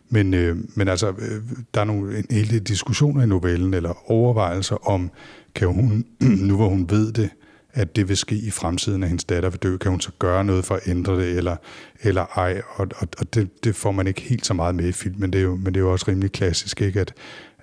men, 0.08 0.34
øh, 0.34 0.56
men 0.74 0.88
altså, 0.88 1.08
øh, 1.08 1.42
der 1.74 1.80
er 1.80 1.84
nogle, 1.84 2.18
en 2.18 2.26
hel 2.30 2.50
del 2.50 2.62
diskussioner 2.62 3.22
i 3.22 3.26
novellen, 3.26 3.74
eller 3.74 4.10
overvejelser 4.10 4.88
om, 4.88 5.10
kan 5.54 5.68
hun, 5.68 6.06
nu 6.48 6.56
hvor 6.56 6.68
hun 6.68 6.90
ved 6.90 7.12
det, 7.12 7.30
at 7.78 7.96
det 7.96 8.08
vil 8.08 8.16
ske 8.16 8.34
i 8.34 8.50
fremtiden, 8.50 9.02
at 9.02 9.08
hendes 9.08 9.24
datter 9.24 9.50
vil 9.50 9.60
dø, 9.60 9.76
kan 9.76 9.90
hun 9.90 10.00
så 10.00 10.10
gøre 10.18 10.44
noget 10.44 10.64
for 10.64 10.74
at 10.74 10.88
ændre 10.88 11.16
det, 11.16 11.36
eller, 11.36 11.56
eller 12.02 12.24
ej, 12.36 12.62
og, 12.74 12.88
og, 12.96 13.08
og 13.18 13.34
det, 13.34 13.64
det 13.64 13.76
får 13.76 13.92
man 13.92 14.06
ikke 14.06 14.20
helt 14.20 14.46
så 14.46 14.54
meget 14.54 14.74
med 14.74 14.88
i 14.88 14.92
filmen, 14.92 15.32
det 15.32 15.38
er 15.38 15.42
jo, 15.42 15.56
men 15.56 15.66
det 15.66 15.76
er 15.76 15.80
jo 15.80 15.92
også 15.92 16.04
rimelig 16.08 16.32
klassisk, 16.32 16.80
ikke? 16.80 17.00
At, 17.00 17.14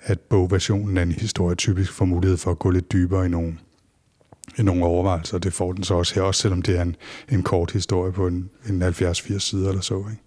at 0.02 0.20
bogversionen 0.20 0.96
af 0.96 1.02
en 1.02 1.12
historie 1.12 1.54
typisk 1.54 1.92
får 1.92 2.04
mulighed 2.04 2.36
for 2.36 2.50
at 2.50 2.58
gå 2.58 2.70
lidt 2.70 2.92
dybere 2.92 3.26
i 3.26 3.28
nogle, 3.28 3.58
i 4.58 4.62
nogle 4.62 4.84
overvejelser, 4.84 5.38
det 5.38 5.52
får 5.52 5.72
den 5.72 5.84
så 5.84 5.94
også 5.94 6.14
her, 6.14 6.22
også 6.22 6.40
selvom 6.42 6.62
det 6.62 6.78
er 6.78 6.82
en, 6.82 6.96
en 7.28 7.42
kort 7.42 7.70
historie 7.70 8.12
på 8.12 8.26
en, 8.26 8.50
en 8.68 8.82
70-80 8.82 9.38
sider 9.38 9.68
eller 9.68 9.82
så, 9.82 9.98
ikke? 9.98 10.22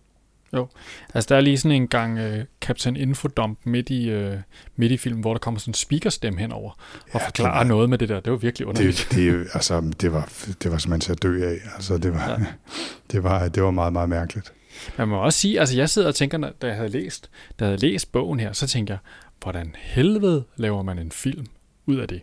Jo, 0.53 0.67
altså 1.13 1.27
der 1.29 1.35
er 1.35 1.41
lige 1.41 1.57
sådan 1.57 1.75
en 1.81 1.87
gang 1.87 2.19
uh, 2.19 2.39
Captain 2.61 2.95
Infodump 2.95 3.59
midt 3.63 3.89
i, 3.89 4.15
uh, 4.15 4.33
midt 4.75 4.91
i 4.91 4.97
filmen, 4.97 5.21
hvor 5.21 5.33
der 5.33 5.39
kommer 5.39 5.59
sådan 5.59 5.69
en 5.69 5.73
speakerstemme 5.73 6.39
henover 6.39 6.71
og 7.01 7.19
Ja, 7.19 7.25
forklarer 7.27 7.57
var- 7.57 7.63
noget 7.63 7.89
med 7.89 7.97
det 7.97 8.09
der. 8.09 8.19
Det 8.19 8.31
var 8.31 8.37
virkelig 8.37 8.67
underligt. 8.67 9.07
Det, 9.11 9.17
det, 9.17 9.47
altså, 9.53 9.91
det, 10.01 10.13
var, 10.13 10.31
det 10.63 10.71
var 10.71 10.77
simpelthen 10.77 10.99
til 11.01 11.11
at 11.11 11.23
dø 11.23 11.49
af. 11.49 11.57
Altså, 11.75 11.97
det, 11.97 12.13
var, 12.13 12.29
Ja. 12.29 12.37
det, 13.11 13.23
var, 13.23 13.47
det 13.47 13.63
var 13.63 13.71
meget, 13.71 13.93
meget 13.93 14.09
mærkeligt. 14.09 14.53
Man 14.97 15.07
må 15.07 15.17
også 15.23 15.39
sige, 15.39 15.59
altså 15.59 15.77
jeg 15.77 15.89
sidder 15.89 16.07
og 16.07 16.15
tænker, 16.15 16.37
når- 16.37 16.51
da 16.61 16.67
jeg 16.67 16.75
havde 16.75 16.89
læst, 16.89 17.29
da 17.59 17.65
jeg 17.65 17.69
havde 17.69 17.81
læst 17.81 18.11
bogen 18.11 18.39
her, 18.39 18.53
så 18.53 18.67
tænker 18.67 18.93
jeg, 18.93 18.99
hvordan 19.43 19.75
helvede 19.79 20.43
laver 20.55 20.83
man 20.83 20.99
en 20.99 21.11
film 21.11 21.45
ud 21.85 21.95
af 21.97 22.07
det? 22.07 22.21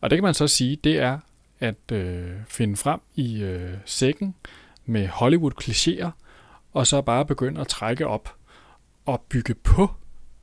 Og 0.00 0.10
det 0.10 0.16
kan 0.16 0.24
man 0.24 0.34
så 0.34 0.48
sige, 0.48 0.78
det 0.84 0.98
er 0.98 1.18
at 1.60 1.92
øh, 1.92 2.22
finde 2.48 2.76
frem 2.76 3.00
i 3.14 3.42
øh, 3.42 3.70
sækken 3.84 4.34
med 4.86 5.08
Hollywood-klichéer, 5.08 6.08
og 6.72 6.86
så 6.86 7.00
bare 7.02 7.26
begynde 7.26 7.60
at 7.60 7.68
trække 7.68 8.06
op 8.06 8.34
og 9.06 9.24
bygge 9.28 9.54
på 9.54 9.90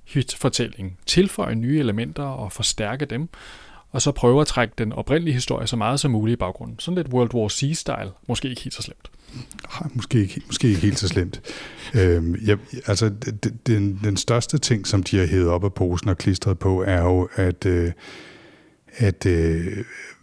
hitfortællingen, 0.05 0.97
tilføje 1.05 1.55
nye 1.55 1.79
elementer 1.79 2.23
og 2.23 2.51
forstærke 2.51 3.05
dem, 3.05 3.29
og 3.91 4.01
så 4.01 4.11
prøve 4.11 4.41
at 4.41 4.47
trække 4.47 4.73
den 4.77 4.93
oprindelige 4.93 5.33
historie 5.33 5.67
så 5.67 5.75
meget 5.75 5.99
som 5.99 6.11
muligt 6.11 6.33
i 6.33 6.39
baggrunden. 6.39 6.79
Sådan 6.79 6.95
lidt 6.95 7.13
World 7.13 7.33
War 7.33 7.47
C-style, 7.47 8.09
måske 8.27 8.49
ikke 8.49 8.61
helt 8.61 8.73
så 8.73 8.81
slemt. 8.81 9.11
Ej, 9.81 9.87
Måske 9.93 10.19
ikke, 10.19 10.41
måske 10.45 10.67
ikke 10.67 10.81
helt 10.81 10.99
så 10.99 11.07
slemt. 11.07 11.41
Øhm, 11.93 12.35
jeg, 12.45 12.57
altså, 12.85 13.13
d- 13.25 13.31
d- 13.45 13.55
den, 13.67 13.99
den 14.03 14.17
største 14.17 14.57
ting, 14.57 14.87
som 14.87 15.03
de 15.03 15.17
har 15.17 15.25
hævet 15.25 15.49
op 15.49 15.63
af 15.63 15.73
posen 15.73 16.09
og 16.09 16.17
klistret 16.17 16.59
på, 16.59 16.83
er 16.83 17.01
jo, 17.03 17.29
at, 17.35 17.65
øh, 17.65 17.91
at 18.97 19.25
øh, 19.25 19.77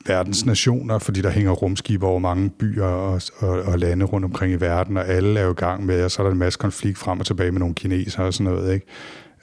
verdens 0.06 0.46
nationer, 0.46 0.98
fordi 0.98 1.20
der 1.20 1.30
hænger 1.30 1.52
rumskibe 1.52 2.06
over 2.06 2.18
mange 2.18 2.50
byer 2.50 2.84
og, 2.84 3.20
og, 3.38 3.62
og 3.62 3.78
lande 3.78 4.04
rundt 4.04 4.24
omkring 4.24 4.52
i 4.52 4.56
verden, 4.56 4.96
og 4.96 5.08
alle 5.08 5.40
er 5.40 5.44
jo 5.44 5.50
i 5.50 5.54
gang 5.54 5.86
med, 5.86 6.04
og 6.04 6.10
så 6.10 6.22
er 6.22 6.26
der 6.26 6.32
en 6.32 6.38
masse 6.38 6.58
konflikt 6.58 6.98
frem 6.98 7.20
og 7.20 7.26
tilbage 7.26 7.52
med 7.52 7.58
nogle 7.58 7.74
kinesere 7.74 8.26
og 8.26 8.34
sådan 8.34 8.52
noget, 8.52 8.74
ikke? 8.74 8.86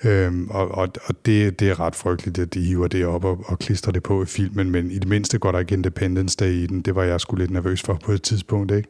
Øhm, 0.04 0.48
og 0.50 0.72
og, 0.72 0.88
og 1.06 1.26
det, 1.26 1.60
det 1.60 1.70
er 1.70 1.80
ret 1.80 1.96
frygteligt, 1.96 2.40
at 2.40 2.54
de 2.54 2.62
hiver 2.62 2.88
det 2.88 3.06
op 3.06 3.26
og, 3.26 3.44
og 3.46 3.60
klistrer 3.60 3.92
det 3.92 4.04
på 4.04 4.24
i 4.24 4.26
filmen, 4.26 4.72
men 4.72 4.92
i 4.92 5.00
det 5.00 5.08
mindste 5.08 5.40
går 5.40 5.52
der 5.52 5.60
ikke 5.60 5.74
Independence 5.74 6.38
Day 6.38 6.52
i 6.52 6.68
den. 6.68 6.82
Det 6.82 6.96
var 6.96 7.04
jeg 7.04 7.22
sgu 7.22 7.36
lidt 7.36 7.52
nervøs 7.52 7.82
for 7.82 8.00
på 8.06 8.12
et 8.12 8.22
tidspunkt, 8.22 8.72
ikke? 8.72 8.90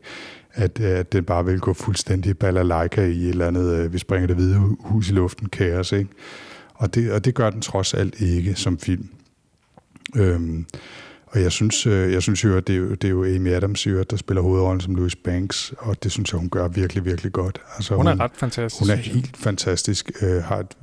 At, 0.54 0.80
at 0.80 1.14
den 1.14 1.24
bare 1.24 1.46
ville 1.46 1.60
gå 1.60 1.74
fuldstændig 1.74 2.38
balalaika 2.38 3.06
i 3.06 3.24
et 3.24 3.30
eller 3.30 3.48
andet, 3.48 3.74
øh, 3.74 3.94
vi 3.94 3.98
springer 3.98 4.28
det 4.28 4.36
hvide 4.36 4.58
hus 4.80 5.10
i 5.10 5.14
luften, 5.14 5.50
kaos, 5.50 5.92
ikke? 5.92 6.10
Og 6.74 6.96
det, 6.96 7.12
og 7.12 7.26
det 7.26 7.36
gør 7.36 7.50
den 7.50 7.62
trods 7.62 7.94
alt 7.94 8.22
ikke 8.22 8.56
som 8.56 8.80
film. 8.80 9.10
Øhm, 10.16 10.66
og 11.32 11.42
jeg 11.42 11.52
synes, 11.52 11.86
øh, 11.86 12.14
jeg 12.14 12.22
synes 12.22 12.44
jo, 12.44 12.58
at 12.58 12.68
det 12.68 12.74
er 12.74 12.80
jo, 12.80 12.90
det 12.90 13.04
er 13.04 13.10
jo 13.10 13.26
Amy 13.26 13.52
Adams, 13.54 13.88
jo, 13.88 14.04
der 14.04 14.18
spiller 14.18 14.42
hovedrollen 14.42 14.82
som 14.82 14.96
Louis 14.96 15.16
Banks, 15.16 15.74
og 15.78 16.04
det 16.04 16.12
synes 16.12 16.32
jeg, 16.32 16.40
hun 16.40 16.50
gør 16.50 16.68
virkelig, 16.68 17.06
virkelig 17.06 17.32
godt. 17.32 17.62
Altså, 17.76 17.96
Hun 17.96 18.08
er 18.08 18.20
ret 18.20 18.32
fantastisk. 18.36 18.82
hun 18.82 18.90
er 18.90 18.96
helt 18.96 19.38
fantastisk, 19.38 20.12
øh, 20.22 20.44
har 20.44 20.60
et, 20.60 20.78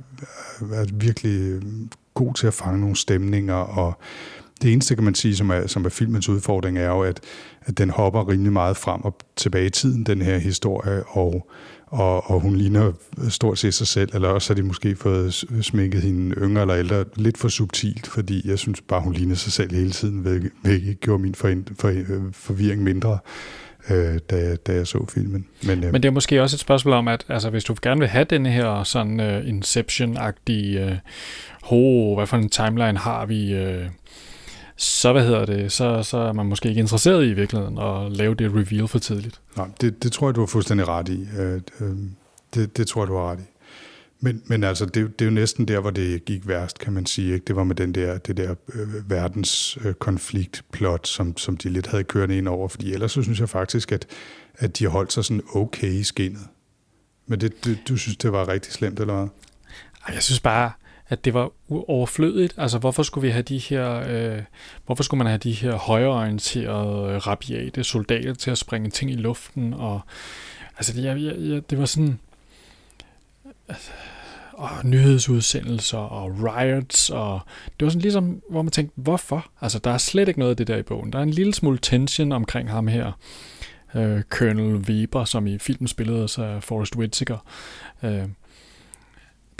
er 0.73 0.85
virkelig 0.93 1.41
øh, 1.41 1.61
god 2.13 2.33
til 2.33 2.47
at 2.47 2.53
fange 2.53 2.81
nogle 2.81 2.95
stemninger, 2.95 3.53
og 3.53 3.99
det 4.61 4.73
eneste, 4.73 4.95
kan 4.95 5.03
man 5.03 5.15
sige, 5.15 5.35
som 5.35 5.49
er, 5.49 5.67
som 5.67 5.85
er 5.85 5.89
filmens 5.89 6.29
udfordring, 6.29 6.77
er 6.77 6.87
jo, 6.87 7.01
at, 7.03 7.19
at 7.61 7.77
den 7.77 7.89
hopper 7.89 8.29
rimelig 8.29 8.53
meget 8.53 8.77
frem 8.77 9.01
og 9.01 9.17
tilbage 9.35 9.65
i 9.65 9.69
tiden, 9.69 10.03
den 10.03 10.21
her 10.21 10.37
historie, 10.37 11.03
og, 11.07 11.49
og, 11.89 12.29
og 12.31 12.39
hun 12.39 12.55
ligner 12.55 12.91
stort 13.29 13.57
set 13.59 13.73
sig 13.73 13.87
selv, 13.87 14.09
eller 14.13 14.27
også 14.27 14.49
har 14.53 14.55
de 14.55 14.63
måske 14.63 14.95
fået 14.95 15.33
sminket 15.61 16.01
hende 16.01 16.35
yngre 16.35 16.61
eller 16.61 16.75
ældre 16.77 17.05
lidt 17.15 17.37
for 17.37 17.47
subtilt, 17.47 18.07
fordi 18.07 18.47
jeg 18.49 18.59
synes 18.59 18.81
bare, 18.81 19.01
hun 19.01 19.13
ligner 19.13 19.35
sig 19.35 19.51
selv 19.53 19.75
hele 19.75 19.91
tiden, 19.91 20.19
hvilket 20.19 20.51
hvilket 20.61 20.99
gjorde 20.99 21.21
min 21.23 21.35
for, 21.35 21.53
for, 21.79 21.93
forvirring 22.33 22.83
mindre, 22.83 23.17
øh, 23.89 24.19
da, 24.29 24.35
jeg- 24.37 24.67
da 24.67 24.73
jeg 24.73 24.87
så 24.87 25.05
filmen. 25.13 25.45
Men, 25.63 25.83
øh, 25.83 25.91
Men 25.91 26.03
det 26.03 26.09
er 26.09 26.13
måske 26.13 26.41
også 26.41 26.55
et 26.55 26.59
spørgsmål 26.59 26.93
om, 26.93 27.07
at 27.07 27.25
altså, 27.29 27.49
hvis 27.49 27.63
du 27.63 27.75
gerne 27.81 27.99
vil 27.99 28.09
have 28.09 28.25
den 28.29 28.45
her 28.45 28.83
sådan 28.83 29.19
uh, 29.19 29.47
Inception-agtige, 29.49 30.85
uh, 30.85 30.91
ho, 31.63 32.15
hvad 32.15 32.27
for 32.27 32.37
en 32.37 32.49
timeline 32.49 32.97
har 32.97 33.25
vi, 33.25 33.63
uh, 33.67 33.85
så 34.79 35.11
hvad 35.11 35.25
hedder 35.25 35.45
det, 35.45 35.71
så, 35.71 36.03
så 36.03 36.17
er 36.17 36.33
man 36.33 36.45
måske 36.45 36.69
ikke 36.69 36.79
interesseret 36.79 37.25
i 37.25 37.33
virkeligheden 37.33 37.77
at 37.77 38.11
lave 38.11 38.35
det 38.35 38.51
reveal 38.51 38.87
for 38.87 38.99
tidligt. 38.99 39.41
Nej, 39.57 39.67
det, 39.81 40.03
det 40.03 40.11
tror 40.11 40.27
jeg, 40.27 40.35
du 40.35 40.39
har 40.39 40.47
fuldstændig 40.47 40.87
ret 40.87 41.09
i. 41.09 41.27
Øh, 41.37 41.61
øh, 41.79 41.95
det, 42.53 42.77
det 42.77 42.87
tror 42.87 43.01
jeg, 43.01 43.07
du 43.07 43.15
har 43.15 43.31
ret 43.31 43.39
i. 43.39 43.43
Men, 44.19 44.41
men 44.45 44.63
altså, 44.63 44.85
det, 44.85 45.19
det 45.19 45.25
er 45.25 45.29
jo 45.29 45.35
næsten 45.35 45.67
der, 45.67 45.79
hvor 45.79 45.89
det 45.89 46.25
gik 46.25 46.47
værst, 46.47 46.79
kan 46.79 46.93
man 46.93 47.05
sige. 47.05 47.33
Ikke? 47.33 47.45
Det 47.45 47.55
var 47.55 47.63
med 47.63 47.75
den 47.75 47.95
der, 47.95 48.17
det 48.17 48.37
der 48.37 48.55
øh, 48.73 49.09
verdens 49.09 49.77
øh, 49.85 50.97
som, 51.03 51.37
som 51.37 51.57
de 51.57 51.69
lidt 51.69 51.87
havde 51.87 52.03
kørt 52.03 52.31
ind 52.31 52.47
over. 52.47 52.67
Fordi 52.67 52.93
ellers 52.93 53.11
så 53.11 53.21
synes 53.21 53.39
jeg 53.39 53.49
faktisk, 53.49 53.91
at, 53.91 54.05
at 54.57 54.79
de 54.79 54.83
har 54.83 54.91
holdt 54.91 55.13
sig 55.13 55.25
sådan 55.25 55.43
okay 55.53 55.91
i 55.91 56.03
skinnet. 56.03 56.47
Men 57.27 57.41
det, 57.41 57.65
det, 57.65 57.77
du 57.87 57.97
synes, 57.97 58.17
det 58.17 58.31
var 58.31 58.47
rigtig 58.47 58.73
slemt, 58.73 58.99
eller 58.99 59.15
hvad? 59.15 59.27
Jeg 60.13 60.23
synes 60.23 60.39
bare, 60.39 60.71
at 61.09 61.25
det 61.25 61.33
var 61.33 61.51
overflødigt. 61.87 62.53
Altså, 62.57 62.77
hvorfor 62.77 63.03
skulle 63.03 63.27
vi 63.27 63.31
have 63.31 63.43
de 63.43 63.57
her, 63.57 64.03
øh, 64.07 64.41
hvorfor 64.85 65.03
skulle 65.03 65.17
man 65.17 65.27
have 65.27 65.37
de 65.37 65.51
her 65.51 65.75
højreorienterede, 65.75 67.13
øh, 67.13 67.27
rabiate 67.27 67.83
soldater 67.83 68.33
til 68.33 68.51
at 68.51 68.57
springe 68.57 68.89
ting 68.89 69.11
i 69.11 69.15
luften? 69.15 69.73
Og, 69.73 70.01
altså, 70.77 70.93
det, 70.93 71.03
jeg, 71.03 71.21
jeg, 71.21 71.69
det 71.69 71.79
var 71.79 71.85
sådan, 71.85 72.19
altså, 73.67 73.91
og 74.53 74.69
nyhedsudsendelser 74.83 75.97
og 75.97 76.31
riots, 76.43 77.09
og 77.09 77.39
det 77.79 77.85
var 77.85 77.89
sådan 77.89 78.01
ligesom, 78.01 78.41
hvor 78.49 78.61
man 78.61 78.71
tænkte, 78.71 78.93
hvorfor? 78.95 79.51
Altså, 79.61 79.79
der 79.79 79.91
er 79.91 79.97
slet 79.97 80.27
ikke 80.27 80.39
noget 80.39 80.49
af 80.49 80.57
det 80.57 80.67
der 80.67 80.77
i 80.77 80.83
bogen. 80.83 81.13
Der 81.13 81.19
er 81.19 81.23
en 81.23 81.31
lille 81.31 81.53
smule 81.53 81.77
tension 81.81 82.31
omkring 82.31 82.69
ham 82.71 82.87
her, 82.87 83.11
øh, 83.95 84.21
Colonel 84.21 84.75
Weber, 84.75 85.25
som 85.25 85.47
i 85.47 85.57
filmen 85.57 85.87
spillede 85.87 86.27
sig 86.27 86.63
Forrest 86.63 86.95
Whitaker. 86.95 87.37
Øh, 88.03 88.23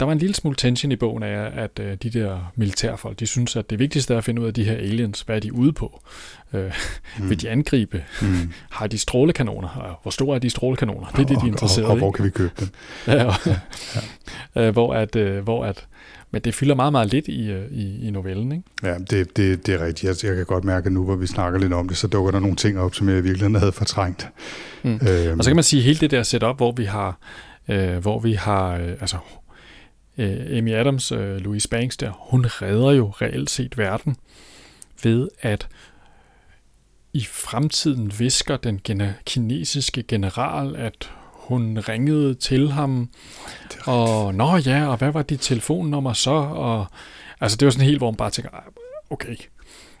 der 0.00 0.06
var 0.06 0.12
en 0.12 0.18
lille 0.18 0.34
smule 0.34 0.56
tension 0.56 0.92
i 0.92 0.96
bogen 0.96 1.22
af, 1.22 1.62
at 1.62 1.80
øh, 1.80 1.96
de 2.02 2.10
der 2.10 2.52
militærfolk, 2.56 3.20
de 3.20 3.26
synes, 3.26 3.56
at 3.56 3.70
det 3.70 3.78
vigtigste 3.78 4.14
er 4.14 4.18
at 4.18 4.24
finde 4.24 4.42
ud 4.42 4.46
af 4.46 4.54
de 4.54 4.64
her 4.64 4.72
aliens. 4.72 5.20
Hvad 5.20 5.36
er 5.36 5.40
de 5.40 5.52
ude 5.52 5.72
på? 5.72 6.02
Øh, 6.52 6.72
mm. 7.18 7.30
Vil 7.30 7.40
de 7.40 7.50
angribe? 7.50 8.04
Mm. 8.22 8.52
Har 8.70 8.86
de 8.86 8.98
strålekanoner? 8.98 9.68
Og 9.68 9.98
hvor 10.02 10.10
store 10.10 10.34
er 10.34 10.38
de 10.38 10.50
strålekanoner? 10.50 11.06
Det 11.06 11.18
er 11.18 11.26
det, 11.26 11.40
de 11.40 11.46
er 11.46 11.50
interesseret 11.50 11.84
og, 11.84 11.90
og, 11.90 11.92
og 11.92 11.96
i. 11.96 12.00
hvor 12.00 12.10
kan 12.10 12.24
vi 12.24 12.30
købe 12.30 12.52
dem? 12.60 12.68
Ja, 13.06 13.24
og, 13.24 13.34
ja. 14.56 14.66
Øh, 14.66 14.72
hvor 14.72 14.94
at, 14.94 15.16
øh, 15.16 15.42
hvor 15.42 15.64
at, 15.64 15.86
men 16.30 16.42
det 16.42 16.54
fylder 16.54 16.74
meget, 16.74 16.92
meget 16.92 17.12
lidt 17.12 17.28
i, 17.28 17.50
øh, 17.50 17.70
i, 17.70 18.06
i 18.06 18.10
novellen, 18.10 18.52
ikke? 18.52 18.64
Ja, 18.82 18.98
det, 18.98 19.36
det, 19.36 19.66
det 19.66 19.74
er 19.74 19.84
rigtigt. 19.86 20.22
Jeg, 20.22 20.28
jeg 20.28 20.36
kan 20.36 20.46
godt 20.46 20.64
mærke, 20.64 20.86
at 20.86 20.92
nu 20.92 21.04
hvor 21.04 21.16
vi 21.16 21.26
snakker 21.26 21.58
lidt 21.58 21.72
om 21.72 21.88
det, 21.88 21.96
så 21.96 22.06
dukker 22.06 22.30
der 22.30 22.40
nogle 22.40 22.56
ting 22.56 22.78
op, 22.78 22.94
som 22.94 23.08
jeg 23.08 23.18
i 23.18 23.20
virkeligheden 23.20 23.54
havde 23.54 23.72
fortrængt. 23.72 24.28
Mm. 24.82 25.00
Øhm. 25.08 25.38
Og 25.38 25.44
så 25.44 25.50
kan 25.50 25.56
man 25.56 25.64
sige, 25.64 25.80
at 25.80 25.84
hele 25.84 25.98
det 25.98 26.10
der 26.10 26.22
setup, 26.22 26.56
hvor 26.56 26.72
vi 26.72 26.84
har, 26.84 27.18
øh, 27.68 27.96
hvor 27.96 28.18
vi 28.18 28.32
har 28.32 28.74
øh, 28.76 28.90
altså, 29.00 29.16
øh, 30.20 30.58
Amy 30.58 30.74
Adams, 30.74 31.12
øh, 31.12 31.36
Louise 31.36 31.68
Banks 31.68 31.96
der, 31.96 32.10
hun 32.30 32.44
redder 32.46 32.90
jo 32.90 33.08
reelt 33.08 33.50
set 33.50 33.78
verden 33.78 34.16
ved 35.02 35.28
at 35.40 35.68
i 37.12 37.24
fremtiden 37.24 38.12
visker 38.18 38.56
den 38.56 38.80
gene- 38.84 39.14
kinesiske 39.24 40.02
general, 40.02 40.76
at 40.76 41.10
hun 41.32 41.78
ringede 41.88 42.34
til 42.34 42.70
ham, 42.70 43.10
og 43.86 44.34
nå 44.34 44.56
ja, 44.56 44.86
og 44.86 44.96
hvad 44.96 45.10
var 45.10 45.22
dit 45.22 45.40
telefonnummer 45.40 46.12
så? 46.12 46.30
Og, 46.30 46.86
altså 47.40 47.56
det 47.56 47.66
var 47.66 47.72
sådan 47.72 47.86
helt, 47.86 47.98
hvor 47.98 48.10
man 48.10 48.16
bare 48.16 48.30
tænker, 48.30 48.50
"Ej, 48.50 48.62
okay. 49.10 49.36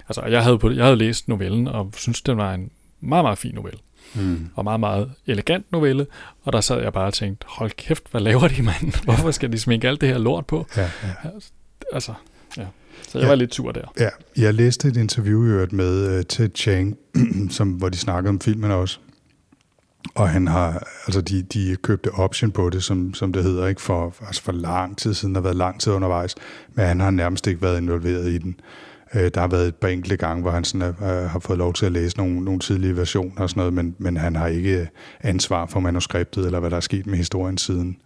Altså 0.08 0.22
jeg 0.22 0.42
havde, 0.42 0.58
på, 0.58 0.70
jeg 0.70 0.84
havde 0.84 0.96
læst 0.96 1.28
novellen, 1.28 1.68
og 1.68 1.92
synes 1.96 2.22
den 2.22 2.36
var 2.36 2.54
en 2.54 2.70
meget, 3.00 3.24
meget 3.24 3.38
fin 3.38 3.54
novelle. 3.54 3.78
Mm. 4.14 4.48
Og 4.54 4.64
meget, 4.64 4.80
meget 4.80 5.10
elegant 5.26 5.72
novelle. 5.72 6.06
Og 6.42 6.52
der 6.52 6.60
sad 6.60 6.82
jeg 6.82 6.92
bare 6.92 7.06
og 7.06 7.14
tænkte, 7.14 7.46
hold 7.48 7.70
kæft, 7.70 8.02
hvad 8.10 8.20
laver 8.20 8.48
de, 8.48 8.62
mand? 8.62 8.92
Hvorfor 9.04 9.30
skal 9.30 9.52
de 9.52 9.58
sminke 9.58 9.88
alt 9.88 10.00
det 10.00 10.08
her 10.08 10.18
lort 10.18 10.46
på? 10.46 10.66
Ja, 10.76 10.82
ja. 10.82 10.88
Altså, 11.92 12.12
ja. 12.56 12.66
Så 13.08 13.18
jeg 13.18 13.22
Ja. 13.24 13.28
var 13.28 13.34
lidt 13.34 13.54
sur 13.54 13.72
der. 13.72 13.92
Ja, 14.00 14.08
jeg 14.36 14.54
læste 14.54 14.88
et 14.88 14.96
interview 14.96 15.44
i 15.44 15.48
øvrigt 15.48 15.72
med 15.72 16.18
uh, 16.18 16.24
Ted 16.28 16.50
Chiang, 16.54 16.96
som, 17.50 17.68
hvor 17.68 17.88
de 17.88 17.98
snakkede 17.98 18.28
om 18.28 18.40
filmen 18.40 18.70
også. 18.70 18.98
Og 20.14 20.28
han 20.28 20.46
har, 20.48 20.86
altså 21.06 21.20
de, 21.20 21.42
de 21.42 21.76
købte 21.82 22.10
option 22.10 22.50
på 22.52 22.70
det, 22.70 22.84
som, 22.84 23.14
som 23.14 23.32
det 23.32 23.42
hedder, 23.44 23.66
ikke 23.66 23.80
for, 23.80 24.14
altså 24.26 24.42
for 24.42 24.52
lang 24.52 24.98
tid 24.98 25.14
siden, 25.14 25.34
der 25.34 25.40
har 25.40 25.42
været 25.42 25.56
lang 25.56 25.80
tid 25.80 25.92
undervejs, 25.92 26.34
men 26.74 26.86
han 26.86 27.00
har 27.00 27.10
nærmest 27.10 27.46
ikke 27.46 27.62
været 27.62 27.76
involveret 27.80 28.28
i 28.28 28.38
den. 28.38 28.56
Øh, 29.14 29.30
Der 29.34 29.40
har 29.40 29.48
været 29.48 29.68
et 29.68 29.74
par 29.74 29.88
enkelte 29.88 30.16
gange, 30.16 30.42
hvor 30.42 30.50
han 30.50 30.64
sådan, 30.64 30.88
øh, 30.88 31.30
har 31.30 31.38
fået 31.38 31.58
lov 31.58 31.72
til 31.72 31.86
at 31.86 31.92
læse 31.92 32.16
nogle, 32.16 32.44
nogle 32.44 32.60
tidlige 32.60 32.96
versioner 32.96 33.40
og 33.40 33.50
sådan 33.50 33.60
noget, 33.60 33.72
men, 33.72 33.94
men 33.98 34.16
han 34.16 34.36
har 34.36 34.46
ikke 34.46 34.80
øh, 34.80 34.86
ansvar 35.20 35.66
for 35.66 35.80
manuskriptet, 35.80 36.46
eller 36.46 36.60
hvad 36.60 36.70
der 36.70 36.76
er 36.76 36.80
sket 36.80 37.06
med 37.06 37.16
historien 37.18 37.58
siden. 37.58 37.96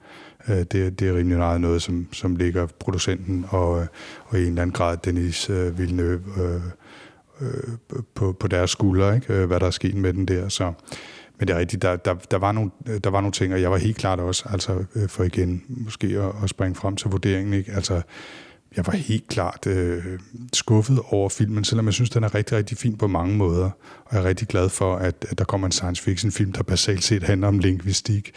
Øh, 0.49 0.57
Det, 0.57 1.01
det 1.01 1.03
er 1.03 1.15
rimelig 1.15 1.39
meget 1.39 1.61
noget, 1.61 1.83
som, 1.83 2.07
som 2.13 2.37
ligger 2.37 2.67
producenten 2.67 3.45
og, 3.49 3.81
øh, 3.81 3.87
og 4.27 4.39
i 4.39 4.43
en 4.43 4.49
eller 4.49 4.63
anden 4.63 4.75
grad 4.75 4.97
Denis 4.97 5.51
øh, 5.51 5.79
Villeneuve 5.79 6.21
øh, 6.41 6.61
øh, 7.41 7.99
på, 8.15 8.33
på 8.33 8.49
deres 8.49 8.71
skuldre, 8.71 9.15
ikke? 9.15 9.35
Øh, 9.35 9.47
hvad 9.47 9.61
der 9.61 9.67
er 9.67 9.71
sket 9.71 9.95
med 9.95 10.13
den 10.13 10.27
der. 10.29 10.49
Så, 10.49 10.73
men 11.39 11.49
det 11.49 11.55
er 11.55 11.59
rigtigt, 11.59 11.83
der, 11.83 11.97
der, 11.97 12.15
der, 12.15 12.39
var 12.39 12.53
nogle, 12.53 12.71
der 13.05 13.11
var 13.11 13.21
nogle 13.21 13.33
ting, 13.33 13.55
og 13.55 13.61
jeg 13.61 13.71
var 13.71 13.77
helt 13.77 13.97
klart 13.97 14.21
også, 14.21 14.45
altså 14.51 14.85
for 15.09 15.25
igen 15.25 15.63
måske 15.69 16.07
at, 16.07 16.43
at 16.43 16.51
springe 16.51 16.75
frem 16.75 16.97
til 16.97 17.11
vurderingen, 17.11 17.55
ikke? 17.55 17.73
altså 17.73 18.03
jeg 18.77 18.87
var 18.87 18.93
helt 18.93 19.29
klart 19.29 19.67
øh, 19.67 20.05
skuffet 20.53 21.01
over 21.11 21.29
filmen, 21.29 21.65
selvom 21.65 21.87
jeg 21.87 21.95
synes, 21.95 22.11
den 22.11 22.25
er 22.25 22.35
rigtig, 22.35 22.59
rigtig 22.59 22.79
fin 22.79 22.97
på 22.97 23.07
mange 23.07 23.37
måder. 23.37 23.71
Og 24.05 24.15
jeg 24.15 24.21
er 24.21 24.25
rigtig 24.25 24.49
glad 24.49 24.69
for, 24.69 24.97
at, 24.97 25.27
at 25.31 25.39
der 25.39 25.45
kommer 25.45 25.67
en 25.67 25.73
science 25.73 26.03
fiction 26.03 26.33
film, 26.33 26.53
der 26.53 26.63
basalt 26.63 27.05
set 27.05 27.23
handler 27.23 27.49
om 27.49 27.59
lingvistik, 27.59 28.31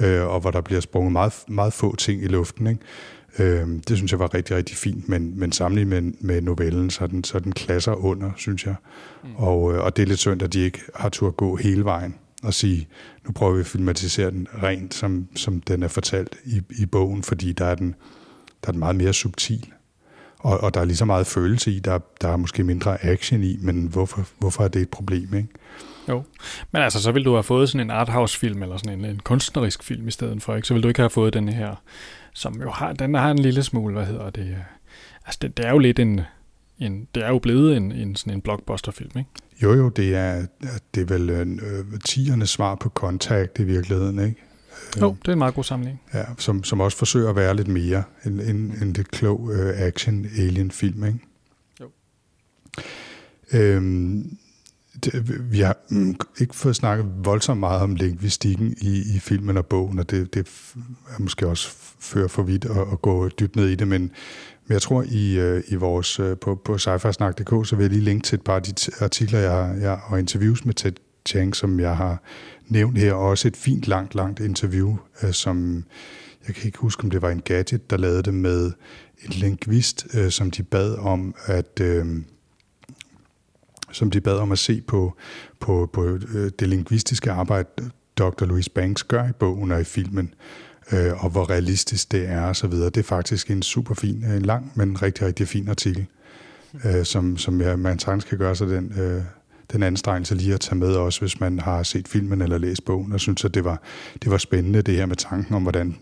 øh, 0.00 0.22
og 0.22 0.40
hvor 0.40 0.50
der 0.50 0.60
bliver 0.60 0.80
sprunget 0.80 1.12
meget, 1.12 1.32
meget 1.48 1.72
få 1.72 1.96
ting 1.96 2.22
i 2.22 2.26
luften. 2.26 2.66
Ikke? 2.66 2.80
Øh, 3.38 3.68
det 3.88 3.96
synes 3.96 4.12
jeg 4.12 4.18
var 4.18 4.34
rigtig, 4.34 4.56
rigtig 4.56 4.76
fint, 4.76 5.08
men, 5.08 5.38
men 5.38 5.52
sammenlignet 5.52 6.02
med, 6.04 6.12
med 6.20 6.40
novellen, 6.40 6.90
så 6.90 7.04
er, 7.04 7.08
den, 7.08 7.24
så 7.24 7.38
den 7.38 7.52
klasser 7.52 7.92
under, 7.92 8.30
synes 8.36 8.66
jeg. 8.66 8.74
Mm. 9.24 9.30
Og, 9.36 9.74
øh, 9.74 9.84
og 9.84 9.96
det 9.96 10.02
er 10.02 10.06
lidt 10.06 10.18
synd, 10.18 10.42
at 10.42 10.52
de 10.52 10.60
ikke 10.60 10.80
har 10.94 11.08
tur 11.08 11.28
at 11.28 11.36
gå 11.36 11.56
hele 11.56 11.84
vejen 11.84 12.14
og 12.42 12.54
sige, 12.54 12.88
nu 13.26 13.32
prøver 13.32 13.54
vi 13.54 13.60
at 13.60 13.66
filmatisere 13.66 14.30
den 14.30 14.48
rent, 14.62 14.94
som, 14.94 15.26
som 15.36 15.60
den 15.60 15.82
er 15.82 15.88
fortalt 15.88 16.36
i, 16.44 16.62
i 16.70 16.86
bogen, 16.86 17.22
fordi 17.22 17.52
der 17.52 17.64
er 17.64 17.74
den, 17.74 17.94
der 18.62 18.68
er 18.68 18.72
den 18.72 18.78
meget 18.78 18.96
mere 18.96 19.12
subtil. 19.12 19.72
Og, 20.44 20.60
og 20.60 20.74
der 20.74 20.80
er 20.80 20.84
lige 20.84 20.96
så 20.96 21.04
meget 21.04 21.26
følelse 21.26 21.72
i, 21.72 21.78
der, 21.78 21.98
der 22.20 22.28
er 22.28 22.36
måske 22.36 22.64
mindre 22.64 23.04
action 23.04 23.42
i, 23.42 23.56
men 23.60 23.86
hvorfor, 23.86 24.24
hvorfor 24.38 24.64
er 24.64 24.68
det 24.68 24.82
et 24.82 24.88
problem, 24.88 25.34
ikke? 25.34 25.48
Jo. 26.08 26.22
Men 26.72 26.82
altså, 26.82 27.02
så 27.02 27.12
ville 27.12 27.24
du 27.24 27.32
have 27.32 27.42
fået 27.42 27.68
sådan 27.68 27.86
en 27.86 27.90
arthouse-film, 27.90 28.62
eller 28.62 28.76
sådan 28.76 28.98
en, 28.98 29.04
en 29.04 29.20
kunstnerisk 29.24 29.82
film 29.82 30.08
i 30.08 30.10
stedet 30.10 30.42
for, 30.42 30.56
ikke? 30.56 30.68
Så 30.68 30.74
ville 30.74 30.82
du 30.82 30.88
ikke 30.88 31.00
have 31.00 31.10
fået 31.10 31.34
den 31.34 31.48
her, 31.48 31.74
som 32.32 32.62
jo 32.62 32.70
har, 32.70 32.92
den 32.92 33.14
har 33.14 33.30
en 33.30 33.38
lille 33.38 33.62
smule, 33.62 33.94
hvad 33.94 34.06
hedder 34.06 34.30
det, 34.30 34.42
øh, 34.42 34.56
altså 35.26 35.38
det, 35.42 35.56
det 35.56 35.66
er 35.66 35.70
jo 35.70 35.78
lidt 35.78 35.98
en, 35.98 36.20
en 36.78 37.08
det 37.14 37.22
er 37.22 37.28
jo 37.28 37.38
blevet 37.38 37.76
en, 37.76 37.92
en 37.92 38.16
sådan 38.16 38.32
en 38.32 38.40
blockbuster-film, 38.40 39.10
ikke? 39.18 39.30
Jo, 39.62 39.74
jo, 39.74 39.88
det 39.88 40.14
er, 40.14 40.46
det 40.94 41.00
er 41.00 41.18
vel 41.18 41.30
øh, 41.30 42.00
tiernes 42.04 42.50
svar 42.50 42.74
på 42.74 42.88
Contact 42.88 43.58
i 43.58 43.64
virkeligheden, 43.64 44.18
ikke? 44.18 44.42
Jo, 45.00 45.16
det 45.22 45.28
er 45.28 45.32
en 45.32 45.38
meget 45.38 45.54
god 45.54 45.64
sammenligning. 45.64 46.02
Ja, 46.14 46.24
som, 46.38 46.64
som 46.64 46.80
også 46.80 46.98
forsøger 46.98 47.30
at 47.30 47.36
være 47.36 47.56
lidt 47.56 47.68
mere 47.68 48.02
en, 48.26 48.40
en, 48.40 48.56
en 48.82 48.92
lidt 48.92 49.10
klog 49.10 49.52
øh, 49.52 49.80
action-alien-film, 49.80 51.04
ikke? 51.04 51.18
Jo. 51.80 51.90
Øhm, 53.52 54.36
det, 55.04 55.52
vi 55.52 55.60
har 55.60 55.76
mm, 55.90 56.16
ikke 56.40 56.54
fået 56.54 56.76
snakket 56.76 57.06
voldsomt 57.24 57.60
meget 57.60 57.82
om 57.82 57.94
lingvistikken 57.94 58.74
i, 58.80 59.16
i 59.16 59.18
filmen 59.18 59.56
og 59.56 59.66
bogen, 59.66 59.98
og 59.98 60.10
det, 60.10 60.34
det 60.34 60.48
er 61.08 61.22
måske 61.22 61.48
også 61.48 61.70
fører 61.98 62.28
for 62.28 62.42
vidt 62.42 62.64
at, 62.64 62.92
at 62.92 63.02
gå 63.02 63.28
dybt 63.28 63.56
ned 63.56 63.68
i 63.68 63.74
det, 63.74 63.88
men, 63.88 64.00
men 64.66 64.72
jeg 64.72 64.82
tror, 64.82 65.04
i, 65.08 65.38
øh, 65.38 65.62
i 65.68 65.74
vores, 65.74 66.20
øh, 66.20 66.36
på, 66.36 66.54
på 66.64 66.78
sci-fi-snak.dk, 66.78 67.68
så 67.68 67.76
vil 67.76 67.84
jeg 67.84 67.90
lige 67.90 68.04
linke 68.04 68.24
til 68.24 68.36
et 68.36 68.42
par 68.42 68.56
af 68.56 68.62
de 68.62 68.74
artikler, 69.00 69.38
jeg, 69.38 69.76
jeg, 69.80 70.00
og 70.06 70.18
interviews 70.18 70.64
med 70.64 70.74
Ted 70.74 70.92
Chiang, 71.26 71.56
som 71.56 71.80
jeg 71.80 71.96
har 71.96 72.22
nævnt 72.68 72.98
her, 72.98 73.12
og 73.12 73.28
også 73.28 73.48
et 73.48 73.56
fint, 73.56 73.88
langt, 73.88 74.14
langt 74.14 74.40
interview, 74.40 74.96
øh, 75.22 75.32
som 75.32 75.84
jeg 76.46 76.54
kan 76.54 76.66
ikke 76.66 76.78
huske, 76.78 77.04
om 77.04 77.10
det 77.10 77.22
var 77.22 77.30
en 77.30 77.40
gadget, 77.40 77.90
der 77.90 77.96
lavede 77.96 78.22
det 78.22 78.34
med 78.34 78.72
en 79.24 79.30
lingvist, 79.30 80.06
øh, 80.14 80.30
som 80.30 80.50
de 80.50 80.62
bad 80.62 80.94
om 80.94 81.34
at... 81.46 81.80
Øh, 81.80 82.06
som 83.92 84.10
de 84.10 84.20
bad 84.20 84.38
om 84.38 84.52
at 84.52 84.58
se 84.58 84.80
på, 84.80 85.16
på, 85.60 85.90
på 85.92 86.04
øh, 86.04 86.50
det 86.58 86.68
lingvistiske 86.68 87.30
arbejde, 87.30 87.68
Dr. 88.16 88.44
Louise 88.44 88.70
Banks 88.70 89.02
gør 89.02 89.28
i 89.28 89.32
bogen 89.32 89.72
og 89.72 89.80
i 89.80 89.84
filmen, 89.84 90.34
øh, 90.92 91.24
og 91.24 91.30
hvor 91.30 91.50
realistisk 91.50 92.12
det 92.12 92.28
er 92.28 92.40
og 92.40 92.56
så 92.56 92.66
videre. 92.66 92.90
Det 92.90 92.96
er 92.96 93.02
faktisk 93.02 93.50
en 93.50 93.62
super 93.62 93.94
fin, 93.94 94.24
en 94.24 94.42
lang, 94.42 94.72
men 94.74 95.02
rigtig, 95.02 95.26
rigtig 95.26 95.48
fin 95.48 95.68
artikel, 95.68 96.06
øh, 96.84 97.04
som, 97.04 97.36
som 97.36 97.60
jeg, 97.60 97.78
man 97.78 97.98
sagtens 97.98 98.24
kan 98.24 98.38
gøre 98.38 98.56
sig 98.56 98.68
den, 98.68 98.92
øh, 98.98 99.22
den 99.72 99.82
anstrengelse 99.82 100.34
lige 100.34 100.54
at 100.54 100.60
tage 100.60 100.76
med 100.78 100.94
også, 100.94 101.20
hvis 101.20 101.40
man 101.40 101.58
har 101.58 101.82
set 101.82 102.08
filmen 102.08 102.42
eller 102.42 102.58
læst 102.58 102.84
bogen, 102.84 103.12
og 103.12 103.20
synes, 103.20 103.44
at 103.44 103.54
det 103.54 103.64
var, 103.64 103.82
det 104.22 104.30
var 104.30 104.38
spændende, 104.38 104.82
det 104.82 104.96
her 104.96 105.06
med 105.06 105.16
tanken 105.16 105.54
om, 105.54 105.62
hvordan 105.62 105.96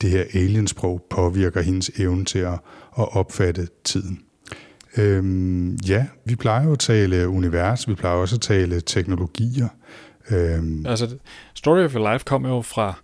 det 0.00 0.10
her 0.10 0.24
aliensprog 0.34 1.02
påvirker 1.10 1.62
hendes 1.62 1.88
evne 1.98 2.24
til 2.24 2.38
at, 2.38 2.52
at 2.98 3.16
opfatte 3.16 3.68
tiden. 3.84 4.20
Øhm, 4.96 5.74
ja, 5.74 6.06
vi 6.24 6.36
plejer 6.36 6.64
jo 6.64 6.72
at 6.72 6.78
tale 6.78 7.28
univers, 7.28 7.88
vi 7.88 7.94
plejer 7.94 8.16
også 8.16 8.36
at 8.36 8.40
tale 8.40 8.80
teknologier. 8.80 9.68
Øhm, 10.30 10.86
Altså, 10.86 11.16
Story 11.54 11.84
of 11.84 11.94
Your 11.94 12.12
Life 12.12 12.24
kom 12.24 12.46
jo 12.46 12.62
fra 12.62 12.94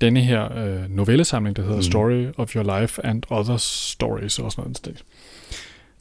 denne 0.00 0.20
her 0.20 0.58
øh, 0.58 0.90
novellesamling, 0.90 1.56
der 1.56 1.62
hedder 1.62 1.76
Mm. 1.76 1.82
Story 1.82 2.26
of 2.36 2.56
Your 2.56 2.80
Life 2.80 3.06
and 3.06 3.22
Other 3.30 3.56
Stories, 3.56 4.38
og 4.38 4.52
sådan 4.52 4.74
noget. 4.84 5.04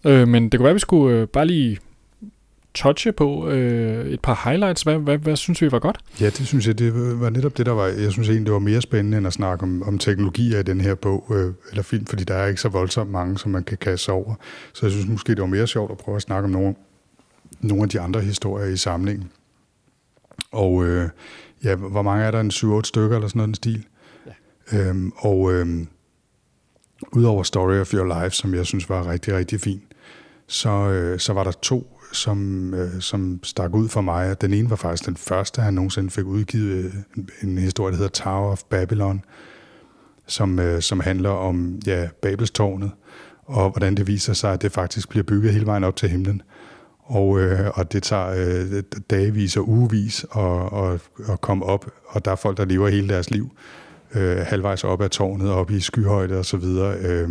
Øh, 0.06 0.28
men 0.28 0.50
det 0.50 0.60
kunne 0.60 0.64
være, 0.64 0.70
at 0.72 0.76
vi 0.76 0.80
skulle 0.80 1.18
øh, 1.18 1.28
bare 1.28 1.46
lige 1.46 1.78
touche 2.74 3.12
på 3.12 3.50
øh, 3.50 4.06
et 4.08 4.20
par 4.20 4.50
highlights. 4.50 4.82
Hvad, 4.82 4.98
hvad, 4.98 5.18
hvad 5.18 5.36
synes 5.36 5.62
vi 5.62 5.72
var 5.72 5.80
godt? 5.80 5.98
Ja, 6.22 6.26
det 6.26 6.48
synes 6.48 6.68
jeg, 6.68 6.80
det 6.80 7.22
var 7.22 7.30
netop 7.30 7.58
det, 7.58 7.66
der 7.66 7.72
var, 7.72 7.86
jeg 7.86 8.12
synes 8.12 8.28
egentlig, 8.28 8.46
det 8.46 8.54
var 8.54 8.60
mere 8.60 8.82
spændende 8.82 9.18
end 9.18 9.28
at 9.28 9.34
snakke 9.34 9.64
om, 9.64 9.84
om 9.84 9.98
teknologier 9.98 10.60
i 10.60 10.64
den 10.64 10.82
her 10.82 10.96
bog, 10.96 11.32
øh, 11.32 11.54
eller 11.70 11.84
film, 11.84 12.06
fordi 12.06 12.24
der 12.24 12.34
er 12.34 12.48
ikke 12.48 12.62
så 12.62 12.70
voldsomt 12.70 13.12
mange, 13.12 13.38
som 13.38 13.52
man 13.52 13.64
kan 13.64 13.78
kaste 13.78 14.12
over. 14.12 14.36
Så 14.74 14.86
jeg 14.86 14.92
synes 14.92 15.08
måske, 15.08 15.36
det 15.36 15.42
var 15.42 15.48
mere 15.48 15.68
sjovt 15.68 15.92
at 15.92 15.98
prøve 15.98 16.16
at 16.16 16.22
snakke 16.22 16.46
om 16.46 16.52
nogle, 16.52 16.76
nogle 17.62 17.84
af 17.84 17.90
de 17.90 18.00
andre 18.00 18.22
historier 18.22 18.66
i 18.66 18.78
samlingen. 18.78 19.32
Og 20.52 20.86
øh, 20.86 21.10
ja, 21.64 21.76
hvor 21.76 22.02
mange 22.02 22.26
er 22.26 22.32
der? 22.32 22.40
En 22.40 22.52
7-8 22.52 22.82
stykker 22.84 23.16
eller 23.16 23.28
sådan 23.28 23.38
noget 23.38 23.48
en 23.48 23.56
stil? 23.56 23.86
Ja. 24.72 24.90
Øhm, 24.90 25.12
og 25.18 25.54
øhm, 25.54 25.88
udover 27.12 27.44
Story 27.44 27.80
of 27.80 27.94
Your 27.94 28.24
Life, 28.24 28.36
som 28.36 28.54
jeg 28.54 28.66
synes 28.66 28.90
var 28.90 29.12
rigtig, 29.12 29.34
rigtig 29.34 29.62
fin, 29.62 29.82
så, 30.48 30.70
øh, 30.70 31.20
så 31.20 31.34
var 31.34 31.44
der 31.44 31.52
to 31.52 31.97
som, 32.12 32.74
øh, 32.74 33.02
som 33.02 33.40
stak 33.44 33.76
ud 33.76 33.90
for 33.90 34.02
mig. 34.02 34.42
Den 34.42 34.54
ene 34.54 34.70
var 34.70 34.76
faktisk 34.76 35.06
den 35.06 35.18
første, 35.18 35.62
han 35.62 35.74
nogensinde 35.74 36.10
fik 36.10 36.26
udgivet 36.26 36.86
øh, 36.86 36.94
en, 37.18 37.30
en 37.44 37.58
historie, 37.58 37.92
der 37.92 37.98
hedder 37.98 38.24
Tower 38.24 38.52
of 38.52 38.62
Babylon, 38.70 39.22
som, 40.28 40.60
øh, 40.60 40.82
som 40.82 41.00
handler 41.00 41.30
om 41.30 41.80
ja, 41.88 42.08
Babelstårnet, 42.22 42.92
og 43.46 43.70
hvordan 43.70 43.96
det 43.96 44.08
viser 44.08 44.34
sig, 44.34 44.54
at 44.54 44.62
det 44.62 44.72
faktisk 44.72 45.10
bliver 45.10 45.24
bygget 45.24 45.54
hele 45.54 45.66
vejen 45.66 45.84
op 45.84 45.96
til 45.96 46.10
himlen. 46.10 46.42
Og, 47.04 47.40
øh, 47.40 47.72
og 47.74 47.94
det 47.94 48.04
tager 48.04 48.28
øh, 48.28 48.84
dagevis 49.10 49.58
og 49.58 49.70
ugevis 49.70 50.26
at, 50.36 50.84
at, 50.84 51.02
at 51.34 51.42
komme 51.42 51.66
op, 51.66 51.86
og 52.08 52.26
der 52.26 52.32
er 52.32 52.36
folk, 52.36 52.58
der 52.58 52.66
lever 52.66 52.88
hele 52.88 53.10
deres 53.10 53.32
liv 53.32 53.52
øh, 54.16 54.38
halvvejs 54.38 54.84
op 54.84 55.02
ad 55.02 55.10
tårnet, 55.10 55.52
op 55.52 55.72
i 55.72 55.80
skyhøjde 55.80 56.38
og 56.38 56.46
så 56.46 56.58
videre. 56.58 56.98
Øh, 56.98 57.30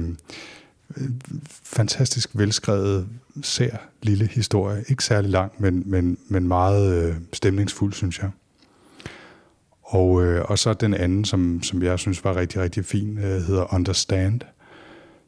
fantastisk 1.62 2.30
velskrevet, 2.32 3.08
sær 3.42 3.76
lille 4.02 4.26
historie. 4.26 4.84
Ikke 4.88 5.04
særlig 5.04 5.30
lang, 5.30 5.52
men, 5.58 5.82
men, 5.86 6.18
men 6.28 6.48
meget 6.48 7.04
øh, 7.04 7.14
stemningsfuld, 7.32 7.92
synes 7.92 8.18
jeg. 8.18 8.30
Og, 9.82 10.24
øh, 10.24 10.44
og 10.44 10.58
så 10.58 10.72
den 10.72 10.94
anden, 10.94 11.24
som, 11.24 11.62
som 11.62 11.82
jeg 11.82 11.98
synes 11.98 12.24
var 12.24 12.36
rigtig, 12.36 12.60
rigtig 12.60 12.84
fin, 12.84 13.18
øh, 13.18 13.42
hedder 13.42 13.74
Understand, 13.74 14.40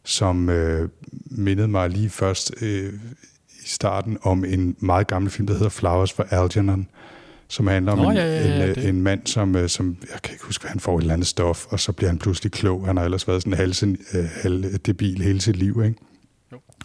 som 0.05 0.49
øh, 0.49 0.89
mindede 1.31 1.69
mig 1.69 1.91
lige 1.91 2.11
først 2.11 2.53
øh, 2.62 2.93
i 3.64 3.69
starten 3.69 4.19
om 4.23 4.45
en 4.45 4.77
meget 4.79 5.07
gammel 5.07 5.31
film, 5.31 5.47
der 5.47 5.55
hedder 5.55 5.69
Flowers 5.69 6.12
for 6.12 6.27
Algernon, 6.31 6.89
som 7.49 7.67
handler 7.67 7.93
om 7.93 7.99
Nå, 7.99 8.11
en, 8.11 8.17
ja, 8.17 8.25
ja, 8.25 8.59
ja, 8.59 8.69
en, 8.69 8.75
det. 8.75 8.89
en 8.89 9.03
mand, 9.03 9.27
som, 9.27 9.57
øh, 9.57 9.69
som, 9.69 9.97
jeg 10.13 10.23
kan 10.23 10.33
ikke 10.33 10.45
huske, 10.45 10.63
hvad 10.63 10.71
han 10.71 10.81
får 10.81 10.99
et 10.99 11.03
eller 11.03 11.15
andet 11.15 11.29
stof, 11.29 11.67
og 11.67 11.81
så 11.81 11.93
bliver 11.93 12.11
han 12.11 12.19
pludselig 12.19 12.53
klog. 12.53 12.87
Han 12.87 12.97
har 12.97 13.05
ellers 13.05 13.29
været 13.29 13.43
sådan 13.43 13.59
halv, 13.59 13.75
øh, 14.15 14.25
halv 14.43 14.79
debil 14.79 15.23
hele 15.23 15.41
sit 15.41 15.57
liv, 15.57 15.83
ikke? 15.85 15.99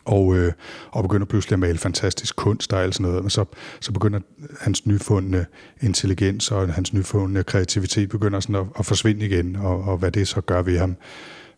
Og, 0.05 0.35
øh, 0.35 0.53
og 0.91 1.03
begynder 1.03 1.25
pludselig 1.25 1.53
at 1.53 1.59
male 1.59 1.77
fantastisk 1.77 2.35
kunst 2.35 2.73
og 2.73 2.83
alt 2.83 2.95
sådan 2.95 3.07
noget. 3.07 3.23
Men 3.23 3.29
så, 3.29 3.45
så 3.79 3.91
begynder 3.91 4.19
hans 4.61 4.85
nyfundne 4.85 5.45
intelligens 5.81 6.51
og 6.51 6.73
hans 6.73 6.93
nyfundne 6.93 7.43
kreativitet 7.43 8.09
begynder 8.09 8.39
sådan 8.39 8.55
at, 8.55 8.65
at 8.79 8.85
forsvinde 8.85 9.25
igen, 9.25 9.55
og, 9.55 9.83
og 9.83 9.97
hvad 9.97 10.11
det 10.11 10.27
så 10.27 10.41
gør 10.41 10.61
ved 10.61 10.77
ham. 10.79 10.95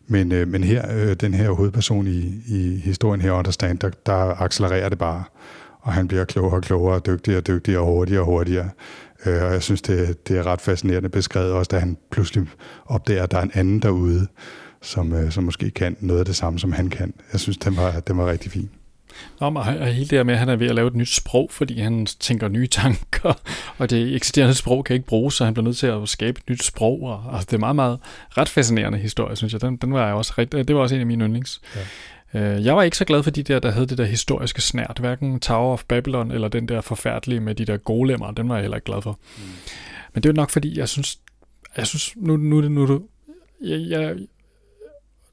Men, 0.06 0.32
øh, 0.32 0.48
men 0.48 0.64
her, 0.64 0.94
øh, 0.94 1.16
den 1.16 1.34
her 1.34 1.50
hovedperson 1.50 2.06
i, 2.06 2.42
i 2.46 2.80
historien 2.84 3.20
her, 3.20 3.32
Understand, 3.32 3.78
der, 3.78 3.90
der 4.06 4.42
accelererer 4.42 4.88
det 4.88 4.98
bare, 4.98 5.24
og 5.86 5.92
han 5.92 6.08
bliver 6.08 6.24
klogere 6.24 6.56
og 6.56 6.62
klogere, 6.62 6.94
og 6.94 7.06
dygtigere 7.06 7.38
og 7.38 7.46
dygtigere, 7.46 7.80
og 7.80 7.86
hurtigere 7.86 8.20
og 8.20 8.26
hurtigere. 8.26 8.70
Øh, 9.26 9.42
og 9.42 9.52
jeg 9.52 9.62
synes, 9.62 9.82
det, 9.82 10.28
det 10.28 10.38
er 10.38 10.46
ret 10.46 10.60
fascinerende 10.60 11.08
beskrevet, 11.08 11.52
også 11.52 11.68
da 11.68 11.78
han 11.78 11.96
pludselig 12.10 12.46
opdager, 12.86 13.22
at 13.22 13.30
der 13.30 13.38
er 13.38 13.42
en 13.42 13.50
anden 13.54 13.80
derude, 13.80 14.26
som, 14.82 15.12
øh, 15.12 15.30
som 15.30 15.44
måske 15.44 15.70
kan 15.70 15.96
noget 16.00 16.20
af 16.20 16.26
det 16.26 16.36
samme, 16.36 16.58
som 16.58 16.72
han 16.72 16.90
kan. 16.90 17.14
Jeg 17.32 17.40
synes, 17.40 17.56
den 17.56 17.76
var, 17.76 18.00
den 18.00 18.18
var 18.18 18.30
rigtig 18.30 18.52
fin. 18.52 18.70
Nå, 19.40 19.46
og 19.46 19.64
hele 19.64 20.00
det 20.00 20.18
her 20.18 20.22
med, 20.22 20.34
at 20.34 20.40
han 20.40 20.48
er 20.48 20.56
ved 20.56 20.66
at 20.66 20.74
lave 20.74 20.88
et 20.88 20.94
nyt 20.94 21.08
sprog, 21.08 21.48
fordi 21.52 21.80
han 21.80 22.06
tænker 22.06 22.48
nye 22.48 22.66
tanker, 22.66 23.40
og 23.78 23.90
det 23.90 24.14
eksisterende 24.16 24.54
sprog 24.54 24.84
kan 24.84 24.94
ikke 24.94 25.06
bruges, 25.06 25.34
så 25.34 25.44
han 25.44 25.54
bliver 25.54 25.64
nødt 25.64 25.76
til 25.76 25.86
at 25.86 26.08
skabe 26.08 26.38
et 26.38 26.50
nyt 26.50 26.62
sprog. 26.62 27.02
Og, 27.02 27.24
altså, 27.32 27.46
det 27.50 27.56
er 27.56 27.60
meget, 27.60 27.76
meget 27.76 27.98
ret 28.30 28.48
fascinerende 28.48 28.98
historie, 28.98 29.36
synes 29.36 29.52
jeg. 29.52 29.60
Den, 29.60 29.76
den 29.76 29.92
var 29.92 30.06
jeg 30.06 30.14
også 30.14 30.34
rigtig, 30.38 30.68
det 30.68 30.76
var 30.76 30.82
også 30.82 30.94
en 30.94 31.00
af 31.00 31.06
mine 31.06 31.24
yndlings. 31.24 31.60
Ja. 31.76 31.80
Øh, 32.34 32.64
Jeg 32.64 32.76
var 32.76 32.82
ikke 32.82 32.96
så 32.96 33.04
glad 33.04 33.22
for 33.22 33.30
de 33.30 33.42
der, 33.42 33.58
der 33.58 33.70
havde 33.70 33.86
det 33.86 33.98
der 33.98 34.04
historiske 34.04 34.60
snært. 34.62 34.98
Hverken 35.00 35.40
Tower 35.40 35.72
of 35.72 35.84
Babylon 35.88 36.30
eller 36.30 36.48
den 36.48 36.68
der 36.68 36.80
forfærdelige 36.80 37.40
med 37.40 37.54
de 37.54 37.64
der 37.64 37.76
golemmer, 37.76 38.30
den 38.30 38.48
var 38.48 38.54
jeg 38.54 38.62
heller 38.62 38.76
ikke 38.76 38.84
glad 38.84 39.02
for. 39.02 39.18
Mm. 39.36 39.42
Men 40.14 40.22
det 40.22 40.28
er 40.28 40.32
jo 40.32 40.36
nok 40.36 40.50
fordi, 40.50 40.78
jeg 40.78 40.88
synes, 40.88 41.18
jeg 41.76 41.86
synes 41.86 42.12
nu, 42.16 42.36
nu, 42.36 42.60
nu, 42.60 42.86
nu 42.86 43.02
jeg, 43.64 43.80
jeg, 43.90 44.16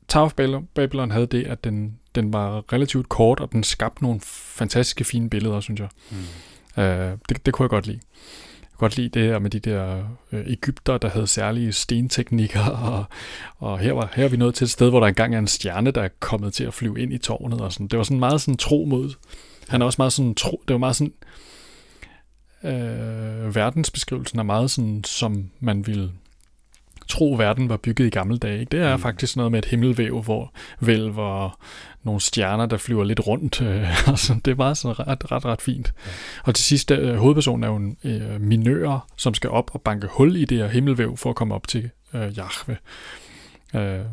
Tower 0.08 0.26
of 0.26 0.34
Babylon- 0.41 0.66
Babylon 0.74 1.12
havde 1.12 1.28
det, 1.28 1.44
at 1.48 1.64
den, 1.64 2.00
den 2.16 2.34
var 2.34 2.74
relativt 2.74 3.10
kort, 3.10 3.39
og 3.39 3.52
den 3.52 3.64
skabte 3.64 4.04
nogle 4.04 4.20
fantastiske 4.24 5.04
fine 5.04 5.30
billeder, 5.30 5.60
synes 5.60 5.80
jeg. 5.80 5.89
Mm. 6.78 6.84
Øh, 6.84 7.18
det, 7.30 7.46
det 7.46 7.54
kunne 7.54 7.64
jeg 7.64 7.70
godt 7.70 7.88
lide. 7.88 8.00
Godt 8.84 8.98
lide 8.98 9.20
det 9.20 9.28
her 9.28 9.40
med 9.40 9.50
de 9.50 9.60
der 9.60 10.04
øh, 10.32 10.44
Ægypter, 10.48 10.98
der 10.98 11.10
havde 11.10 11.28
særlige 11.28 11.72
stenteknikker, 11.72 12.66
og, 12.92 13.06
og 13.58 13.80
her, 13.80 13.94
var, 13.94 14.12
her 14.16 14.24
er 14.24 14.30
vi 14.30 14.38
nået 14.38 14.56
til 14.56 14.66
et 14.66 14.72
sted, 14.72 14.90
hvor 14.90 15.00
der 15.00 15.08
engang 15.08 15.36
er 15.36 15.40
en 15.40 15.48
stjerne, 15.48 15.92
der 15.92 16.02
er 16.02 16.10
kommet 16.20 16.54
til 16.54 16.64
at 16.64 16.74
flyve 16.74 17.02
ind 17.02 17.14
i 17.14 17.18
tårnet, 17.18 17.62
og 17.62 17.74
sådan. 17.74 17.88
Det 17.88 17.98
var 17.98 18.04
sådan 18.04 18.20
meget 18.20 18.42
sådan 18.42 18.58
tro 18.58 18.86
mod. 18.86 19.14
Han 19.68 19.82
er 19.82 19.86
også 19.86 19.96
meget 20.00 20.14
sådan 20.14 20.36
tro, 20.36 20.64
det 20.68 20.74
var 20.74 20.78
meget 20.78 20.96
sådan, 20.96 21.14
øh, 22.64 23.56
verdensbeskrivelsen 23.56 24.40
er 24.40 24.44
meget 24.44 24.72
sådan, 24.72 25.04
som 25.04 25.50
man 25.60 25.88
ville 25.88 26.12
tro, 27.08 27.36
verden 27.38 27.70
var 27.70 27.78
bygget 27.78 28.06
i 28.08 28.10
gamle 28.10 28.38
dage. 28.38 28.60
Ikke? 28.60 28.70
Det 28.70 28.80
er 28.80 28.95
mm. 28.95 29.01
faktisk 29.01 29.38
noget 29.38 29.51
med 29.51 29.60
et 29.60 29.66
himmelvæv, 29.66 30.22
hvor 30.22 30.54
vel 30.80 31.06
var 31.06 31.58
nogle 32.04 32.22
stjerner, 32.22 32.66
der 32.66 32.78
flyver 32.78 33.04
lidt 33.04 33.28
rundt. 33.28 33.62
Øh, 33.62 34.08
altså, 34.10 34.36
det 34.45 34.58
meget 34.58 34.78
sådan 34.78 34.99
ret, 34.99 35.32
ret, 35.32 35.45
ret 35.45 35.62
fint. 35.62 35.93
Ja. 36.06 36.12
Og 36.43 36.56
til 36.56 36.66
sidst, 36.66 36.91
øh, 36.91 37.16
hovedpersonen 37.16 37.64
er 37.64 37.68
jo 37.68 37.76
en 37.76 37.97
øh, 38.04 38.41
minør, 38.41 39.08
som 39.18 39.34
skal 39.34 39.49
op 39.49 39.72
og 39.74 39.82
banke 39.82 40.08
hul 40.12 40.36
i 40.36 40.45
det 40.45 40.58
her 40.58 40.68
himmelvæv 40.68 41.18
for 41.18 41.30
at 41.30 41.36
komme 41.36 41.56
op 41.56 41.68
til 41.68 41.89
øh, 42.14 42.38
Jahve. 42.38 42.78
Øh, 43.76 44.06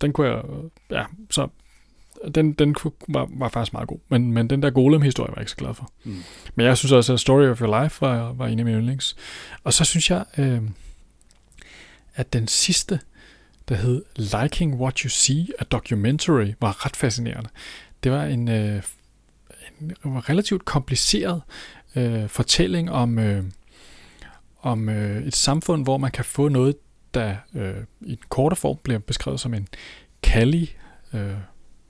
den 0.00 0.12
kunne 0.12 0.28
jeg... 0.28 0.42
Ja, 0.90 1.04
så 1.30 1.48
den, 2.34 2.52
den 2.52 2.74
kunne, 2.74 2.92
var, 3.08 3.28
var 3.30 3.48
faktisk 3.48 3.72
meget 3.72 3.88
god. 3.88 3.98
Men, 4.08 4.32
men 4.32 4.50
den 4.50 4.62
der 4.62 4.70
Golem-historie 4.70 5.28
var 5.28 5.34
jeg 5.34 5.42
ikke 5.42 5.50
så 5.50 5.56
glad 5.56 5.74
for. 5.74 5.90
Mm. 6.04 6.22
Men 6.54 6.66
jeg 6.66 6.78
synes 6.78 6.92
også, 6.92 7.12
at 7.12 7.20
Story 7.20 7.46
of 7.46 7.60
Your 7.60 7.82
Life 7.82 8.00
var, 8.00 8.32
var 8.32 8.46
en 8.46 8.58
af 8.58 8.64
mine 8.64 8.78
yndlings. 8.78 9.16
Og 9.64 9.72
så 9.72 9.84
synes 9.84 10.10
jeg... 10.10 10.24
Øh, 10.38 10.62
at 12.14 12.32
den 12.32 12.48
sidste, 12.48 13.00
der 13.68 13.74
hed 13.74 14.02
Liking 14.16 14.74
What 14.74 14.98
You 14.98 15.08
See, 15.08 15.46
a 15.58 15.64
documentary, 15.64 16.52
var 16.60 16.86
ret 16.86 16.96
fascinerende. 16.96 17.48
Det 18.04 18.12
var 18.12 18.24
en, 18.24 18.48
øh, 18.48 18.82
en 19.80 20.28
relativt 20.28 20.64
kompliceret 20.64 21.42
øh, 21.96 22.28
fortælling 22.28 22.90
om, 22.90 23.18
øh, 23.18 23.44
om 24.62 24.88
øh, 24.88 25.26
et 25.26 25.36
samfund, 25.36 25.84
hvor 25.84 25.98
man 25.98 26.10
kan 26.10 26.24
få 26.24 26.48
noget, 26.48 26.76
der 27.14 27.36
øh, 27.54 27.74
i 28.00 28.14
den 28.14 28.24
korte 28.28 28.56
form 28.56 28.76
bliver 28.82 28.98
beskrevet 28.98 29.40
som 29.40 29.54
en 29.54 29.68
kali, 30.22 30.76
øh, 31.14 31.34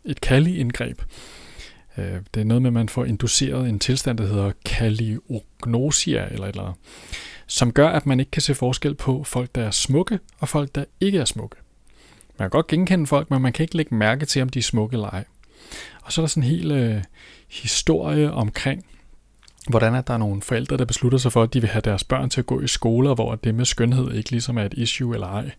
et 0.05 0.21
kali-indgreb. 0.21 1.03
Øh, 1.99 2.21
det 2.35 2.41
er 2.41 2.45
noget 2.45 2.63
med, 2.63 2.69
at 2.69 2.75
man 2.75 2.89
får 2.89 3.05
induceret 3.05 3.69
en 3.69 3.79
tilstand, 3.79 4.19
der 4.19 4.27
hedder 4.27 4.53
kaliognosia, 4.65 6.29
eller 6.31 6.47
et 6.47 6.49
eller 6.49 6.63
andet 6.63 6.79
som 7.53 7.73
gør, 7.73 7.89
at 7.89 8.07
man 8.07 8.21
ikke 8.21 8.31
kan 8.31 8.43
se 8.43 8.55
forskel 8.55 8.95
på 8.95 9.25
folk, 9.25 9.55
der 9.55 9.63
er 9.63 9.71
smukke, 9.71 10.19
og 10.39 10.49
folk, 10.49 10.75
der 10.75 10.85
ikke 11.01 11.19
er 11.19 11.25
smukke. 11.25 11.57
Man 12.39 12.45
kan 12.45 12.51
godt 12.51 12.67
genkende 12.67 13.07
folk, 13.07 13.31
men 13.31 13.43
man 13.43 13.53
kan 13.53 13.65
ikke 13.65 13.77
lægge 13.77 13.95
mærke 13.95 14.27
til, 14.27 14.43
om 14.43 14.49
de 14.49 14.59
er 14.59 14.63
smukke 14.63 14.95
eller 14.95 15.09
ej. 15.09 15.25
Og 16.03 16.13
så 16.13 16.21
er 16.21 16.23
der 16.23 16.29
sådan 16.29 16.43
en 16.43 16.49
hel 16.49 16.71
øh, 16.71 17.03
historie 17.49 18.33
omkring, 18.33 18.87
hvordan 19.69 19.95
at 19.95 20.07
der 20.07 20.15
er 20.15 20.19
nogle 20.19 20.43
forældre, 20.43 20.77
der 20.77 20.85
beslutter 20.85 21.19
sig 21.19 21.33
for, 21.33 21.43
at 21.43 21.55
de 21.55 21.61
vil 21.61 21.71
have 21.71 21.83
deres 21.83 22.05
børn 22.05 22.31
til 22.31 22.41
at 22.41 22.47
gå 22.47 22.61
i 22.61 22.69
skoler, 22.69 23.15
hvor 23.15 23.35
det 23.35 23.55
med 23.55 23.65
skønhed 23.65 24.13
ikke 24.15 24.31
ligesom 24.31 24.59
er 24.59 24.65
et 24.65 24.75
issue 24.77 25.15
eller 25.15 25.27
ej. 25.27 25.51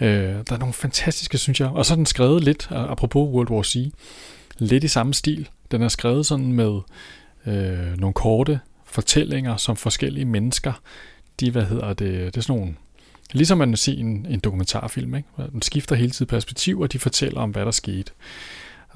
Øh, 0.00 0.34
der 0.48 0.52
er 0.52 0.58
nogle 0.58 0.74
fantastiske, 0.74 1.38
synes 1.38 1.60
jeg. 1.60 1.68
Og 1.68 1.86
så 1.86 1.94
er 1.94 1.96
den 1.96 2.06
skrevet 2.06 2.44
lidt, 2.44 2.68
apropos 2.70 3.28
World 3.34 3.50
War 3.50 3.62
C, 3.62 3.92
lidt 4.58 4.84
i 4.84 4.88
samme 4.88 5.14
stil. 5.14 5.48
Den 5.70 5.82
er 5.82 5.88
skrevet 5.88 6.26
sådan 6.26 6.52
med 6.52 6.80
øh, 7.46 7.96
nogle 7.96 8.14
korte 8.14 8.60
fortællinger, 8.90 9.56
som 9.56 9.76
forskellige 9.76 10.24
mennesker, 10.24 10.72
de, 11.40 11.50
hvad 11.50 11.64
hedder 11.64 11.88
det, 11.88 12.34
det 12.34 12.36
er 12.36 12.40
sådan 12.40 12.58
nogle, 12.60 12.74
ligesom 13.32 13.58
man 13.58 13.76
ser 13.76 13.92
en, 13.92 14.26
en 14.30 14.40
dokumentarfilm, 14.40 15.14
ikke? 15.14 15.28
Den 15.52 15.62
skifter 15.62 15.96
hele 15.96 16.10
tiden 16.10 16.26
perspektiv, 16.26 16.80
og 16.80 16.92
de 16.92 16.98
fortæller 16.98 17.40
om, 17.40 17.50
hvad 17.50 17.64
der 17.64 17.70
skete. 17.70 18.12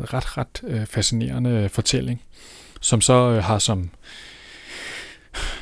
Ret, 0.01 0.39
ret 0.39 0.61
øh, 0.65 0.87
fascinerende 0.87 1.69
fortælling, 1.69 2.23
som 2.81 3.01
så 3.01 3.31
øh, 3.31 3.45
har 3.45 3.59
som, 3.59 3.91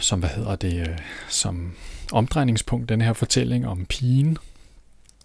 som, 0.00 0.18
hvad 0.20 0.30
hedder 0.30 0.56
det, 0.56 0.80
øh, 0.80 0.98
som 1.28 1.72
omdrejningspunkt 2.12 2.88
den 2.88 3.00
her 3.00 3.12
fortælling 3.12 3.68
om 3.68 3.86
pigen, 3.86 4.38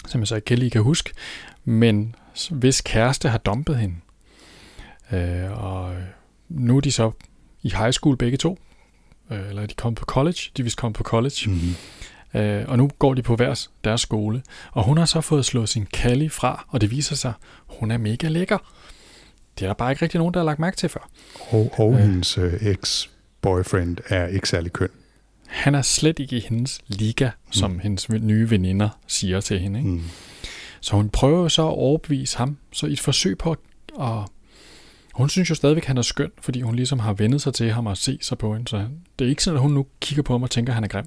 som 0.08 0.22
jeg 0.22 0.28
så 0.28 0.36
ikke 0.36 0.56
lige 0.56 0.72
kan 0.72 0.82
huske, 0.82 1.12
men 1.66 2.16
hvis 2.50 2.82
kæreste 2.82 3.30
har 3.30 3.38
dumpet 3.38 3.78
hende. 3.78 3.96
Øh, 5.12 5.64
og 5.64 5.96
nu 6.50 6.78
er 6.78 6.82
de 6.82 6.92
så 6.92 7.12
i 7.64 7.70
high 7.70 7.92
school 7.92 8.18
begge 8.18 8.38
to, 8.38 8.60
øh, 9.32 9.50
eller 9.50 9.66
de 9.66 9.74
kom 9.74 9.96
på 9.96 10.06
college, 10.06 10.40
de 10.58 10.64
vist 10.64 10.78
kom 10.78 10.94
på 10.94 11.04
college, 11.04 11.50
mm-hmm. 11.50 12.40
øh, 12.42 12.66
og 12.68 12.78
nu 12.78 12.90
går 13.00 13.14
de 13.14 13.22
på 13.22 13.36
hver 13.36 13.68
deres 13.84 14.02
skole, 14.02 14.44
og 14.72 14.84
hun 14.84 14.98
har 14.98 15.06
så 15.06 15.22
fået 15.22 15.46
slået 15.46 15.70
sin 15.70 15.86
Callie 15.94 16.30
fra, 16.30 16.66
og 16.70 16.82
det 16.82 16.92
viser 16.92 17.16
sig, 17.16 17.34
hun 17.68 17.92
er 17.92 17.98
mega 17.98 18.28
lækker. 18.28 18.58
Det 19.60 19.64
er 19.66 19.70
der 19.70 19.74
bare 19.74 19.92
ikke 19.92 20.02
rigtig 20.02 20.18
nogen, 20.18 20.34
der 20.34 20.40
har 20.40 20.46
lagt 20.46 20.60
mærke 20.60 20.78
til 20.78 20.90
før. 20.90 21.10
Og, 21.50 21.74
og 21.78 21.94
øh. 21.94 22.00
hendes 22.00 22.38
øh, 22.38 22.54
eks 22.54 23.10
boyfriend 23.42 23.98
er 24.08 24.28
ikke 24.28 24.50
særlig 24.50 24.74
køn. 24.74 24.90
Han 25.48 25.76
er 25.76 25.82
slet 25.82 26.20
ikke 26.20 26.38
i 26.38 26.40
hendes 26.40 26.82
liga, 26.88 27.30
som 27.52 27.72
Mm. 27.72 27.80
hendes 27.80 28.10
nye 28.10 28.50
veninder 28.50 28.90
siger 29.08 29.42
til 29.42 29.60
hende. 29.60 29.80
Ikke? 29.80 29.92
Mm. 29.92 30.04
Så 30.82 30.96
hun 30.96 31.10
prøver 31.10 31.48
så 31.48 31.62
at 31.62 31.74
overbevise 31.74 32.38
ham, 32.38 32.58
så 32.72 32.86
i 32.86 32.92
et 32.94 33.00
forsøg 33.00 33.38
på 33.38 33.52
at... 33.52 33.58
at 34.02 34.24
hun 35.18 35.30
synes 35.30 35.50
jo 35.50 35.56
stadigvæk, 35.56 35.84
at 35.84 35.88
han 35.88 35.98
er 35.98 36.02
skøn, 36.02 36.32
fordi 36.42 36.62
hun 36.62 36.76
ligesom 36.76 37.00
har 37.00 37.14
vendet 37.14 37.42
sig 37.42 37.54
til 37.54 37.72
ham 37.72 37.86
og 37.86 37.98
se 37.98 38.18
sig 38.22 38.38
på 38.38 38.54
hende. 38.54 38.68
Så 38.68 38.86
det 39.20 39.26
er 39.26 39.30
ikke 39.30 39.44
sådan, 39.44 39.56
at 39.58 39.62
hun 39.62 39.72
nu 39.72 39.86
kigger 40.02 40.24
på 40.24 40.34
ham 40.34 40.44
og 40.44 40.52
tænker, 40.52 40.74
at 40.74 40.76
han 40.76 40.84
er 40.84 40.88
grim. 40.88 41.06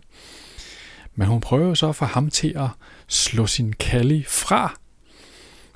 Men 1.15 1.29
hun 1.29 1.41
prøver 1.41 1.69
jo 1.69 1.75
så 1.75 1.89
at 1.89 1.97
få 1.97 2.05
ham 2.05 2.31
til 2.31 2.53
at 2.57 2.69
slå 3.09 3.47
sin 3.47 3.73
Callie 3.73 4.25
fra, 4.25 4.79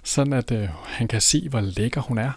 sådan 0.03 0.32
at 0.32 0.51
øh, 0.51 0.68
han 0.85 1.09
kan 1.09 1.20
se, 1.20 1.49
hvor 1.49 1.61
lækker 1.61 2.01
hun 2.01 2.18
er, 2.18 2.32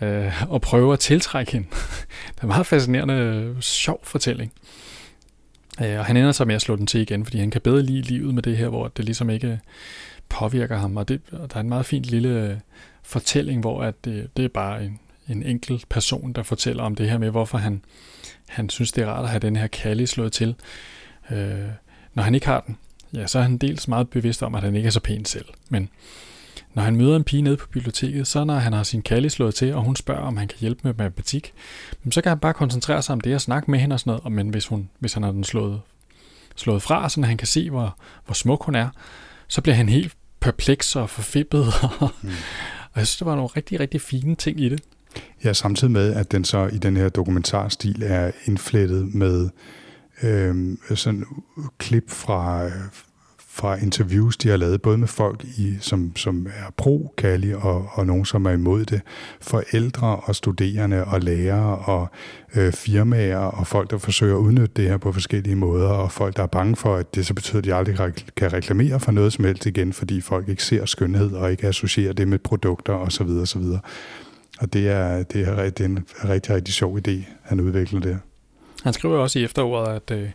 øh, 0.00 0.42
og 0.52 0.60
prøve 0.60 0.92
at 0.92 0.98
tiltrække 0.98 1.52
hende. 1.52 1.68
det 2.34 2.38
er 2.38 2.42
en 2.42 2.48
meget 2.48 2.66
fascinerende, 2.66 3.14
øh, 3.14 3.60
sjov 3.60 4.00
fortælling. 4.02 4.52
Øh, 5.82 5.98
og 5.98 6.04
han 6.04 6.16
ender 6.16 6.32
så 6.32 6.44
med 6.44 6.54
at 6.54 6.62
slå 6.62 6.76
den 6.76 6.86
til 6.86 7.00
igen, 7.00 7.24
fordi 7.24 7.38
han 7.38 7.50
kan 7.50 7.60
bedre 7.60 7.82
lide 7.82 8.02
livet 8.02 8.34
med 8.34 8.42
det 8.42 8.56
her, 8.56 8.68
hvor 8.68 8.88
det 8.88 9.04
ligesom 9.04 9.30
ikke 9.30 9.48
øh, 9.48 9.58
påvirker 10.28 10.76
ham. 10.78 10.96
Og, 10.96 11.08
det, 11.08 11.20
og 11.32 11.50
der 11.50 11.56
er 11.56 11.60
en 11.60 11.68
meget 11.68 11.86
fin 11.86 12.02
lille 12.02 12.28
øh, 12.28 12.56
fortælling, 13.02 13.60
hvor 13.60 13.82
at 13.82 14.04
det, 14.04 14.36
det 14.36 14.44
er 14.44 14.48
bare 14.48 14.84
en, 14.84 15.00
en 15.30 15.42
enkelt 15.42 15.88
person, 15.88 16.32
der 16.32 16.42
fortæller 16.42 16.82
om 16.82 16.94
det 16.94 17.10
her 17.10 17.18
med, 17.18 17.30
hvorfor 17.30 17.58
han, 17.58 17.82
han 18.48 18.70
synes, 18.70 18.92
det 18.92 19.04
er 19.04 19.08
rart 19.08 19.24
at 19.24 19.30
have 19.30 19.40
den 19.40 19.56
her 19.56 19.66
Callie 19.66 20.06
slået 20.06 20.32
til. 20.32 20.54
Øh, 21.30 21.58
når 22.14 22.22
han 22.22 22.34
ikke 22.34 22.46
har 22.46 22.60
den, 22.60 22.76
ja, 23.14 23.26
så 23.26 23.38
er 23.38 23.42
han 23.42 23.58
dels 23.58 23.88
meget 23.88 24.10
bevidst 24.10 24.42
om, 24.42 24.54
at 24.54 24.62
han 24.62 24.74
ikke 24.74 24.86
er 24.86 24.90
så 24.90 25.00
pæn 25.00 25.24
selv. 25.24 25.46
Men 25.68 25.88
når 26.74 26.82
han 26.82 26.96
møder 26.96 27.16
en 27.16 27.24
pige 27.24 27.42
nede 27.42 27.56
på 27.56 27.66
biblioteket, 27.66 28.26
så 28.26 28.44
når 28.44 28.54
han 28.54 28.72
har 28.72 28.82
sin 28.82 29.02
Callie 29.02 29.30
slået 29.30 29.54
til, 29.54 29.74
og 29.74 29.82
hun 29.82 29.96
spørger, 29.96 30.22
om 30.22 30.36
han 30.36 30.48
kan 30.48 30.58
hjælpe 30.58 30.80
med 30.84 30.94
matematik, 30.94 31.52
så 32.10 32.22
kan 32.22 32.30
han 32.30 32.38
bare 32.38 32.54
koncentrere 32.54 33.02
sig 33.02 33.12
om 33.12 33.20
det 33.20 33.34
og 33.34 33.40
snakke 33.40 33.70
med 33.70 33.78
hende 33.78 33.94
og 33.94 34.00
sådan 34.00 34.10
noget. 34.10 34.24
Og 34.24 34.32
Men 34.32 34.48
hvis, 34.48 34.66
hun, 34.66 34.90
hvis 34.98 35.12
han 35.12 35.22
har 35.22 35.32
den 35.32 35.44
slået, 35.44 35.80
slået 36.56 36.82
fra, 36.82 37.08
så 37.08 37.22
han 37.22 37.36
kan 37.36 37.46
se, 37.46 37.70
hvor, 37.70 37.98
hvor 38.24 38.34
smuk 38.34 38.64
hun 38.64 38.74
er, 38.74 38.88
så 39.48 39.60
bliver 39.60 39.76
han 39.76 39.88
helt 39.88 40.12
perpleks 40.40 40.96
og 40.96 41.10
forfippet. 41.10 41.64
Mm. 42.22 42.28
og 42.92 42.98
jeg 42.98 43.06
synes, 43.06 43.18
der 43.18 43.24
var 43.24 43.34
nogle 43.34 43.50
rigtig, 43.56 43.80
rigtig 43.80 44.00
fine 44.00 44.36
ting 44.36 44.60
i 44.60 44.68
det. 44.68 44.80
Ja, 45.44 45.52
samtidig 45.52 45.90
med, 45.90 46.14
at 46.14 46.32
den 46.32 46.44
så 46.44 46.66
i 46.66 46.78
den 46.78 46.96
her 46.96 47.08
dokumentarstil 47.08 48.02
er 48.06 48.30
indflettet 48.44 49.14
med 49.14 49.48
øh, 50.22 50.76
sådan 50.94 51.24
klip 51.78 52.10
fra, 52.10 52.68
fra 53.52 53.74
interviews, 53.74 54.36
de 54.36 54.48
har 54.48 54.56
lavet, 54.56 54.82
både 54.82 54.98
med 54.98 55.08
folk, 55.08 55.44
i, 55.44 55.76
som, 55.80 56.16
som 56.16 56.46
er 56.46 56.70
pro-Kali 56.76 57.54
og, 57.54 57.88
og 57.92 58.06
nogen, 58.06 58.24
som 58.24 58.46
er 58.46 58.50
imod 58.50 58.84
det, 58.84 59.00
forældre 59.40 60.16
og 60.16 60.36
studerende 60.36 61.04
og 61.04 61.20
lærere 61.20 61.78
og 61.78 62.08
øh, 62.54 62.72
firmaer 62.72 63.38
og 63.38 63.66
folk, 63.66 63.90
der 63.90 63.98
forsøger 63.98 64.36
at 64.36 64.40
udnytte 64.40 64.72
det 64.76 64.88
her 64.88 64.96
på 64.96 65.12
forskellige 65.12 65.56
måder, 65.56 65.88
og 65.88 66.12
folk, 66.12 66.36
der 66.36 66.42
er 66.42 66.46
bange 66.46 66.76
for, 66.76 66.96
at 66.96 67.14
det 67.14 67.26
så 67.26 67.34
betyder, 67.34 67.58
at 67.58 67.64
de 67.64 67.74
aldrig 67.74 68.14
kan 68.36 68.52
reklamere 68.52 69.00
for 69.00 69.12
noget 69.12 69.32
som 69.32 69.44
helst 69.44 69.66
igen, 69.66 69.92
fordi 69.92 70.20
folk 70.20 70.48
ikke 70.48 70.64
ser 70.64 70.86
skønhed 70.86 71.32
og 71.32 71.50
ikke 71.50 71.66
associerer 71.66 72.12
det 72.12 72.28
med 72.28 72.38
produkter 72.38 72.92
osv. 72.92 73.28
osv. 73.28 73.64
Og 74.60 74.72
det 74.72 74.88
er, 74.88 75.22
det 75.22 75.48
er, 75.48 75.70
det 75.70 75.80
er 75.80 75.84
en 75.88 76.06
rigtig, 76.28 76.54
rigtig 76.54 76.74
sjov 76.74 76.98
idé, 76.98 77.12
han 77.42 77.60
udvikler 77.60 78.00
der. 78.00 78.16
Han 78.84 78.92
skriver 78.92 79.18
også 79.18 79.38
i 79.38 79.44
efteråret, 79.44 79.94
at, 80.10 80.16
øh, 80.18 80.28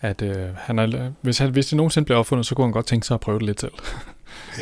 at 0.00 0.22
øh, 0.22 0.46
han 0.56 0.78
er, 0.78 1.10
hvis, 1.20 1.38
han, 1.38 1.50
hvis 1.50 1.66
det 1.66 1.76
nogensinde 1.76 2.04
bliver 2.04 2.18
opfundet, 2.18 2.46
så 2.46 2.54
kunne 2.54 2.64
han 2.66 2.72
godt 2.72 2.86
tænke 2.86 3.06
sig 3.06 3.14
at 3.14 3.20
prøve 3.20 3.38
det 3.38 3.46
lidt 3.46 3.60
selv. 3.60 3.72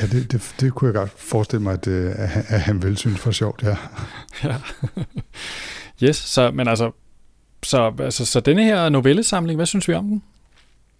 Ja, 0.00 0.06
det, 0.06 0.32
det, 0.32 0.54
det 0.60 0.74
kunne 0.74 0.88
jeg 0.88 0.94
godt 0.94 1.10
forestille 1.16 1.62
mig, 1.62 1.72
at, 1.72 1.86
øh, 1.86 2.12
at, 2.16 2.28
han- 2.28 2.44
at 2.48 2.60
han 2.60 2.82
vil 2.82 2.96
synes 2.96 3.20
for 3.20 3.30
sjovt, 3.30 3.62
ja. 3.62 3.76
ja. 4.44 4.54
yes, 6.02 6.16
så, 6.16 6.50
men 6.50 6.68
altså, 6.68 6.90
så, 7.62 7.92
altså, 8.00 8.24
så 8.26 8.40
denne 8.40 8.64
her 8.64 8.88
novellesamling, 8.88 9.56
hvad 9.56 9.66
synes 9.66 9.88
vi 9.88 9.94
om 9.94 10.04
den? 10.04 10.22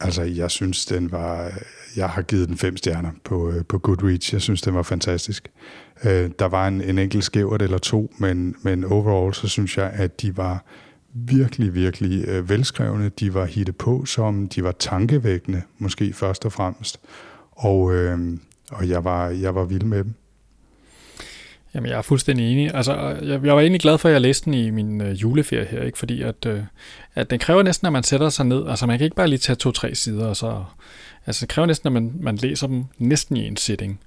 Altså, 0.01 0.23
jeg 0.23 0.51
synes, 0.51 0.87
den 0.87 1.13
var... 1.13 1.53
Jeg 1.97 2.09
har 2.09 2.23
givet 2.23 2.49
den 2.49 2.57
fem 2.57 2.77
stjerner 2.77 3.11
på, 3.25 3.51
øh, 3.51 3.65
på 3.65 3.79
Goodreads. 3.79 4.33
Jeg 4.33 4.41
synes, 4.41 4.63
den 4.63 4.75
var 4.75 4.83
fantastisk. 4.83 5.49
Øh, 6.05 6.31
der 6.39 6.45
var 6.45 6.69
en, 6.69 6.81
en 6.81 6.99
enkelt 6.99 7.25
skævert 7.25 7.63
eller 7.63 7.79
to, 7.79 8.13
men, 8.19 8.57
men 8.63 8.85
overall, 8.85 9.35
så 9.35 9.49
synes 9.49 9.79
jeg, 9.79 9.91
at 9.95 10.23
de 10.23 10.37
var 10.37 10.65
virkelig, 11.15 11.75
virkelig 11.75 12.29
øh, 12.29 12.49
velskrevne. 12.49 13.09
De 13.09 13.35
var 13.35 13.45
hitte 13.45 13.73
på 13.73 14.05
som, 14.05 14.49
de 14.49 14.65
var 14.65 14.73
tankevækkende, 14.73 15.63
måske 15.79 16.13
først 16.13 16.45
og 16.45 16.53
fremmest. 16.53 17.01
Og, 17.51 17.95
øh, 17.95 18.39
og 18.71 18.89
jeg, 18.89 19.05
var, 19.05 19.29
jeg 19.29 19.55
var 19.55 19.65
vild 19.65 19.85
med 19.85 20.05
dem. 20.05 20.15
Jamen, 21.75 21.91
jeg 21.91 21.99
er 21.99 22.03
fuldstændig 22.03 22.53
enig. 22.53 22.75
Altså, 22.75 22.95
jeg, 23.23 23.45
jeg 23.45 23.55
var 23.55 23.61
egentlig 23.61 23.81
glad 23.81 23.99
for, 23.99 24.09
at 24.09 24.13
jeg 24.13 24.21
læste 24.21 24.45
den 24.45 24.55
i 24.55 24.71
min 24.71 25.01
øh, 25.01 25.13
juleferie 25.13 25.65
her, 25.65 25.83
ikke? 25.83 25.99
fordi 25.99 26.23
at, 26.23 26.47
øh, 26.47 26.61
at 27.15 27.31
den 27.31 27.39
kræver 27.39 27.63
næsten, 27.63 27.87
at 27.87 27.93
man 27.93 28.03
sætter 28.03 28.29
sig 28.29 28.47
ned. 28.47 28.69
Altså, 28.69 28.87
man 28.87 28.99
kan 28.99 29.05
ikke 29.05 29.17
bare 29.17 29.29
lige 29.29 29.39
tage 29.39 29.57
to-tre 29.57 29.95
sider, 29.95 30.27
og 30.27 30.37
så... 30.37 30.65
Altså, 31.27 31.41
det 31.41 31.49
kræver 31.49 31.67
næsten, 31.67 31.87
at 31.87 31.93
man, 31.93 32.13
man 32.21 32.37
læser 32.37 32.67
dem 32.67 32.85
næsten 32.99 33.37
i 33.37 33.47
en 33.47 33.57
sitting. 33.57 34.01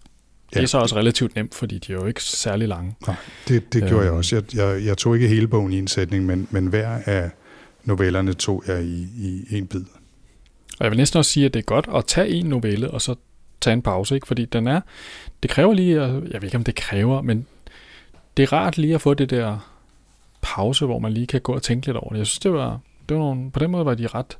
Det 0.49 0.55
Ja. 0.55 0.61
er 0.61 0.65
så 0.65 0.77
også 0.77 0.95
relativt 0.95 1.35
nemt, 1.35 1.55
fordi 1.55 1.77
de 1.77 1.91
er 1.93 1.97
jo 1.97 2.05
ikke 2.05 2.23
særlig 2.23 2.67
lange. 2.67 2.95
Nej, 3.07 3.15
det, 3.47 3.73
det 3.73 3.87
gjorde 3.87 4.03
jeg 4.05 4.13
også. 4.13 4.35
Jeg, 4.35 4.55
jeg, 4.55 4.85
jeg 4.85 4.97
tog 4.97 5.15
ikke 5.15 5.27
hele 5.27 5.47
bogen 5.47 5.73
i 5.73 5.77
en 5.77 5.87
sætning, 5.87 6.25
men, 6.25 6.47
men 6.51 6.67
hver 6.67 6.99
af 7.05 7.29
novellerne 7.83 8.33
tog 8.33 8.63
jeg 8.67 8.83
i, 8.83 9.07
i 9.49 9.57
en 9.57 9.67
bid. 9.67 9.83
Og 10.79 10.83
jeg 10.83 10.91
vil 10.91 10.97
næsten 10.97 11.17
også 11.17 11.31
sige, 11.31 11.45
at 11.45 11.53
det 11.53 11.59
er 11.59 11.63
godt 11.63 11.89
at 11.95 12.05
tage 12.05 12.27
en 12.29 12.45
novelle, 12.45 12.91
og 12.91 13.01
så 13.01 13.15
tage 13.61 13.73
en 13.73 13.81
pause, 13.81 14.15
ikke? 14.15 14.27
Fordi 14.27 14.45
den 14.45 14.67
er... 14.67 14.81
Det 15.43 15.51
kræver 15.51 15.73
lige... 15.73 16.01
Jeg 16.01 16.13
ved 16.41 16.43
ikke, 16.43 16.57
om 16.57 16.63
det 16.63 16.75
kræver, 16.75 17.21
men 17.21 17.45
det 18.37 18.43
er 18.43 18.53
rart 18.53 18.77
lige 18.77 18.95
at 18.95 19.01
få 19.01 19.13
det 19.13 19.29
der 19.29 19.73
pause, 20.41 20.85
hvor 20.85 20.99
man 20.99 21.11
lige 21.11 21.27
kan 21.27 21.41
gå 21.41 21.53
og 21.53 21.63
tænke 21.63 21.87
lidt 21.87 21.97
over 21.97 22.09
det. 22.09 22.17
Jeg 22.17 22.27
synes, 22.27 22.39
det 22.39 22.53
var... 22.53 22.79
Det 23.09 23.17
var 23.17 23.23
nogle, 23.23 23.51
på 23.51 23.59
den 23.59 23.71
måde 23.71 23.85
var 23.85 23.93
de 23.93 24.07
ret... 24.07 24.37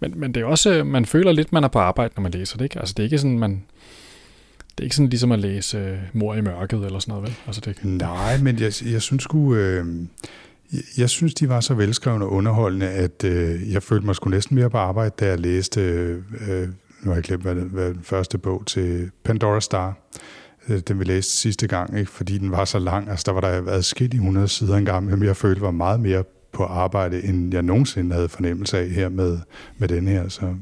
Men, 0.00 0.20
men 0.20 0.34
det 0.34 0.40
er 0.40 0.44
også... 0.44 0.74
Øh, 0.74 0.86
man 0.86 1.06
føler 1.06 1.32
lidt, 1.32 1.52
man 1.52 1.64
er 1.64 1.68
på 1.68 1.78
arbejde, 1.78 2.14
når 2.16 2.22
man 2.22 2.32
læser 2.32 2.56
det, 2.56 2.64
ikke? 2.64 2.78
Altså, 2.78 2.94
det 2.96 3.02
er 3.02 3.04
ikke 3.04 3.18
sådan, 3.18 3.38
man... 3.38 3.62
Det 4.60 4.80
er 4.80 4.84
ikke 4.84 4.96
sådan 4.96 5.08
ligesom 5.08 5.32
at 5.32 5.38
læse 5.38 5.78
øh, 5.78 5.98
Mor 6.12 6.34
i 6.34 6.40
mørket 6.40 6.84
eller 6.84 6.98
sådan 6.98 7.12
noget, 7.12 7.28
vel? 7.28 7.36
Altså, 7.46 7.60
det, 7.60 7.84
Nej, 7.84 8.38
men 8.38 8.58
jeg, 8.58 8.72
jeg 8.92 9.02
synes 9.02 9.22
sgu... 9.22 9.54
Øh, 9.54 9.86
jeg, 10.72 10.82
jeg 10.98 11.10
synes, 11.10 11.34
de 11.34 11.48
var 11.48 11.60
så 11.60 11.74
velskrevne 11.74 12.24
og 12.24 12.32
underholdende, 12.32 12.88
at 12.88 13.24
øh, 13.24 13.72
jeg 13.72 13.82
følte 13.82 14.06
mig 14.06 14.14
sgu 14.14 14.30
næsten 14.30 14.54
mere 14.54 14.70
på 14.70 14.78
arbejde, 14.78 15.14
da 15.20 15.26
jeg 15.26 15.40
læste... 15.40 15.80
Øh, 15.80 16.22
øh 16.48 16.68
nu 17.02 17.10
har 17.10 17.14
jeg 17.14 17.24
glemt, 17.24 17.42
hvad, 17.42 17.54
hvad 17.54 17.94
den 17.94 18.02
første 18.02 18.38
bog 18.38 18.66
til 18.66 19.10
Pandora 19.24 19.60
Star. 19.60 19.88
Øh, 19.88 19.94
den 20.68 20.98
vi 20.98 21.04
læste 21.04 21.32
sidste 21.32 21.66
gang, 21.66 21.98
ikke? 21.98 22.10
fordi 22.10 22.38
den 22.38 22.50
var 22.50 22.64
så 22.64 22.78
lang. 22.78 23.10
Altså, 23.10 23.22
der 23.26 23.32
var 23.32 23.40
der 23.40 23.60
været 23.60 23.84
skidt 23.84 24.14
i 24.14 24.16
100 24.16 24.48
sider 24.48 24.76
engang, 24.76 25.06
men 25.06 25.22
jeg 25.22 25.36
følte 25.36 25.60
var 25.60 25.70
meget 25.70 26.00
mere 26.00 26.24
på 26.52 26.64
arbejde, 26.64 27.24
end 27.24 27.54
jeg 27.54 27.62
nogensinde 27.62 28.14
havde 28.14 28.28
fornemmelse 28.28 28.78
af 28.78 28.88
her 28.88 29.08
med, 29.08 29.38
med 29.78 29.88
den 29.88 30.08
her. 30.08 30.28
Så 30.28 30.54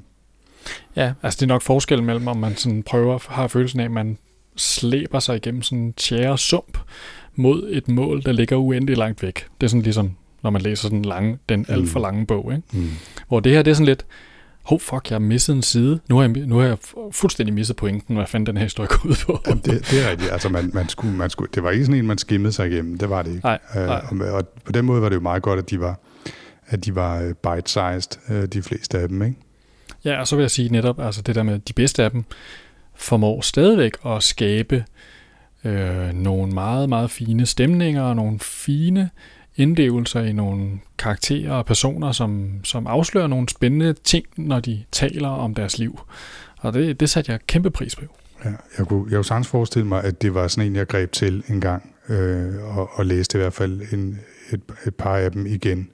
Ja, 0.97 1.13
altså 1.23 1.37
det 1.37 1.43
er 1.43 1.55
nok 1.55 1.63
forskellen 1.63 2.07
mellem, 2.07 2.29
om 2.29 2.37
man 2.37 2.57
sådan 2.57 2.83
prøver, 2.83 3.19
har 3.29 3.49
følelsen 3.49 3.81
af, 3.81 3.85
at 3.85 3.91
man 3.91 4.19
slæber 4.57 5.19
sig 5.19 5.37
igennem 5.37 5.63
sådan 5.63 5.79
en 5.79 5.93
tjære 5.93 6.39
sump 6.39 6.79
mod 7.35 7.69
et 7.73 7.89
mål, 7.89 8.23
der 8.23 8.33
ligger 8.33 8.57
uendelig 8.57 8.97
langt 8.97 9.23
væk. 9.23 9.47
Det 9.61 9.67
er 9.67 9.69
sådan 9.69 9.83
ligesom, 9.83 10.17
når 10.43 10.51
man 10.51 10.63
læser 10.63 10.83
sådan 10.83 11.03
lange, 11.03 11.39
den 11.49 11.67
alt 11.69 11.89
for 11.89 12.01
lange 12.01 12.27
bog, 12.27 12.53
ikke? 12.53 12.63
mm. 12.73 12.91
Hvor 13.29 13.41
det 13.41 13.53
her, 13.53 13.63
det 13.63 13.71
er 13.71 13.75
sådan 13.75 13.87
lidt, 13.87 14.07
oh 14.71 14.81
fuck, 14.81 15.11
jeg 15.11 15.15
har 15.15 15.19
misset 15.21 15.55
en 15.57 15.63
side. 15.63 16.01
Nu 16.09 16.17
har 16.17 16.23
jeg, 16.23 16.31
nu 16.31 16.57
har 16.59 16.67
jeg 16.67 16.77
fu- 16.85 17.11
fuldstændig 17.13 17.55
misset 17.55 17.77
pointen, 17.77 18.17
hvad 18.17 18.27
fanden 18.27 18.47
den 18.47 18.57
her 18.57 18.65
historie 18.65 18.89
går 18.89 19.09
ud 19.09 19.17
på. 19.27 19.41
Jamen, 19.47 19.63
det, 19.65 19.91
det 19.91 20.05
er 20.07 20.11
rigtigt. 20.11 20.33
Altså, 20.33 20.49
man, 20.49 20.71
man 20.75 20.89
skulle, 20.89 21.15
man 21.17 21.31
skulle, 21.31 21.51
det 21.55 21.63
var 21.63 21.71
ikke 21.71 21.85
sådan 21.85 21.99
en, 21.99 22.07
man 22.07 22.19
skimmede 22.19 22.53
sig 22.53 22.71
igennem. 22.73 22.99
Det 22.99 23.11
var 23.11 23.23
det 23.23 23.31
ikke. 23.31 23.45
Nej, 23.45 23.59
Øh, 23.77 23.87
nej. 23.87 24.03
og, 24.11 24.33
og 24.37 24.49
på 24.65 24.73
den 24.73 24.85
måde 24.85 25.03
var 25.03 25.09
det 25.09 25.17
jo 25.17 25.21
meget 25.21 25.43
godt, 25.43 25.59
at 25.59 25.71
de 25.71 25.81
var, 25.81 26.01
at 26.67 26.85
de 26.85 26.95
var 26.95 27.21
øh, 27.21 27.35
bite-sized, 27.35 28.19
øh, 28.31 28.47
de 28.47 28.63
fleste 28.63 28.99
af 28.99 29.09
dem. 29.09 29.23
Ikke? 29.23 29.37
Ja, 30.05 30.21
og 30.21 30.27
så 30.29 30.37
vil 30.37 30.43
jeg 30.43 30.51
sige 30.51 30.69
netop, 30.69 31.01
altså 31.01 31.23
det 31.23 31.35
der 31.35 31.43
med 31.43 31.59
de 31.59 31.73
bedste 31.73 32.05
af 32.05 32.11
dem, 32.11 32.25
formår 32.95 33.41
stadigvæk 33.41 33.93
at 34.07 34.23
skabe 34.23 34.85
øh, 35.65 36.13
nogle 36.13 36.53
meget, 36.53 36.89
meget 36.89 37.11
fine 37.11 37.47
stemninger 37.47 38.03
og 38.03 38.17
nogle 38.17 38.39
fine 38.41 39.11
indlevelser 39.57 40.21
i 40.21 40.33
nogle 40.33 40.71
karakterer 40.99 41.53
og 41.53 41.67
personer, 41.67 42.13
som, 42.13 42.51
som 42.65 42.87
afslører 42.87 43.27
nogle 43.27 43.49
spændende 43.49 43.93
ting, 43.93 44.27
når 44.37 44.61
de 44.61 44.85
taler 44.93 45.29
om 45.29 45.55
deres 45.55 45.79
liv. 45.79 46.01
Og 46.61 46.73
det, 46.73 47.01
det 47.01 47.11
satte 47.11 47.33
jeg 47.33 47.41
kæmpe 47.47 47.71
pris 47.71 47.97
på. 47.97 48.03
Ja, 48.45 48.51
jeg 48.79 48.87
kunne, 48.87 49.05
jeg 49.11 49.17
kunne 49.17 49.25
sagtens 49.25 49.49
forestille 49.49 49.89
mig, 49.89 50.05
at 50.05 50.23
det 50.23 50.35
var 50.35 50.49
sådan 50.49 50.71
en, 50.71 50.77
jeg 50.77 50.87
greb 50.87 51.13
til 51.13 51.45
en 51.49 51.61
gang, 51.61 51.95
øh, 52.09 52.79
og, 52.79 52.91
og 52.93 53.07
læste 53.07 53.39
i 53.39 53.41
hvert 53.41 53.53
fald 53.53 53.81
en, 53.93 54.19
et, 54.53 54.61
et 54.87 54.95
par 54.95 55.17
af 55.17 55.33
dem 55.33 55.47
igen, 55.47 55.89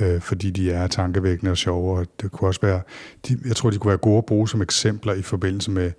øh, 0.00 0.20
fordi 0.20 0.50
de 0.50 0.70
er 0.70 0.86
tankevækkende 0.86 1.50
og 1.50 1.56
sjove, 1.56 1.98
og 1.98 2.06
det 2.22 2.32
kunne 2.32 2.48
også 2.48 2.60
være, 2.60 2.80
de, 3.28 3.38
jeg 3.46 3.56
tror, 3.56 3.70
de 3.70 3.78
kunne 3.78 3.88
være 3.88 3.98
gode 3.98 4.18
at 4.18 4.26
bruge 4.26 4.48
som 4.48 4.62
eksempler 4.62 5.14
i 5.14 5.22
forbindelse 5.22 5.70
med 5.70 5.84
en 5.84 5.92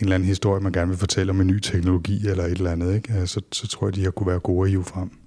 eller 0.00 0.14
anden 0.14 0.28
historie, 0.28 0.60
man 0.60 0.72
gerne 0.72 0.88
vil 0.88 0.98
fortælle 0.98 1.30
om 1.30 1.40
en 1.40 1.46
ny 1.46 1.58
teknologi 1.58 2.28
eller 2.28 2.44
et 2.44 2.50
eller 2.50 2.70
andet, 2.70 2.94
ikke? 2.94 3.12
Altså, 3.12 3.34
så, 3.34 3.40
så 3.52 3.68
tror 3.68 3.86
jeg, 3.86 3.94
de 3.94 4.00
her 4.00 4.10
kunne 4.10 4.26
være 4.26 4.38
gode 4.38 4.66
at 4.66 4.70
hive 4.70 4.84
frem. 4.84 5.19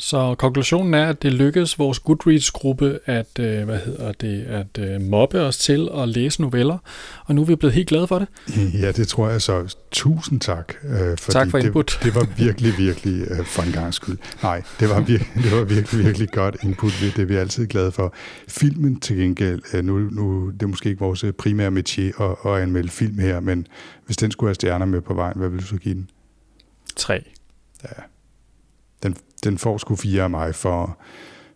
Så 0.00 0.34
konklusionen 0.38 0.94
er, 0.94 1.06
at 1.08 1.22
det 1.22 1.32
lykkedes 1.32 1.78
vores 1.78 1.98
Goodreads-gruppe 1.98 2.98
at, 3.04 3.38
øh, 3.40 3.64
hvad 3.64 3.78
hedder 3.78 4.12
det, 4.12 4.44
at 4.44 4.78
øh, 4.78 5.00
mobbe 5.00 5.40
os 5.40 5.58
til 5.58 5.88
at 5.94 6.08
læse 6.08 6.42
noveller, 6.42 6.78
og 7.24 7.34
nu 7.34 7.40
er 7.40 7.46
vi 7.46 7.56
blevet 7.56 7.74
helt 7.74 7.88
glade 7.88 8.06
for 8.06 8.18
det. 8.18 8.28
Ja, 8.82 8.92
det 8.92 9.08
tror 9.08 9.28
jeg 9.28 9.42
så. 9.42 9.76
Tusind 9.90 10.40
tak. 10.40 10.74
Øh, 10.84 11.18
fordi 11.18 11.32
Tak 11.32 11.50
for 11.50 11.58
input. 11.58 11.86
Det, 11.86 12.04
det 12.04 12.14
var 12.14 12.26
virkelig, 12.36 12.78
virkelig 12.78 13.26
øh, 13.30 13.44
for 13.44 13.62
en 13.62 13.72
gang 13.72 13.94
skyld. 13.94 14.18
Nej, 14.42 14.62
det 14.80 14.88
var, 14.88 15.00
virkelig, 15.00 15.44
det 15.44 15.52
var 15.52 15.64
virkelig, 15.64 16.04
virkelig 16.04 16.28
godt 16.28 16.56
input. 16.62 16.92
Det 17.00 17.18
er 17.18 17.24
vi 17.24 17.36
altid 17.36 17.66
glade 17.66 17.92
for. 17.92 18.14
Filmen 18.48 19.00
til 19.00 19.16
gengæld, 19.16 19.62
øh, 19.74 19.84
nu, 19.84 19.98
nu 19.98 20.50
det 20.50 20.62
er 20.62 20.66
måske 20.66 20.88
ikke 20.88 21.00
vores 21.00 21.24
primære 21.38 21.70
métier 21.70 22.22
at, 22.24 22.36
at 22.52 22.62
anmelde 22.62 22.88
film 22.88 23.18
her, 23.18 23.40
men 23.40 23.66
hvis 24.06 24.16
den 24.16 24.30
skulle 24.30 24.48
have 24.48 24.54
stjerner 24.54 24.86
med 24.86 25.00
på 25.00 25.14
vejen, 25.14 25.38
hvad 25.38 25.48
vil 25.48 25.60
du 25.60 25.66
så 25.66 25.76
give 25.76 25.94
den? 25.94 26.10
Tre. 26.96 27.24
Den, 27.82 27.90
den 29.44 29.58
får 29.58 29.78
sgu 29.78 29.96
fire 29.96 30.22
af 30.22 30.30
mig 30.30 30.54
for, 30.54 30.98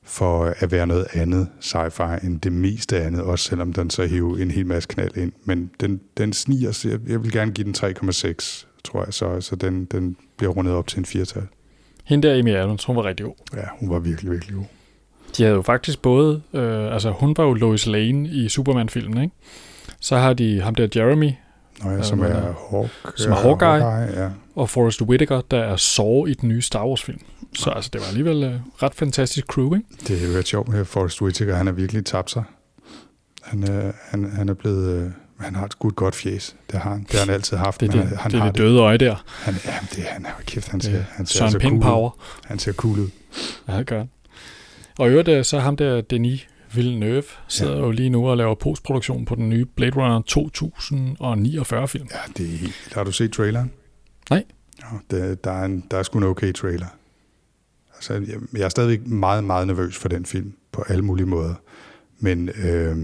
for 0.02 0.54
at 0.58 0.72
være 0.72 0.86
noget 0.86 1.06
andet 1.12 1.48
sci-fi 1.60 2.26
end 2.26 2.40
det 2.40 2.52
meste 2.52 3.00
andet, 3.00 3.22
også 3.22 3.44
selvom 3.48 3.72
den 3.72 3.90
så 3.90 4.06
hiver 4.06 4.36
en 4.38 4.50
hel 4.50 4.66
masse 4.66 4.88
knald 4.88 5.16
ind. 5.16 5.32
Men 5.44 5.70
den, 5.80 6.00
den 6.16 6.32
sniger, 6.32 6.72
sig- 6.72 7.00
jeg, 7.08 7.22
vil 7.22 7.32
gerne 7.32 7.52
give 7.52 7.64
den 7.64 7.74
3,6, 7.76 8.66
tror 8.84 9.04
jeg 9.04 9.14
så, 9.14 9.40
så 9.40 9.56
den, 9.56 9.84
den 9.84 10.16
bliver 10.36 10.52
rundet 10.52 10.74
op 10.74 10.86
til 10.86 10.98
en 10.98 11.04
firtal. 11.04 11.42
Hende 12.04 12.28
der, 12.28 12.38
Amy 12.38 12.54
Adams, 12.54 12.84
hun 12.84 12.96
var 12.96 13.04
rigtig 13.04 13.26
god. 13.26 13.34
Ja, 13.56 13.62
hun 13.80 13.90
var 13.90 13.98
virkelig, 13.98 14.30
virkelig 14.32 14.56
god. 14.56 14.64
De 15.36 15.42
havde 15.42 15.56
jo 15.56 15.62
faktisk 15.62 16.02
både, 16.02 16.42
øh, 16.52 16.94
altså 16.94 17.10
hun 17.10 17.34
var 17.36 17.44
jo 17.44 17.54
Lois 17.54 17.86
Lane 17.86 18.28
i 18.28 18.48
Superman-filmen, 18.48 19.22
ikke? 19.22 19.34
Så 20.00 20.16
har 20.16 20.32
de 20.32 20.60
ham 20.60 20.74
der 20.74 20.88
Jeremy 20.96 21.30
Nå 21.84 21.90
ja, 21.90 21.96
Ja, 21.96 22.02
som 22.02 22.20
er 22.20 22.48
øh, 22.48 22.54
Hawk, 22.70 22.90
som 23.16 23.32
er 23.32 23.36
ja, 23.36 23.42
Hawkeye. 23.42 24.22
ja. 24.22 24.30
og 24.56 24.70
Forrest 24.70 25.02
Whitaker, 25.02 25.40
der 25.50 25.58
er 25.58 25.76
Saw 25.76 26.26
i 26.26 26.34
den 26.34 26.48
nye 26.48 26.62
Star 26.62 26.86
Wars-film. 26.86 27.20
Så 27.54 27.70
altså, 27.70 27.90
det 27.92 28.00
var 28.00 28.06
alligevel 28.06 28.42
øh, 28.44 28.60
ret 28.82 28.94
fantastisk 28.94 29.46
crew, 29.46 29.74
ikke? 29.74 29.86
Det 30.08 30.22
er 30.24 30.32
jo 30.32 30.38
ret 30.38 30.46
sjovt 30.48 30.68
med 30.68 30.84
Forrest 30.84 31.22
Whitaker, 31.22 31.54
han 31.56 31.66
har 31.66 31.72
virkelig 31.72 32.04
tabt 32.04 32.30
sig. 32.30 32.44
Han, 33.42 33.70
øh, 33.70 33.92
han, 34.10 34.32
han 34.32 34.48
er 34.48 34.54
blevet... 34.54 35.02
Øh, 35.02 35.10
han 35.40 35.54
har 35.54 35.64
et 35.66 35.78
godt, 35.78 35.96
godt 35.96 36.14
fjes. 36.14 36.56
Det 36.72 36.80
har 36.80 36.90
han. 36.90 37.02
Det 37.02 37.18
har 37.18 37.26
han 37.26 37.34
altid 37.34 37.56
haft. 37.56 37.80
Det 37.80 37.88
er 37.88 37.92
det, 37.92 38.00
han, 38.08 38.16
han 38.18 38.30
det, 38.30 38.38
er 38.38 38.42
har 38.42 38.50
det 38.50 38.58
døde 38.58 38.78
øje 38.80 38.98
der. 38.98 39.24
Han, 39.42 39.54
jamen, 39.66 39.88
det, 39.96 40.04
han 40.04 40.26
er 40.26 40.28
jo 40.28 40.44
kæft, 40.46 40.68
han 40.68 40.80
ser, 40.80 40.98
er 40.98 41.02
han 41.12 41.26
ser 41.26 41.38
Søren 41.38 41.52
så 41.52 41.58
Pind 41.58 41.70
cool 41.70 41.78
ud. 41.78 41.82
Power. 41.82 42.10
Han 42.44 42.58
ser 42.58 42.72
cool 42.72 42.98
ud. 42.98 43.08
Ja, 43.68 43.78
det 43.78 43.86
gør 43.86 43.98
han. 43.98 44.10
Og 44.98 45.08
i 45.08 45.10
øvrigt, 45.10 45.28
øh, 45.28 45.44
så 45.44 45.58
ham 45.58 45.76
der 45.76 46.00
Denis 46.00 46.46
Villeneuve 46.74 47.22
sidder 47.48 47.72
Ja. 47.76 47.80
jo 47.80 47.90
lige 47.90 48.10
nu 48.10 48.28
og 48.28 48.36
laver 48.36 48.54
postproduktion 48.54 49.24
på 49.24 49.34
den 49.34 49.48
nye 49.48 49.64
Blade 49.64 49.96
Runner 49.96 50.20
2049-film. 50.20 52.08
Ja, 52.10 52.32
det 52.36 52.46
er 52.54 52.58
helt. 52.58 52.92
Har 52.94 53.04
du 53.04 53.12
set 53.12 53.32
traileren? 53.32 53.70
Nej. 54.30 54.44
Ja, 54.82 54.86
det, 55.16 55.44
der, 55.44 55.50
er 55.50 55.64
en, 55.64 55.84
der 55.90 55.96
er 55.96 56.02
sgu 56.02 56.18
en 56.18 56.24
okay 56.24 56.52
trailer. 56.52 56.86
Altså, 57.94 58.12
jeg, 58.14 58.38
jeg 58.52 58.62
er 58.62 58.68
stadigvæk 58.68 59.06
meget, 59.06 59.44
meget 59.44 59.66
nervøs 59.66 59.96
for 59.96 60.08
den 60.08 60.26
film, 60.26 60.52
på 60.72 60.84
alle 60.88 61.04
mulige 61.04 61.26
måder. 61.26 61.54
Men, 62.18 62.48
øh, 62.48 62.96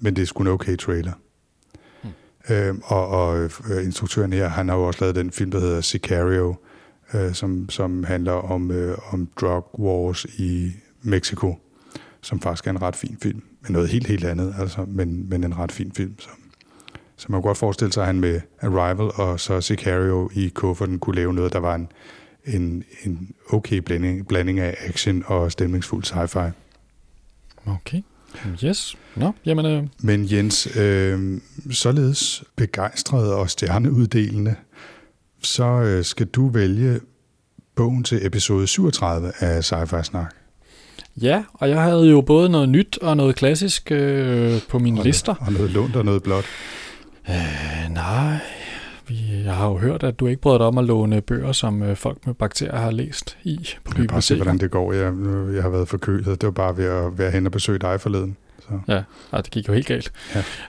men 0.00 0.16
det 0.16 0.18
er 0.22 0.26
sgu 0.26 0.42
en 0.42 0.48
okay 0.48 0.76
trailer. 0.76 1.12
Hmm. 2.02 2.10
Øh, 2.50 2.74
og 2.84 3.08
og 3.08 3.50
øh, 3.70 3.84
instruktøren 3.84 4.32
her, 4.32 4.48
han 4.48 4.68
har 4.68 4.76
jo 4.76 4.82
også 4.86 5.00
lavet 5.00 5.16
den 5.16 5.30
film, 5.30 5.50
der 5.50 5.60
hedder 5.60 5.80
Sicario, 5.80 6.54
øh, 7.14 7.34
som, 7.34 7.68
som 7.68 8.04
handler 8.04 8.32
om, 8.32 8.70
øh, 8.70 8.98
om 9.10 9.28
drug 9.40 9.80
wars 9.80 10.24
i 10.24 10.72
Mexico, 11.02 11.58
som 12.24 12.40
faktisk 12.40 12.66
er 12.66 12.70
en 12.70 12.82
ret 12.82 12.96
fin 12.96 13.16
film. 13.22 13.42
Men 13.60 13.72
noget 13.72 13.88
helt, 13.88 14.06
helt 14.06 14.24
andet, 14.24 14.54
altså, 14.58 14.84
men, 14.88 15.28
men 15.28 15.44
en 15.44 15.58
ret 15.58 15.72
fin 15.72 15.92
film, 15.92 16.20
som, 16.20 16.32
så 17.16 17.26
man 17.28 17.42
kunne 17.42 17.48
godt 17.48 17.58
forestille 17.58 17.92
sig, 17.92 18.02
at 18.02 18.06
han 18.06 18.20
med 18.20 18.40
Arrival 18.62 19.10
og 19.14 19.40
så 19.40 19.60
Sicario 19.60 20.30
i 20.34 20.48
kufferten 20.48 20.98
kunne 20.98 21.16
lave 21.16 21.34
noget, 21.34 21.52
der 21.52 21.58
var 21.58 21.74
en, 21.74 21.88
en, 22.44 22.84
en 23.04 23.34
okay 23.50 23.76
blanding, 23.76 24.28
blanding 24.28 24.60
af 24.60 24.76
action 24.80 25.22
og 25.26 25.52
stemningsfuld 25.52 26.04
sci-fi. 26.04 26.50
Okay. 27.66 28.02
Yes. 28.64 28.96
Nå, 29.16 29.32
jamen, 29.44 29.66
øh, 29.66 29.86
Men 30.00 30.32
Jens, 30.32 30.76
øh, 30.76 31.40
således 31.70 32.44
begejstret 32.56 33.34
og 33.34 33.50
stjerneuddelende, 33.50 34.54
så 35.42 35.64
øh, 35.64 36.04
skal 36.04 36.26
du 36.26 36.48
vælge 36.48 37.00
bogen 37.74 38.04
til 38.04 38.26
episode 38.26 38.66
37 38.66 39.32
af 39.40 39.72
Sci-Fi 39.72 40.02
Snak. 40.02 40.34
Ja, 41.16 41.42
og 41.54 41.68
jeg 41.70 41.82
havde 41.82 42.10
jo 42.10 42.20
både 42.20 42.48
noget 42.48 42.68
nyt 42.68 42.98
og 43.02 43.16
noget 43.16 43.36
klassisk 43.36 43.90
øh, 43.92 44.60
på 44.68 44.78
mine 44.78 45.00
Og 45.00 45.04
lister. 45.04 45.34
Og 45.40 45.52
noget 45.52 45.70
lånt 45.70 45.96
og 45.96 46.04
noget 46.04 46.22
blåt. 46.22 46.44
Øh, 47.28 47.34
nej, 47.90 48.36
vi, 49.08 49.16
jeg 49.44 49.54
har 49.54 49.68
jo 49.68 49.76
hørt, 49.78 50.02
at 50.02 50.20
du 50.20 50.26
ikke 50.26 50.40
bryder 50.42 50.58
dig 50.58 50.66
om 50.66 50.78
at 50.78 50.84
låne 50.84 51.20
bøger, 51.20 51.52
som 51.52 51.82
øh, 51.82 51.96
folk 51.96 52.26
med 52.26 52.34
bakterier 52.34 52.76
har 52.76 52.90
læst 52.90 53.36
i 53.44 53.56
på 53.84 53.90
Du 53.92 53.96
kan 53.96 54.06
bare 54.06 54.22
se, 54.22 54.34
biblioteket. 54.34 54.36
hvordan 54.38 54.58
det 54.58 54.70
går. 54.70 54.92
Jeg, 54.92 55.54
jeg 55.54 55.62
har 55.62 55.70
været 55.70 55.88
forkølet. 55.88 56.26
Det 56.26 56.42
var 56.42 56.50
bare 56.50 56.76
ved 56.76 56.84
at 56.84 57.18
være 57.18 57.30
hen 57.30 57.46
og 57.46 57.52
besøge 57.52 57.78
dig 57.78 58.00
forleden. 58.00 58.36
Så. 58.60 58.78
Ja, 58.88 59.02
ej, 59.32 59.40
det 59.40 59.50
gik 59.50 59.68
jo 59.68 59.72
helt 59.72 59.86
galt. 59.86 60.12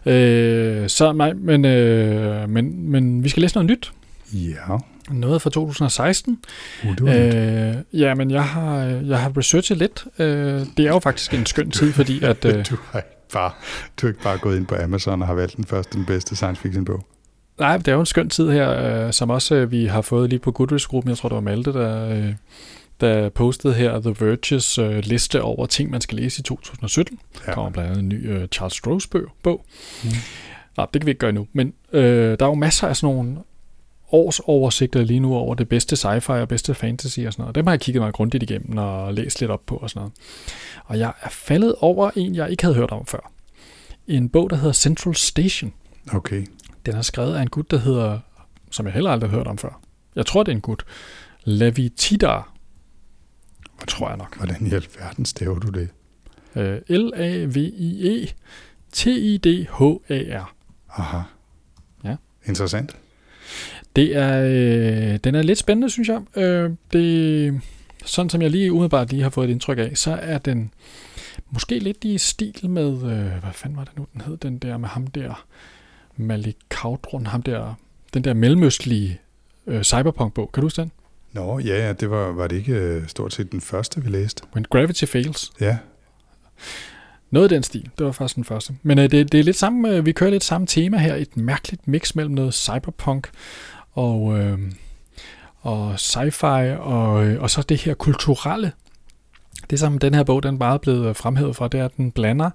Ja. 0.05 0.11
Øh, 0.13 0.89
så 0.89 1.11
nej, 1.13 1.33
men, 1.33 1.65
øh, 1.65 2.49
men, 2.49 2.91
men 2.91 3.23
vi 3.23 3.29
skal 3.29 3.41
læse 3.41 3.55
noget 3.55 3.69
nyt. 3.69 3.91
Ja, 4.33 4.77
Noget 5.09 5.41
fra 5.41 5.49
2016. 5.49 6.39
uh, 6.83 6.95
det 6.95 7.09
øh, 7.09 7.75
Øh, 7.77 8.01
ja, 8.01 8.15
men 8.15 8.31
jeg 8.31 8.43
har, 8.47 8.79
jeg 8.85 9.19
har 9.19 9.37
researchet 9.37 9.77
lidt. 9.77 10.05
Øh, 10.19 10.27
det 10.77 10.79
er 10.85 10.89
jo 10.89 10.99
faktisk 10.99 11.33
en 11.33 11.45
skøn 11.45 11.71
tid, 11.71 11.93
fordi 11.93 12.23
at... 12.23 12.45
Øh, 12.45 12.65
du, 12.69 12.75
har 12.91 12.99
ikke 12.99 13.09
bare, 13.33 13.51
du 14.01 14.07
er 14.07 14.11
ikke 14.11 14.23
bare 14.23 14.37
gået 14.37 14.57
ind 14.57 14.65
på 14.67 14.75
Amazon 14.83 15.21
og 15.21 15.27
har 15.27 15.33
valgt 15.35 15.55
den 15.57 15.65
første, 15.65 15.97
den 15.97 16.05
bedste 16.05 16.35
science 16.35 16.61
fiction 16.61 16.85
bog. 16.85 17.05
nej, 17.59 17.77
det 17.77 17.87
er 17.87 17.93
jo 17.93 17.99
en 17.99 18.05
skøn 18.05 18.29
tid 18.29 18.51
her, 18.51 19.05
øh, 19.05 19.13
som 19.13 19.29
også 19.29 19.55
øh, 19.55 19.71
vi 19.71 19.85
har 19.85 20.01
fået 20.01 20.29
lige 20.29 20.39
på 20.39 20.51
Goodreads-gruppen. 20.51 21.09
Jeg 21.09 21.17
tror, 21.17 21.29
det 21.29 21.35
var 21.35 21.41
Malte, 21.41 21.73
der, 21.73 22.09
øh, 22.09 22.33
der 23.01 23.29
postede 23.29 23.73
her 23.73 23.99
The 23.99 24.15
Verges 24.19 24.77
øh, 24.77 24.97
liste 25.05 25.41
over 25.41 25.65
ting, 25.65 25.89
man 25.91 26.01
skal 26.01 26.17
læse 26.17 26.39
i 26.39 26.43
2017. 26.43 27.19
Der 27.35 27.39
Ja. 27.47 27.53
kommer 27.53 27.71
blandt 27.71 27.89
andet 27.89 28.03
en 28.03 28.09
ny 28.09 28.29
øh, 28.31 28.47
Charles 28.47 28.73
Strohs 28.73 29.07
bog. 29.07 29.21
bog. 29.43 29.65
Mm. 30.03 30.09
Nej, 30.77 30.87
det 30.93 31.01
kan 31.01 31.05
vi 31.05 31.11
ikke 31.11 31.19
gøre 31.19 31.31
nu. 31.31 31.47
Men 31.53 31.73
øh, 31.93 32.37
der 32.39 32.45
er 32.45 32.49
jo 32.49 32.53
masser 32.55 32.87
af 32.87 32.95
sådan 32.95 33.15
nogle 33.15 33.35
årsoversigter 34.11 35.03
lige 35.03 35.19
nu 35.19 35.35
over 35.35 35.55
det 35.55 35.69
bedste 35.69 35.95
sci-fi 35.95 36.31
og 36.31 36.47
bedste 36.47 36.73
fantasy 36.73 37.19
og 37.19 37.33
sådan 37.33 37.43
noget. 37.43 37.55
Dem 37.55 37.65
har 37.65 37.73
jeg 37.73 37.79
kigget 37.79 38.01
mig 38.01 38.13
grundigt 38.13 38.43
igennem 38.43 38.77
og 38.77 39.13
læst 39.13 39.39
lidt 39.39 39.51
op 39.51 39.65
på 39.65 39.75
og 39.75 39.89
sådan 39.89 39.99
noget. 39.99 40.13
Og 40.85 40.99
jeg 40.99 41.13
er 41.21 41.29
faldet 41.29 41.75
over 41.79 42.11
en, 42.15 42.35
jeg 42.35 42.51
ikke 42.51 42.63
havde 42.63 42.75
hørt 42.75 42.91
om 42.91 43.05
før. 43.05 43.31
En 44.07 44.29
bog, 44.29 44.49
der 44.49 44.55
hedder 44.55 44.73
Central 44.73 45.15
Station. 45.15 45.73
Okay. 46.13 46.45
Den 46.85 46.95
er 46.95 47.01
skrevet 47.01 47.35
af 47.35 47.41
en 47.41 47.49
gut, 47.49 47.71
der 47.71 47.77
hedder, 47.77 48.19
som 48.71 48.85
jeg 48.85 48.93
heller 48.93 49.11
aldrig 49.11 49.29
har 49.29 49.37
hørt 49.37 49.47
om 49.47 49.57
før. 49.57 49.81
Jeg 50.15 50.25
tror, 50.25 50.43
det 50.43 50.51
er 50.51 50.55
en 50.55 50.61
gut. 50.61 50.85
Levi 51.43 51.89
Tidar. 51.89 52.53
Hvad 53.77 53.87
tror 53.87 54.07
jeg 54.07 54.17
nok. 54.17 54.37
Hvordan 54.37 54.67
i 54.67 54.73
alverden 54.73 55.25
staver 55.25 55.59
du 55.59 55.67
det? 55.67 55.89
Øh, 56.55 56.81
L-A-V-I-E 56.89 58.27
T-I-D-H-A-R. 58.91 60.53
Aha. 60.89 61.21
Ja. 62.03 62.15
Interessant. 62.45 62.95
Det 63.95 64.15
er, 64.15 64.43
øh, 64.43 65.19
den 65.23 65.35
er 65.35 65.41
lidt 65.41 65.59
spændende, 65.59 65.89
synes 65.89 66.09
jeg. 66.09 66.21
Øh, 66.43 66.71
det, 66.93 67.61
sådan 68.05 68.29
som 68.29 68.41
jeg 68.41 68.51
lige 68.51 68.71
umiddelbart 68.71 69.09
lige 69.09 69.23
har 69.23 69.29
fået 69.29 69.49
et 69.49 69.51
indtryk 69.51 69.77
af, 69.77 69.91
så 69.95 70.19
er 70.21 70.37
den 70.37 70.71
måske 71.49 71.79
lidt 71.79 72.03
i 72.03 72.17
stil 72.17 72.69
med, 72.69 72.93
øh, 72.93 73.41
hvad 73.41 73.53
fanden 73.53 73.77
var 73.77 73.83
det 73.83 73.97
nu, 73.97 74.07
den 74.13 74.21
hed, 74.21 74.37
den 74.37 74.57
der 74.57 74.77
med 74.77 74.89
ham 74.89 75.07
der, 75.07 75.45
Malik 76.17 76.57
Kaudrun, 76.69 77.25
ham 77.25 77.41
der, 77.41 77.73
den 78.13 78.23
der 78.23 78.33
mellemøstlige 78.33 79.19
øh, 79.67 79.83
cyberpunk-bog. 79.83 80.51
Kan 80.53 80.61
du 80.61 80.65
huske 80.65 80.81
den? 80.81 80.91
Nå, 81.33 81.59
ja, 81.59 81.85
ja, 81.85 81.93
det 81.93 82.09
var, 82.09 82.31
var 82.31 82.47
det 82.47 82.55
ikke 82.55 82.73
øh, 82.73 83.07
stort 83.07 83.33
set 83.33 83.51
den 83.51 83.61
første, 83.61 84.03
vi 84.03 84.09
læste? 84.09 84.43
When 84.53 84.65
Gravity 84.69 85.05
Fails. 85.05 85.51
Ja, 85.61 85.77
Noget 87.31 87.45
af 87.45 87.49
den 87.49 87.63
stil. 87.63 87.89
Det 87.97 88.05
var 88.05 88.11
faktisk 88.11 88.35
den 88.35 88.43
første. 88.43 88.73
Men 88.83 88.99
øh, 88.99 89.11
det, 89.11 89.31
det 89.31 89.39
er 89.39 89.43
lidt 89.43 89.55
samme, 89.55 89.89
øh, 89.89 90.05
vi 90.05 90.11
kører 90.11 90.29
lidt 90.29 90.43
samme 90.43 90.67
tema 90.67 90.97
her. 90.97 91.15
Et 91.15 91.37
mærkeligt 91.37 91.87
mix 91.87 92.15
mellem 92.15 92.33
noget 92.33 92.53
cyberpunk 92.53 93.29
og, 93.95 94.39
øh, 94.39 94.59
og 95.61 95.93
sci-fi 95.95 96.77
og, 96.77 97.25
øh, 97.25 97.41
og 97.41 97.49
så 97.49 97.61
det 97.61 97.81
her 97.81 97.93
kulturelle. 97.93 98.71
Det 99.69 99.79
som 99.79 99.97
den 99.97 100.13
her 100.13 100.23
bog 100.23 100.43
den 100.43 100.59
bare 100.59 100.73
er 100.73 100.77
blevet 100.77 101.07
øh, 101.09 101.15
fremhævet 101.15 101.55
fra, 101.55 101.67
det 101.67 101.79
er, 101.79 101.85
at 101.85 101.97
den 101.97 102.11
blander 102.11 102.49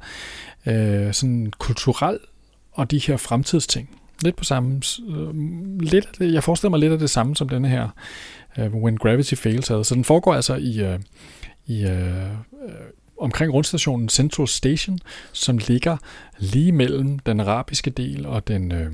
øh, 0.66 1.12
sådan 1.12 1.52
kulturel 1.58 2.18
og 2.72 2.90
de 2.90 2.98
her 2.98 3.16
fremtidsting. 3.16 3.90
Lidt 4.22 4.36
på 4.36 4.44
samme, 4.44 4.82
øh, 5.08 5.34
lidt 5.80 6.08
det, 6.18 6.32
jeg 6.32 6.44
forestiller 6.44 6.70
mig 6.70 6.80
lidt 6.80 6.92
af 6.92 6.98
det 6.98 7.10
samme 7.10 7.36
som 7.36 7.48
denne 7.48 7.68
her 7.68 7.88
øh, 8.58 8.74
When 8.74 8.96
Gravity 8.96 9.34
Fails 9.34 9.68
havde. 9.68 9.84
Så 9.84 9.94
den 9.94 10.04
foregår 10.04 10.34
altså 10.34 10.54
i, 10.54 10.80
øh, 10.80 10.98
i 11.66 11.82
øh, 11.82 12.24
øh 12.24 12.30
omkring 13.20 13.52
rundstationen 13.52 14.08
Central 14.08 14.48
Station, 14.48 14.98
som 15.32 15.58
ligger 15.58 15.96
lige 16.38 16.72
mellem 16.72 17.18
den 17.18 17.40
arabiske 17.40 17.90
del 17.90 18.26
og 18.26 18.48
den, 18.48 18.72
øh, 18.72 18.92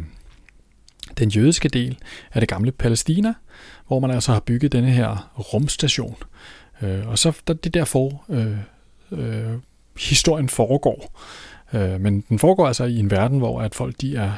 den 1.19 1.29
jødiske 1.29 1.69
del 1.69 1.99
af 2.33 2.41
det 2.41 2.49
gamle 2.49 2.73
Palæstina, 2.73 3.35
hvor 3.87 4.01
man 4.01 4.11
altså 4.11 4.33
har 4.33 4.41
bygget 4.41 4.73
denne 4.73 4.91
her 4.91 5.33
rumstation. 5.39 6.17
Øh, 6.83 7.09
og 7.09 7.19
så 7.19 7.33
det 7.49 7.67
er 7.67 7.71
derfor 7.71 8.25
øh, 8.29 8.57
øh, 9.13 9.53
historien 9.99 10.49
foregår. 10.49 11.21
Øh, 11.73 12.01
men 12.01 12.21
den 12.29 12.39
foregår 12.39 12.67
altså 12.67 12.85
i 12.85 12.97
en 12.99 13.11
verden, 13.11 13.39
hvor 13.39 13.61
at 13.61 13.75
folk 13.75 13.95
de 14.01 14.17
er 14.17 14.33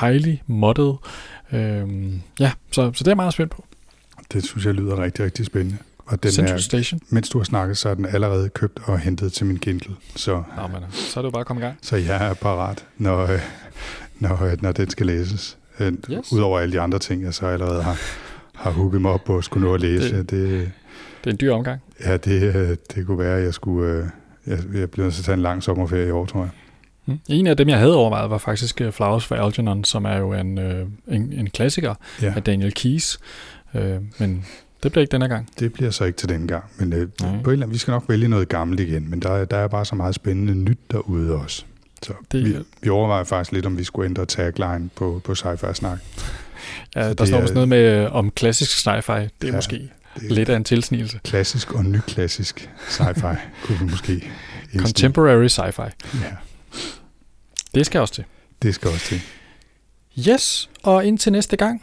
highly 0.00 0.36
modded. 0.46 0.92
Øh, 1.52 2.12
ja, 2.40 2.52
så, 2.70 2.92
så 2.94 3.04
det 3.04 3.06
er 3.06 3.10
jeg 3.10 3.16
meget 3.16 3.32
spændt 3.32 3.52
på. 3.52 3.64
det 4.32 4.44
synes 4.44 4.66
jeg 4.66 4.74
lyder 4.74 5.02
rigtig, 5.02 5.24
rigtig 5.24 5.46
spændende. 5.46 5.78
Og 6.06 6.22
den 6.22 6.32
Central 6.32 6.56
er, 6.56 6.60
Station. 6.60 7.00
mens 7.10 7.28
du 7.28 7.38
har 7.38 7.44
snakket, 7.44 7.78
så 7.78 7.88
er 7.88 7.94
den 7.94 8.06
allerede 8.06 8.48
købt 8.48 8.80
og 8.84 8.98
hentet 8.98 9.32
til 9.32 9.46
min 9.46 9.58
Kindle. 9.58 9.94
Så, 10.16 10.42
Nå, 10.56 10.66
men, 10.66 10.82
så 10.92 11.20
er 11.20 11.22
det 11.22 11.26
jo 11.26 11.30
bare 11.30 11.40
at 11.40 11.46
komme 11.46 11.62
i 11.62 11.64
gang. 11.64 11.78
så 11.82 11.96
jeg 11.96 12.26
er 12.28 12.34
parat, 12.34 12.84
når, 12.98 13.18
øh, 13.26 13.40
når, 14.18 14.44
øh, 14.44 14.62
når 14.62 14.72
den 14.72 14.90
skal 14.90 15.06
læses. 15.06 15.58
Øh, 15.80 15.92
Yes. 16.10 16.32
Udover 16.32 16.58
alle 16.60 16.72
de 16.72 16.80
andre 16.80 16.98
ting, 16.98 17.22
jeg 17.22 17.34
så 17.34 17.46
allerede 17.46 17.82
har, 17.82 17.96
har 18.54 18.70
hooket 18.70 19.00
mig 19.00 19.10
op 19.10 19.24
på 19.24 19.38
at 19.38 19.44
skulle 19.44 19.66
nå 19.68 19.74
at 19.74 19.80
læse. 19.80 20.16
Det, 20.16 20.30
det, 20.30 20.50
Det 21.24 21.26
er 21.26 21.30
en 21.30 21.38
dyr 21.40 21.52
omgang. 21.52 21.80
ja, 22.04 22.16
det, 22.16 22.54
øh, 22.56 22.76
det 22.94 23.06
kunne 23.06 23.18
være, 23.18 23.38
at 23.38 23.44
jeg 23.44 23.54
skulle... 23.54 23.92
Øh, 23.92 24.04
jeg, 24.46 24.58
jeg 24.74 24.90
bliver 24.90 25.04
nødt 25.04 25.14
til 25.14 25.20
at 25.20 25.24
tage 25.24 25.34
en 25.34 25.42
lang 25.42 25.62
sommerferie 25.62 26.08
i 26.08 26.10
år, 26.10 26.26
tror 26.26 26.40
jeg. 26.40 26.50
Mm. 27.06 27.18
En 27.28 27.46
af 27.46 27.56
dem, 27.56 27.68
jeg 27.68 27.78
havde 27.78 27.96
overvejet, 27.96 28.30
var 28.30 28.38
faktisk 28.38 28.80
øh, 28.80 28.92
Flowers 28.92 29.26
for 29.26 29.34
Algernon, 29.36 29.84
som 29.84 30.04
er 30.04 30.16
jo 30.16 30.32
en, 30.32 30.58
øh, 30.58 30.86
en, 31.08 31.32
en 31.32 31.50
klassiker 31.50 31.94
Ja. 32.22 32.32
af 32.36 32.42
Daniel 32.42 32.74
Keyes. 32.74 33.18
Øh, 33.74 33.96
men 34.18 34.44
det 34.82 34.92
bliver 34.92 35.00
ikke 35.02 35.12
denne 35.12 35.28
gang. 35.28 35.48
Det 35.58 35.72
bliver 35.72 35.90
så 35.90 36.04
ikke 36.04 36.16
til 36.16 36.28
den 36.28 36.46
gang, 36.48 36.64
men 36.78 36.92
øh, 36.92 37.08
på 37.20 37.24
en 37.26 37.34
eller 37.36 37.52
anden, 37.52 37.70
vi 37.72 37.78
skal 37.78 37.92
nok 37.92 38.04
vælge 38.08 38.28
noget 38.28 38.48
gammelt 38.48 38.80
igen, 38.80 39.10
men 39.10 39.20
der, 39.20 39.30
er- 39.30 39.44
der 39.44 39.56
er 39.56 39.68
bare 39.68 39.84
så 39.84 39.94
meget 39.94 40.14
spændende 40.14 40.54
nyt 40.54 40.78
derude 40.90 41.34
også. 41.34 41.64
Så 42.02 42.12
Det- 42.32 42.44
vi, 42.44 42.56
vi 42.82 42.88
overvejer 42.88 43.24
faktisk 43.24 43.52
lidt, 43.52 43.66
om 43.66 43.78
vi 43.78 43.84
skulle 43.84 44.08
ændre 44.08 44.26
tagline 44.26 44.88
på, 44.96 45.20
på 45.24 45.32
Sci-Fi 45.32 45.72
Snak. 45.72 45.98
Ja, 46.96 47.02
Så 47.02 47.08
der 47.08 47.14
det 47.14 47.28
står 47.28 47.40
vist 47.40 47.54
noget 47.54 47.68
med 47.68 47.78
øh, 48.04 48.14
om 48.14 48.30
klassisk 48.30 48.86
sci-fi. 48.86 49.12
Det 49.12 49.28
er 49.42 49.46
Ja, 49.46 49.52
måske 49.52 49.90
Det 50.20 50.30
er 50.30 50.34
lidt 50.34 50.48
af 50.48 50.56
en 50.56 50.64
tilsnigelse. 50.64 51.20
Klassisk 51.24 51.72
og 51.74 51.84
nyklassisk 51.84 52.70
sci-fi 52.88 53.36
kunne 53.66 53.78
vi 53.78 53.84
måske 53.84 54.12
indsnige. 54.12 54.80
Contemporary 54.82 55.46
sci-fi. 55.48 55.82
Ja, 56.22 56.32
Det 57.74 57.86
skal 57.86 58.00
også 58.00 58.14
til. 58.14 58.24
det 58.62 58.74
skal 58.74 58.90
også 58.90 59.06
til. 59.06 59.20
Yes, 60.28 60.70
og 60.82 61.04
indtil 61.04 61.32
næste 61.32 61.56
gang, 61.56 61.82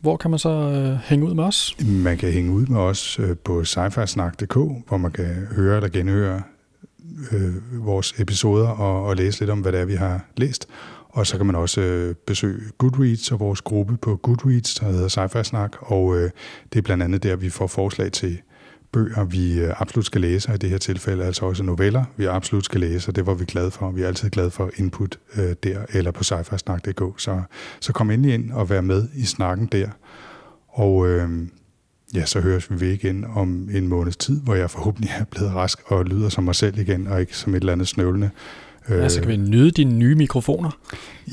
hvor 0.00 0.16
kan 0.16 0.30
man 0.30 0.38
så 0.38 0.48
øh, 0.48 0.98
hænge 1.04 1.26
ud 1.26 1.34
med 1.34 1.44
os? 1.44 1.76
Man 1.86 2.18
kan 2.18 2.32
hænge 2.32 2.50
ud 2.52 2.66
med 2.66 2.80
os 2.80 3.18
øh, 3.18 3.36
på 3.44 3.64
sci-fi-snak.dk, 3.64 4.54
hvor 4.88 4.96
man 4.96 5.10
kan 5.12 5.46
høre 5.56 5.76
eller 5.76 5.88
genhøre 5.88 6.42
øh, 7.32 7.86
vores 7.86 8.14
episoder 8.18 8.68
og, 8.68 9.04
og 9.04 9.16
læse 9.16 9.40
lidt 9.40 9.50
om, 9.50 9.60
hvad 9.60 9.72
det 9.72 9.80
er, 9.80 9.84
vi 9.84 9.94
har 9.94 10.24
læst. 10.36 10.68
Og 11.08 11.26
så 11.26 11.36
kan 11.36 11.46
man 11.46 11.54
også 11.54 11.80
øh, 11.80 12.14
besøge 12.26 12.60
Goodreads 12.78 13.32
og 13.32 13.40
vores 13.40 13.60
gruppe 13.60 13.96
på 13.96 14.16
Goodreads, 14.16 14.74
der 14.74 14.86
hedder 14.86 15.08
Sci-Fi 15.08 15.42
Snak, 15.42 15.76
og 15.78 16.16
øh, 16.16 16.30
det 16.72 16.78
er 16.78 16.82
blandt 16.82 17.02
andet 17.02 17.22
der, 17.22 17.36
vi 17.36 17.50
får 17.50 17.66
forslag 17.66 18.12
til 18.12 18.38
bøger, 18.92 19.24
vi 19.24 19.60
øh, 19.60 19.80
absolut 19.80 20.06
skal 20.06 20.20
læse, 20.20 20.48
og 20.48 20.54
i 20.54 20.58
det 20.58 20.70
her 20.70 20.78
tilfælde 20.78 21.24
altså 21.24 21.44
også 21.44 21.62
noveller, 21.62 22.04
vi 22.16 22.24
absolut 22.24 22.64
skal 22.64 22.80
læse, 22.80 23.10
og 23.10 23.16
det 23.16 23.26
var 23.26 23.34
vi 23.34 23.44
glade 23.44 23.70
for. 23.70 23.90
Vi 23.90 24.02
er 24.02 24.06
altid 24.06 24.30
glade 24.30 24.50
for 24.50 24.70
input 24.76 25.18
øh, 25.36 25.54
der, 25.62 25.84
eller 25.92 26.10
på 26.10 26.24
sci-fi-snak.dk. 26.24 27.20
Så, 27.20 27.42
så 27.80 27.92
kom 27.92 28.10
endelig 28.10 28.34
ind 28.34 28.52
og 28.52 28.70
vær 28.70 28.80
med 28.80 29.08
i 29.14 29.24
snakken 29.24 29.66
der. 29.66 29.88
Og 30.68 31.08
øh, 31.08 31.28
ja, 32.14 32.26
så 32.26 32.40
høres 32.40 32.70
vi 32.70 32.80
ved 32.80 32.92
igen 32.92 33.24
om 33.34 33.68
en 33.72 33.88
måneds 33.88 34.16
tid, 34.16 34.40
hvor 34.40 34.54
jeg 34.54 34.70
forhåbentlig 34.70 35.10
er 35.18 35.24
blevet 35.24 35.54
rask 35.54 35.78
og 35.86 36.04
lyder 36.04 36.28
som 36.28 36.44
mig 36.44 36.54
selv 36.54 36.78
igen, 36.78 37.06
og 37.06 37.20
ikke 37.20 37.36
som 37.36 37.54
et 37.54 37.60
eller 37.60 37.72
andet 37.72 37.88
snøvlende. 37.88 38.30
Øh, 38.88 38.98
ja, 38.98 39.08
så 39.08 39.20
kan 39.20 39.28
vi 39.28 39.36
nyde 39.36 39.70
dine 39.70 39.94
nye 39.94 40.14
mikrofoner. 40.14 40.70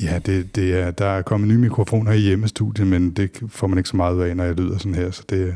Ja, 0.02 0.20
det, 0.26 0.56
det 0.56 0.80
er, 0.80 0.92
der 0.92 1.06
er 1.06 1.22
kommet 1.22 1.50
nye 1.50 1.58
mikrofoner 1.58 2.12
i 2.12 2.20
hjemmestudiet, 2.20 2.88
men 2.88 3.12
det 3.12 3.32
får 3.50 3.68
man 3.68 3.78
ikke 3.78 3.90
så 3.90 3.98
meget 3.98 4.16
ud 4.16 4.22
af, 4.22 4.38
når 4.38 4.44
jeg 4.44 4.56
lyder 4.56 4.78
sådan 4.78 4.96
her, 4.96 5.12
så 5.12 5.24
det, 5.30 5.56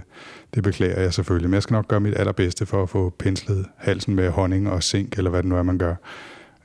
det 0.55 0.63
beklager 0.63 1.01
jeg 1.01 1.13
selvfølgelig. 1.13 1.49
Men 1.49 1.53
jeg 1.53 1.63
skal 1.63 1.73
nok 1.73 1.87
gøre 1.87 1.99
mit 1.99 2.13
allerbedste 2.17 2.65
for 2.65 2.83
at 2.83 2.89
få 2.89 3.13
penslet 3.19 3.65
halsen 3.77 4.15
med 4.15 4.29
honning 4.29 4.69
og 4.69 4.83
zink, 4.83 5.17
eller 5.17 5.29
hvad 5.29 5.43
det 5.43 5.49
nu 5.49 5.57
er, 5.57 5.63
man 5.63 5.77
gør, 5.77 5.95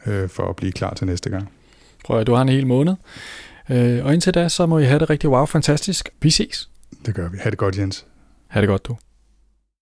øh, 0.06 0.28
for 0.28 0.48
at 0.48 0.56
blive 0.56 0.72
klar 0.72 0.94
til 0.94 1.06
næste 1.06 1.30
gang. 1.30 1.48
Prøv 2.04 2.20
at 2.20 2.26
du 2.26 2.34
har 2.34 2.42
en 2.42 2.48
hel 2.48 2.66
måned. 2.66 2.94
Øh, 3.70 4.04
og 4.04 4.12
indtil 4.12 4.34
da, 4.34 4.48
så 4.48 4.66
må 4.66 4.78
I 4.78 4.84
have 4.84 4.98
det 4.98 5.10
rigtig 5.10 5.30
wow 5.30 5.44
fantastisk. 5.44 6.08
Vi 6.22 6.30
ses. 6.30 6.68
Det 7.06 7.14
gør 7.14 7.28
vi. 7.28 7.38
Ha' 7.40 7.50
det 7.50 7.58
godt, 7.58 7.78
Jens. 7.78 8.06
Ha' 8.50 8.60
det 8.60 8.68
godt, 8.68 8.86
du. 8.86 8.96